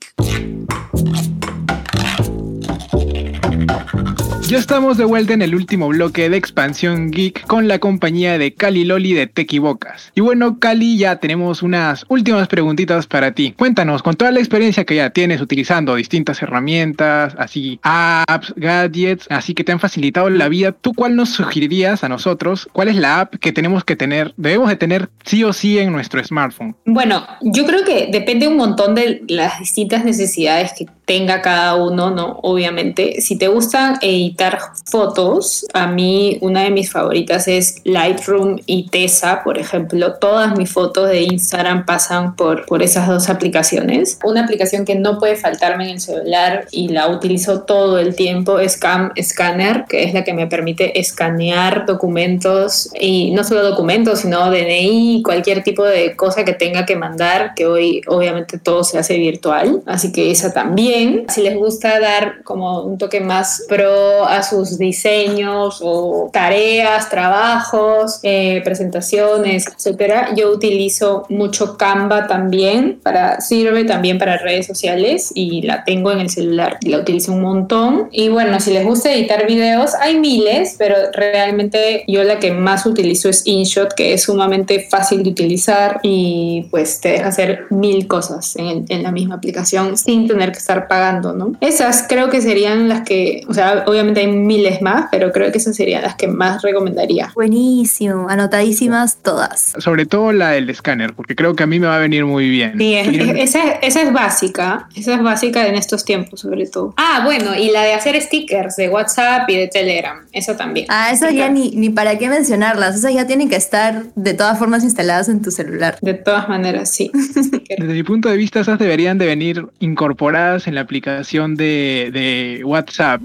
Ya 4.47 4.59
estamos 4.59 4.97
de 4.97 5.05
vuelta 5.05 5.33
en 5.33 5.41
el 5.41 5.55
último 5.55 5.87
bloque 5.87 6.29
de 6.29 6.37
Expansión 6.37 7.09
Geek 7.09 7.47
con 7.47 7.67
la 7.67 7.79
compañía 7.79 8.37
de 8.37 8.53
Cali 8.53 8.85
Loli 8.85 9.13
de 9.13 9.25
Te 9.25 9.41
Equivocas. 9.41 10.11
Y 10.13 10.21
bueno, 10.21 10.59
Cali, 10.59 10.99
ya 10.99 11.15
tenemos 11.15 11.63
unas 11.63 12.05
últimas 12.09 12.47
preguntitas 12.47 13.07
para 13.07 13.31
ti. 13.31 13.55
Cuéntanos, 13.57 14.03
con 14.03 14.13
toda 14.13 14.29
la 14.29 14.37
experiencia 14.37 14.85
que 14.85 14.97
ya 14.97 15.09
tienes 15.09 15.41
utilizando 15.41 15.95
distintas 15.95 16.43
herramientas, 16.43 17.33
así 17.39 17.79
apps, 17.81 18.53
gadgets, 18.55 19.25
así 19.31 19.55
que 19.55 19.63
te 19.63 19.71
han 19.71 19.79
facilitado 19.79 20.29
la 20.29 20.47
vida, 20.47 20.73
¿tú 20.73 20.93
cuál 20.93 21.15
nos 21.15 21.29
sugerirías 21.29 22.03
a 22.03 22.09
nosotros? 22.09 22.69
¿Cuál 22.71 22.89
es 22.89 22.97
la 22.97 23.21
app 23.21 23.35
que 23.37 23.51
tenemos 23.51 23.83
que 23.83 23.95
tener, 23.95 24.31
debemos 24.37 24.69
de 24.69 24.75
tener 24.75 25.09
sí 25.25 25.43
o 25.43 25.53
sí 25.53 25.79
en 25.79 25.91
nuestro 25.91 26.23
smartphone? 26.23 26.75
Bueno, 26.85 27.25
yo 27.41 27.65
creo 27.65 27.83
que 27.83 28.09
depende 28.11 28.47
un 28.47 28.57
montón 28.57 28.93
de 28.93 29.23
las 29.27 29.59
distintas 29.59 30.05
necesidades 30.05 30.71
que 30.77 30.85
tenga 31.05 31.41
cada 31.41 31.75
uno, 31.75 32.09
¿no? 32.09 32.39
Obviamente, 32.41 33.21
si 33.21 33.37
te 33.37 33.47
gusta 33.47 33.99
editar 34.01 34.59
fotos, 34.85 35.65
a 35.73 35.87
mí 35.87 36.37
una 36.41 36.63
de 36.63 36.71
mis 36.71 36.91
favoritas 36.91 37.47
es 37.47 37.81
Lightroom 37.83 38.59
y 38.65 38.89
Tesa, 38.89 39.43
por 39.43 39.57
ejemplo. 39.57 40.15
Todas 40.15 40.57
mis 40.57 40.71
fotos 40.71 41.09
de 41.09 41.21
Instagram 41.21 41.85
pasan 41.85 42.35
por, 42.35 42.65
por 42.65 42.81
esas 42.81 43.07
dos 43.07 43.29
aplicaciones. 43.29 44.19
Una 44.23 44.43
aplicación 44.43 44.85
que 44.85 44.95
no 44.95 45.19
puede 45.19 45.35
faltarme 45.35 45.85
en 45.85 45.91
el 45.91 45.99
celular 45.99 46.67
y 46.71 46.89
la 46.89 47.07
utilizo 47.07 47.61
todo 47.61 47.99
el 47.99 48.15
tiempo 48.15 48.59
es 48.59 48.77
Cam 48.77 49.11
Scanner, 49.21 49.85
que 49.87 50.03
es 50.03 50.13
la 50.13 50.23
que 50.23 50.33
me 50.33 50.47
permite 50.47 50.99
escanear 50.99 51.85
documentos 51.85 52.89
y 52.99 53.31
no 53.31 53.43
solo 53.43 53.63
documentos, 53.63 54.19
sino 54.19 54.49
DNI, 54.49 55.21
cualquier 55.23 55.63
tipo 55.63 55.83
de 55.83 56.15
cosa 56.15 56.43
que 56.43 56.53
tenga 56.53 56.85
que 56.85 56.95
mandar, 56.95 57.53
que 57.55 57.67
hoy 57.67 58.01
obviamente 58.07 58.57
todo 58.57 58.83
se 58.83 58.97
hace 58.97 59.17
virtual. 59.17 59.83
Así 59.85 60.11
que 60.11 60.31
esa 60.31 60.51
también. 60.51 60.94
Si 61.27 61.41
les 61.41 61.55
gusta 61.57 61.99
dar 61.99 62.43
como 62.43 62.83
un 62.83 62.97
toque 62.97 63.19
más 63.19 63.65
pro 63.67 64.25
a 64.25 64.41
sus 64.43 64.77
diseños 64.77 65.79
o 65.81 66.29
tareas, 66.31 67.09
trabajos, 67.09 68.19
eh, 68.23 68.61
presentaciones, 68.63 69.67
etcétera, 69.67 70.33
yo 70.35 70.51
utilizo 70.51 71.25
mucho 71.29 71.77
Canva 71.77 72.27
también 72.27 72.99
para 73.03 73.41
sirve 73.41 73.83
también 73.83 74.17
para 74.17 74.37
redes 74.37 74.67
sociales 74.67 75.31
y 75.35 75.61
la 75.61 75.83
tengo 75.83 76.11
en 76.11 76.19
el 76.19 76.29
celular 76.29 76.77
la 76.89 76.99
utilizo 76.99 77.33
un 77.33 77.41
montón. 77.41 78.09
Y 78.11 78.29
bueno, 78.29 78.59
si 78.59 78.71
les 78.71 78.85
gusta 78.85 79.11
editar 79.11 79.47
videos, 79.47 79.93
hay 79.95 80.19
miles, 80.19 80.75
pero 80.77 80.95
realmente 81.13 82.03
yo 82.07 82.23
la 82.23 82.39
que 82.39 82.51
más 82.51 82.85
utilizo 82.85 83.29
es 83.29 83.45
InShot, 83.45 83.93
que 83.93 84.13
es 84.13 84.23
sumamente 84.23 84.87
fácil 84.89 85.23
de 85.23 85.29
utilizar 85.31 85.99
y 86.03 86.67
pues 86.71 86.99
te 87.01 87.09
deja 87.09 87.27
hacer 87.27 87.65
mil 87.69 88.07
cosas 88.07 88.55
en, 88.55 88.85
en 88.89 89.03
la 89.03 89.11
misma 89.11 89.35
aplicación 89.35 89.97
sin 89.97 90.27
tener 90.27 90.51
que 90.51 90.59
estar 90.59 90.84
estar 90.85 90.87
pagando, 90.87 91.33
¿no? 91.33 91.53
Esas 91.61 92.05
creo 92.07 92.29
que 92.29 92.41
serían 92.41 92.87
las 92.89 93.01
que, 93.01 93.41
o 93.47 93.53
sea, 93.53 93.83
obviamente 93.87 94.21
hay 94.21 94.27
miles 94.27 94.81
más, 94.81 95.05
pero 95.11 95.31
creo 95.31 95.51
que 95.51 95.57
esas 95.57 95.75
serían 95.75 96.01
las 96.03 96.15
que 96.15 96.27
más 96.27 96.61
recomendaría. 96.61 97.31
Buenísimo, 97.35 98.27
anotadísimas 98.29 99.17
todas. 99.21 99.73
Sobre 99.77 100.05
todo 100.05 100.31
la 100.31 100.51
del 100.51 100.69
escáner, 100.69 101.13
porque 101.13 101.35
creo 101.35 101.55
que 101.55 101.63
a 101.63 101.67
mí 101.67 101.79
me 101.79 101.87
va 101.87 101.95
a 101.97 101.99
venir 101.99 102.25
muy 102.25 102.49
bien. 102.49 102.73
Sí, 102.77 102.93
es- 102.95 103.55
esa, 103.55 103.71
esa 103.81 104.01
es 104.01 104.13
básica, 104.13 104.87
esa 104.95 105.15
es 105.15 105.21
básica 105.23 105.67
en 105.67 105.75
estos 105.75 106.05
tiempos 106.05 106.41
sobre 106.41 106.65
todo. 106.67 106.93
Ah, 106.97 107.21
bueno, 107.23 107.55
y 107.55 107.71
la 107.71 107.83
de 107.83 107.93
hacer 107.93 108.19
stickers 108.21 108.75
de 108.75 108.89
WhatsApp 108.89 109.49
y 109.49 109.55
de 109.57 109.67
Telegram, 109.67 110.17
esa 110.31 110.55
también. 110.57 110.85
Ah, 110.89 111.11
esas 111.11 111.33
ya 111.33 111.49
ni, 111.49 111.71
ni 111.71 111.89
para 111.89 112.17
qué 112.17 112.29
mencionarlas, 112.29 112.95
esas 112.95 113.13
ya 113.13 113.25
tienen 113.27 113.49
que 113.49 113.55
estar 113.55 114.03
de 114.15 114.33
todas 114.33 114.57
formas 114.59 114.83
instaladas 114.83 115.29
en 115.29 115.41
tu 115.41 115.51
celular. 115.51 115.97
De 116.01 116.13
todas 116.13 116.47
maneras, 116.49 116.91
sí. 116.91 117.11
Sticker. 117.65 117.79
Desde 117.79 117.93
mi 117.93 118.03
punto 118.03 118.29
de 118.29 118.37
vista, 118.37 118.59
esas 118.59 118.79
deberían 118.79 119.17
de 119.17 119.25
venir 119.25 119.67
incorporadas 119.79 120.67
en 120.67 120.75
la 120.75 120.81
aplicación 120.81 121.55
de, 121.55 122.09
de 122.13 122.63
WhatsApp. 122.63 123.21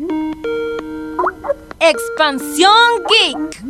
Expansión 1.81 2.73
Geek. 3.09 3.63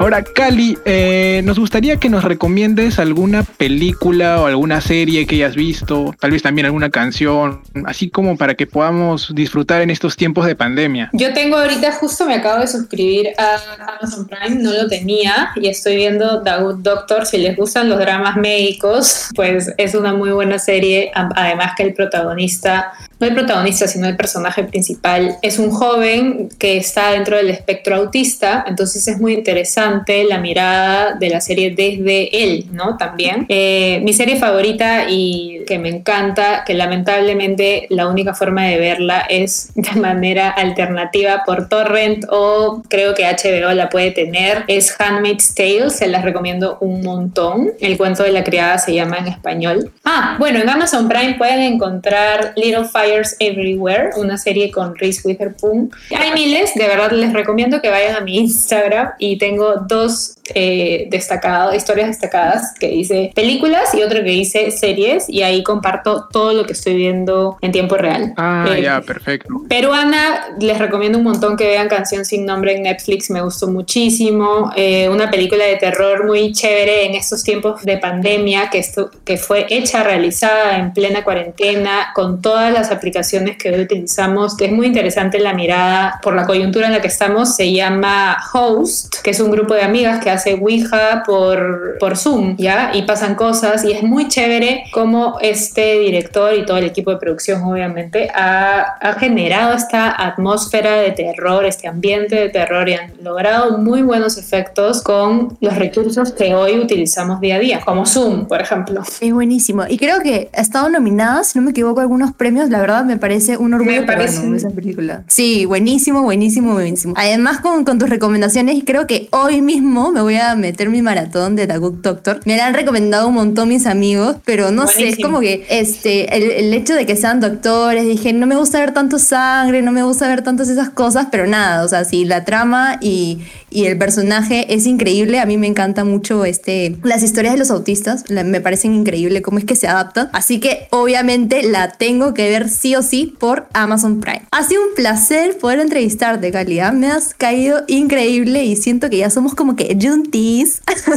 Ahora, 0.00 0.24
Cali, 0.24 0.78
eh, 0.86 1.42
nos 1.44 1.58
gustaría 1.58 1.98
que 1.98 2.08
nos 2.08 2.24
recomiendes 2.24 2.98
alguna 2.98 3.42
película 3.42 4.40
o 4.40 4.46
alguna 4.46 4.80
serie 4.80 5.26
que 5.26 5.34
hayas 5.34 5.54
visto, 5.54 6.14
tal 6.18 6.30
vez 6.30 6.42
también 6.42 6.64
alguna 6.64 6.88
canción, 6.88 7.60
así 7.84 8.08
como 8.08 8.38
para 8.38 8.54
que 8.54 8.66
podamos 8.66 9.34
disfrutar 9.34 9.82
en 9.82 9.90
estos 9.90 10.16
tiempos 10.16 10.46
de 10.46 10.56
pandemia. 10.56 11.10
Yo 11.12 11.34
tengo 11.34 11.58
ahorita, 11.58 11.92
justo 11.92 12.24
me 12.24 12.36
acabo 12.36 12.62
de 12.62 12.68
suscribir 12.68 13.28
a 13.36 13.58
Amazon 13.98 14.26
Prime, 14.26 14.62
no 14.62 14.72
lo 14.72 14.88
tenía 14.88 15.50
y 15.54 15.68
estoy 15.68 15.96
viendo 15.96 16.42
The 16.44 16.52
Doctor. 16.78 17.26
Si 17.26 17.36
les 17.36 17.54
gustan 17.54 17.90
los 17.90 17.98
dramas 17.98 18.36
médicos, 18.36 19.28
pues 19.36 19.70
es 19.76 19.94
una 19.94 20.14
muy 20.14 20.30
buena 20.30 20.58
serie. 20.58 21.10
Además 21.14 21.72
que 21.76 21.82
el 21.82 21.92
protagonista, 21.92 22.94
no 23.18 23.26
el 23.26 23.34
protagonista, 23.34 23.86
sino 23.86 24.06
el 24.06 24.16
personaje 24.16 24.64
principal, 24.64 25.36
es 25.42 25.58
un 25.58 25.70
joven 25.70 26.48
que 26.58 26.78
está 26.78 27.10
dentro 27.10 27.36
del 27.36 27.50
espectro 27.50 27.96
autista, 27.96 28.64
entonces 28.66 29.06
es 29.06 29.20
muy 29.20 29.34
interesante 29.34 29.89
la 30.28 30.38
mirada 30.38 31.14
de 31.14 31.28
la 31.28 31.40
serie 31.40 31.70
desde 31.70 32.44
él, 32.44 32.66
¿no? 32.72 32.96
También. 32.96 33.46
Eh, 33.48 34.00
mi 34.02 34.12
serie 34.12 34.36
favorita 34.36 35.06
y 35.08 35.64
que 35.66 35.78
me 35.78 35.88
encanta, 35.88 36.64
que 36.64 36.74
lamentablemente 36.74 37.86
la 37.90 38.08
única 38.08 38.34
forma 38.34 38.64
de 38.64 38.78
verla 38.78 39.20
es 39.28 39.72
de 39.74 40.00
manera 40.00 40.50
alternativa 40.50 41.42
por 41.44 41.68
torrent 41.68 42.24
o 42.30 42.82
creo 42.88 43.14
que 43.14 43.24
HBO 43.24 43.72
la 43.72 43.88
puede 43.88 44.10
tener, 44.10 44.64
es 44.66 44.94
Handmaid's 44.98 45.54
Tale, 45.54 45.90
se 45.90 46.08
las 46.08 46.24
recomiendo 46.24 46.78
un 46.80 47.02
montón. 47.02 47.72
El 47.80 47.96
cuento 47.96 48.22
de 48.22 48.32
la 48.32 48.44
criada 48.44 48.78
se 48.78 48.94
llama 48.94 49.18
en 49.18 49.28
español. 49.28 49.92
Ah, 50.04 50.36
bueno, 50.38 50.58
en 50.58 50.68
Amazon 50.68 51.08
Prime 51.08 51.34
pueden 51.34 51.60
encontrar 51.60 52.52
Little 52.56 52.84
Fires 52.84 53.36
Everywhere, 53.38 54.10
una 54.16 54.38
serie 54.38 54.70
con 54.70 54.96
Reese 54.96 55.22
Witherspoon. 55.24 55.90
Hay 56.18 56.32
miles, 56.32 56.74
de 56.74 56.86
verdad 56.86 57.12
les 57.12 57.32
recomiendo 57.32 57.80
que 57.80 57.90
vayan 57.90 58.16
a 58.16 58.20
mi 58.20 58.38
Instagram 58.38 59.10
y 59.18 59.38
tengo 59.38 59.79
dos 59.86 60.34
eh, 60.54 61.06
destacados, 61.10 61.74
historias 61.74 62.08
destacadas 62.08 62.74
que 62.78 62.88
dice 62.88 63.32
películas 63.34 63.94
y 63.94 64.02
otro 64.02 64.22
que 64.22 64.30
dice 64.30 64.70
series 64.70 65.28
y 65.28 65.42
ahí 65.42 65.62
comparto 65.62 66.28
todo 66.30 66.52
lo 66.52 66.64
que 66.64 66.72
estoy 66.72 66.96
viendo 66.96 67.58
en 67.60 67.72
tiempo 67.72 67.96
real. 67.96 68.32
Ah, 68.36 68.66
Eh, 68.68 68.82
ya, 68.82 69.00
perfecto. 69.00 69.48
Peruana, 69.68 70.56
les 70.58 70.78
recomiendo 70.78 71.18
un 71.18 71.24
montón 71.24 71.56
que 71.56 71.66
vean 71.66 71.88
Canción 71.88 72.24
sin 72.24 72.46
nombre 72.46 72.76
en 72.76 72.82
Netflix, 72.82 73.30
me 73.30 73.42
gustó 73.42 73.68
muchísimo. 73.68 74.72
Eh, 74.76 75.08
una 75.08 75.30
película 75.30 75.64
de 75.64 75.76
terror 75.76 76.26
muy 76.26 76.52
chévere 76.52 77.06
en 77.06 77.14
estos 77.14 77.42
tiempos 77.42 77.82
de 77.82 77.98
pandemia, 77.98 78.70
que, 78.70 78.78
esto, 78.78 79.10
que 79.24 79.36
fue 79.36 79.66
hecha, 79.70 80.02
realizada 80.02 80.78
en 80.78 80.92
plena 80.92 81.24
cuarentena, 81.24 82.10
con 82.14 82.40
todas 82.40 82.72
las 82.72 82.90
aplicaciones 82.90 83.56
que 83.56 83.70
hoy 83.70 83.80
utilizamos, 83.80 84.56
que 84.56 84.66
es 84.66 84.72
muy 84.72 84.86
interesante 84.86 85.38
la 85.40 85.54
mirada 85.54 86.20
por 86.22 86.34
la 86.34 86.46
coyuntura 86.46 86.86
en 86.86 86.92
la 86.92 87.00
que 87.00 87.08
estamos. 87.08 87.56
Se 87.56 87.72
llama 87.72 88.36
Host, 88.52 89.16
que 89.22 89.30
es 89.30 89.40
un 89.40 89.50
grupo 89.50 89.74
de 89.74 89.82
amigas 89.82 90.22
que 90.22 90.30
hace 90.40 90.54
Ouija 90.54 91.22
por, 91.26 91.96
por 92.00 92.16
Zoom, 92.16 92.56
¿ya? 92.56 92.90
Y 92.94 93.02
pasan 93.02 93.34
cosas, 93.34 93.84
y 93.84 93.92
es 93.92 94.02
muy 94.02 94.28
chévere 94.28 94.84
cómo 94.92 95.36
este 95.40 95.98
director 96.00 96.54
y 96.54 96.64
todo 96.64 96.78
el 96.78 96.84
equipo 96.84 97.10
de 97.10 97.18
producción, 97.18 97.62
obviamente, 97.62 98.30
ha, 98.34 98.96
ha 99.00 99.12
generado 99.14 99.74
esta 99.74 100.10
atmósfera 100.26 100.96
de 100.96 101.10
terror, 101.12 101.64
este 101.64 101.88
ambiente 101.88 102.36
de 102.36 102.48
terror 102.48 102.88
y 102.88 102.94
han 102.94 103.12
logrado 103.22 103.78
muy 103.78 104.02
buenos 104.02 104.38
efectos 104.38 105.02
con 105.02 105.56
los 105.60 105.76
recursos 105.76 106.32
que 106.32 106.54
hoy 106.54 106.78
utilizamos 106.78 107.40
día 107.40 107.56
a 107.56 107.58
día, 107.58 107.80
como 107.84 108.06
Zoom, 108.06 108.46
por 108.46 108.60
ejemplo. 108.60 109.02
Es 109.20 109.32
buenísimo. 109.32 109.84
Y 109.88 109.98
creo 109.98 110.20
que 110.20 110.48
ha 110.56 110.60
estado 110.60 110.88
nominada, 110.88 111.44
si 111.44 111.58
no 111.58 111.64
me 111.64 111.72
equivoco, 111.72 112.00
a 112.00 112.02
algunos 112.02 112.32
premios. 112.32 112.70
La 112.70 112.80
verdad 112.80 113.04
me 113.04 113.16
parece 113.18 113.56
un 113.56 113.74
orgullo 113.74 114.00
Me 114.00 114.06
parece- 114.06 114.40
esa 114.56 114.70
película. 114.70 115.22
Sí, 115.26 115.64
buenísimo, 115.66 116.22
buenísimo, 116.22 116.72
buenísimo. 116.72 117.14
Además, 117.16 117.60
con, 117.60 117.84
con 117.84 117.98
tus 117.98 118.08
recomendaciones, 118.08 118.82
creo 118.86 119.06
que 119.06 119.28
hoy 119.32 119.60
mismo 119.62 120.12
me 120.12 120.20
voy 120.22 120.29
a 120.36 120.54
meter 120.54 120.88
mi 120.90 121.02
maratón 121.02 121.56
de 121.56 121.66
The 121.66 121.78
Good 121.78 121.94
Doctor. 122.02 122.40
Me 122.44 122.56
la 122.56 122.66
han 122.66 122.74
recomendado 122.74 123.28
un 123.28 123.34
montón 123.34 123.68
mis 123.68 123.86
amigos, 123.86 124.36
pero 124.44 124.70
no 124.70 124.86
sé, 124.86 125.08
es 125.08 125.18
como 125.18 125.40
que 125.40 125.66
este, 125.70 126.34
el, 126.36 126.50
el 126.66 126.74
hecho 126.74 126.94
de 126.94 127.06
que 127.06 127.16
sean 127.16 127.40
doctores, 127.40 128.04
dije, 128.06 128.32
no 128.32 128.46
me 128.46 128.56
gusta 128.56 128.78
ver 128.80 128.92
tanto 128.92 129.18
sangre, 129.18 129.82
no 129.82 129.92
me 129.92 130.02
gusta 130.02 130.28
ver 130.28 130.42
tantas 130.42 130.68
esas 130.68 130.90
cosas, 130.90 131.28
pero 131.30 131.46
nada, 131.46 131.84
o 131.84 131.88
sea, 131.88 132.04
sí, 132.04 132.24
la 132.24 132.44
trama 132.44 132.98
y, 133.00 133.38
y 133.70 133.84
el 133.86 133.96
personaje 133.98 134.74
es 134.74 134.86
increíble. 134.86 135.38
A 135.40 135.46
mí 135.46 135.56
me 135.56 135.66
encanta 135.66 136.04
mucho 136.04 136.44
este, 136.44 136.96
las 137.02 137.22
historias 137.22 137.54
de 137.54 137.58
los 137.58 137.70
autistas, 137.70 138.24
la- 138.28 138.44
me 138.44 138.60
parecen 138.60 138.94
increíble 138.94 139.42
cómo 139.42 139.58
es 139.58 139.64
que 139.64 139.76
se 139.76 139.86
adaptan. 139.88 140.28
Así 140.32 140.60
que 140.60 140.88
obviamente 140.90 141.62
la 141.62 141.92
tengo 141.92 142.34
que 142.34 142.48
ver 142.48 142.68
sí 142.68 142.94
o 142.96 143.02
sí 143.02 143.34
por 143.38 143.66
Amazon 143.72 144.20
Prime. 144.20 144.42
Ha 144.50 144.64
sido 144.66 144.82
un 144.82 144.94
placer 144.94 145.56
poder 145.58 145.80
entrevistarte, 145.80 146.50
Calidad. 146.50 146.92
Me 146.92 147.08
has 147.08 147.34
caído 147.34 147.82
increíble 147.86 148.64
y 148.64 148.76
siento 148.76 149.10
que 149.10 149.18
ya 149.18 149.30
somos 149.30 149.54
como 149.54 149.76
que 149.76 149.94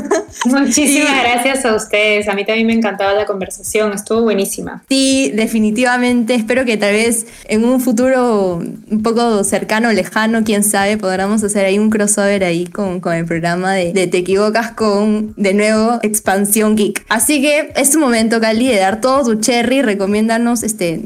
Muchísimas 0.46 1.24
gracias 1.24 1.66
a 1.66 1.76
ustedes. 1.76 2.28
A 2.28 2.34
mí 2.34 2.46
también 2.46 2.68
me 2.68 2.74
encantaba 2.74 3.14
la 3.14 3.26
conversación, 3.26 3.94
estuvo 3.94 4.22
buenísima. 4.22 4.84
Sí, 4.90 5.32
definitivamente. 5.34 6.36
Espero 6.36 6.66
que 6.66 6.78
tal 6.78 6.94
vez 6.94 7.26
en 7.46 7.66
un 7.66 7.80
futuro 7.80 8.56
un 8.58 9.04
poco 9.04 9.44
cercano, 9.44 9.92
lejano, 9.92 10.44
quién 10.44 10.64
sabe, 10.64 10.98
podamos 10.98 11.44
hacer 11.44 11.66
ahí 11.66 11.80
un 11.80 11.90
crossover 11.90 12.44
ahí 12.44 12.66
con, 12.66 13.00
con 13.00 13.14
el 13.14 13.26
programa 13.26 13.74
de, 13.74 13.94
de 13.94 14.08
Te 14.08 14.20
Equivocas 14.20 14.72
con, 14.72 15.34
de 15.38 15.54
nuevo, 15.54 16.00
Expansión 16.02 16.76
Geek. 16.76 17.06
Así 17.10 17.42
que 17.42 17.72
es 17.76 17.92
tu 17.92 18.00
momento, 18.00 18.40
Cali, 18.40 18.68
de 18.68 18.78
dar 18.78 19.02
todo 19.02 19.24
tu 19.24 19.40
cherry. 19.40 19.82
Recomiéndanos, 19.82 20.64
este, 20.64 21.00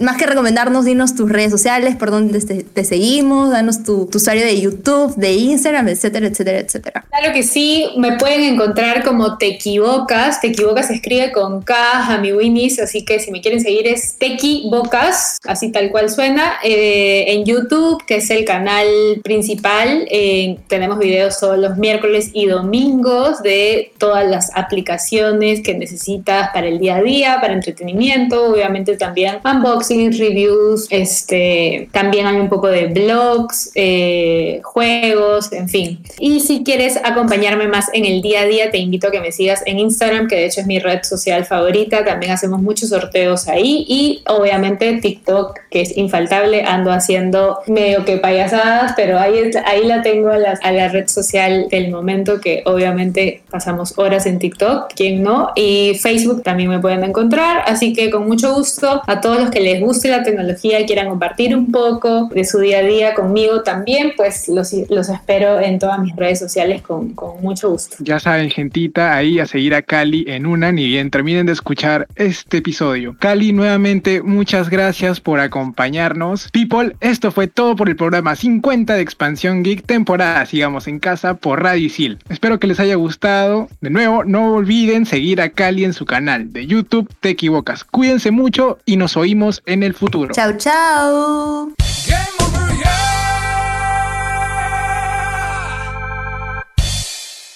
más 0.00 0.16
que 0.16 0.26
recomendarnos, 0.26 0.84
dinos 0.84 1.14
tus 1.14 1.30
redes 1.30 1.50
sociales, 1.50 1.96
por 1.96 2.10
dónde 2.10 2.40
te, 2.40 2.62
te 2.62 2.84
seguimos, 2.84 3.50
danos 3.50 3.82
tu, 3.82 4.06
tu 4.06 4.18
usuario 4.18 4.44
de 4.44 4.60
YouTube, 4.60 5.14
de 5.16 5.32
Instagram, 5.32 5.88
etcétera, 5.88 6.26
etcétera, 6.26 6.58
etcétera. 6.58 7.04
Que 7.32 7.42
sí, 7.42 7.88
me 7.96 8.12
pueden 8.12 8.42
encontrar 8.42 9.04
como 9.04 9.36
Te 9.36 9.46
Equivocas. 9.48 10.40
Te 10.40 10.48
Equivocas 10.48 10.86
se 10.86 10.94
escribe 10.94 11.32
con 11.32 11.60
K, 11.60 12.14
a 12.14 12.18
mi 12.18 12.32
Winnie's, 12.32 12.78
así 12.78 13.04
que 13.04 13.18
si 13.20 13.30
me 13.30 13.40
quieren 13.40 13.60
seguir 13.60 13.86
es 13.86 14.16
Tequibocas, 14.16 15.38
así 15.44 15.70
tal 15.70 15.90
cual 15.90 16.08
suena. 16.08 16.54
Eh, 16.62 17.24
en 17.28 17.44
YouTube, 17.44 18.02
que 18.06 18.16
es 18.16 18.30
el 18.30 18.44
canal 18.44 18.86
principal, 19.22 20.06
eh, 20.10 20.58
tenemos 20.68 20.98
videos 20.98 21.38
todos 21.38 21.58
los 21.58 21.76
miércoles 21.76 22.30
y 22.32 22.46
domingos 22.46 23.42
de 23.42 23.92
todas 23.98 24.26
las 24.26 24.50
aplicaciones 24.56 25.62
que 25.62 25.74
necesitas 25.74 26.50
para 26.54 26.68
el 26.68 26.78
día 26.78 26.96
a 26.96 27.02
día, 27.02 27.38
para 27.40 27.52
entretenimiento, 27.52 28.52
obviamente 28.52 28.96
también 28.96 29.38
unboxing, 29.44 30.16
reviews, 30.16 30.86
este, 30.90 31.88
también 31.92 32.26
hay 32.26 32.36
un 32.36 32.48
poco 32.48 32.68
de 32.68 32.86
blogs, 32.86 33.70
eh, 33.74 34.60
juegos, 34.62 35.52
en 35.52 35.68
fin. 35.68 35.98
Y 36.18 36.40
si 36.40 36.62
quieres 36.62 36.98
acompañarme 37.16 37.68
más 37.68 37.88
en 37.92 38.04
el 38.04 38.22
día 38.22 38.42
a 38.42 38.44
día, 38.46 38.70
te 38.70 38.78
invito 38.78 39.08
a 39.08 39.10
que 39.10 39.20
me 39.20 39.32
sigas 39.32 39.62
en 39.66 39.78
Instagram, 39.78 40.28
que 40.28 40.36
de 40.36 40.46
hecho 40.46 40.60
es 40.60 40.66
mi 40.66 40.78
red 40.78 41.02
social 41.02 41.44
favorita. 41.44 42.04
También 42.04 42.32
hacemos 42.32 42.62
muchos 42.62 42.90
sorteos 42.90 43.48
ahí 43.48 43.84
y 43.88 44.22
obviamente 44.28 44.98
TikTok, 45.00 45.58
que 45.70 45.82
es 45.82 45.96
infaltable. 45.96 46.62
Ando 46.62 46.92
haciendo 46.92 47.60
medio 47.66 48.04
que 48.04 48.18
payasadas, 48.18 48.92
pero 48.96 49.18
ahí, 49.18 49.50
ahí 49.64 49.84
la 49.84 50.02
tengo 50.02 50.30
a 50.30 50.38
la, 50.38 50.58
a 50.62 50.72
la 50.72 50.88
red 50.88 51.08
social 51.08 51.68
del 51.70 51.90
momento, 51.90 52.40
que 52.40 52.62
obviamente 52.66 53.42
pasamos 53.50 53.98
horas 53.98 54.26
en 54.26 54.38
TikTok, 54.38 54.92
quien 54.94 55.22
no. 55.22 55.50
Y 55.56 55.98
Facebook 56.00 56.42
también 56.42 56.68
me 56.68 56.78
pueden 56.78 57.02
encontrar. 57.04 57.62
Así 57.66 57.92
que 57.92 58.10
con 58.10 58.26
mucho 58.26 58.54
gusto 58.54 59.02
a 59.06 59.20
todos 59.20 59.38
los 59.40 59.50
que 59.50 59.60
les 59.60 59.80
guste 59.80 60.08
la 60.08 60.22
tecnología 60.22 60.80
y 60.80 60.86
quieran 60.86 61.08
compartir 61.08 61.56
un 61.56 61.70
poco 61.72 62.28
de 62.32 62.44
su 62.44 62.58
día 62.58 62.78
a 62.78 62.82
día 62.82 63.14
conmigo 63.14 63.62
también, 63.62 64.12
pues 64.16 64.48
los, 64.48 64.72
los 64.88 65.08
espero 65.08 65.60
en 65.60 65.78
todas 65.78 65.98
mis 65.98 66.14
redes 66.16 66.38
sociales 66.38 66.82
con 66.82 67.05
con, 67.14 67.36
con 67.36 67.42
mucho 67.42 67.70
gusto. 67.70 67.96
Ya 68.00 68.18
saben, 68.18 68.50
gentita, 68.50 69.14
ahí 69.14 69.38
a 69.38 69.46
seguir 69.46 69.74
a 69.74 69.82
Cali 69.82 70.24
en 70.28 70.46
una, 70.46 70.72
ni 70.72 70.86
bien 70.86 71.10
terminen 71.10 71.46
de 71.46 71.52
escuchar 71.52 72.06
este 72.16 72.58
episodio. 72.58 73.16
Cali, 73.18 73.52
nuevamente, 73.52 74.22
muchas 74.22 74.70
gracias 74.70 75.20
por 75.20 75.40
acompañarnos. 75.40 76.48
People, 76.52 76.96
esto 77.00 77.32
fue 77.32 77.46
todo 77.46 77.76
por 77.76 77.88
el 77.88 77.96
programa 77.96 78.36
50 78.36 78.94
de 78.94 79.00
Expansión 79.02 79.62
Geek, 79.62 79.84
temporada 79.84 80.46
Sigamos 80.46 80.88
en 80.88 80.98
Casa 80.98 81.34
por 81.34 81.62
Radio 81.62 81.86
Isil. 81.86 82.18
Espero 82.28 82.58
que 82.58 82.66
les 82.66 82.80
haya 82.80 82.94
gustado. 82.94 83.68
De 83.80 83.90
nuevo, 83.90 84.24
no 84.24 84.54
olviden 84.54 85.06
seguir 85.06 85.40
a 85.40 85.50
Cali 85.50 85.84
en 85.84 85.92
su 85.92 86.04
canal 86.04 86.52
de 86.52 86.66
YouTube 86.66 87.08
Te 87.20 87.30
Equivocas. 87.30 87.84
Cuídense 87.84 88.30
mucho 88.30 88.78
y 88.84 88.96
nos 88.96 89.16
oímos 89.16 89.62
en 89.66 89.82
el 89.82 89.94
futuro. 89.94 90.34
Chau, 90.34 90.56
chau. 90.56 91.74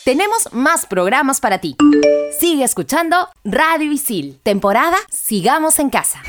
Tenemos 0.05 0.53
más 0.53 0.87
programas 0.87 1.41
para 1.41 1.59
ti. 1.59 1.77
Sigue 2.39 2.65
escuchando 2.65 3.29
Radio 3.45 3.93
Isil, 3.93 4.41
temporada 4.43 4.97
Sigamos 5.11 5.79
en 5.79 5.91
Casa. 5.91 6.23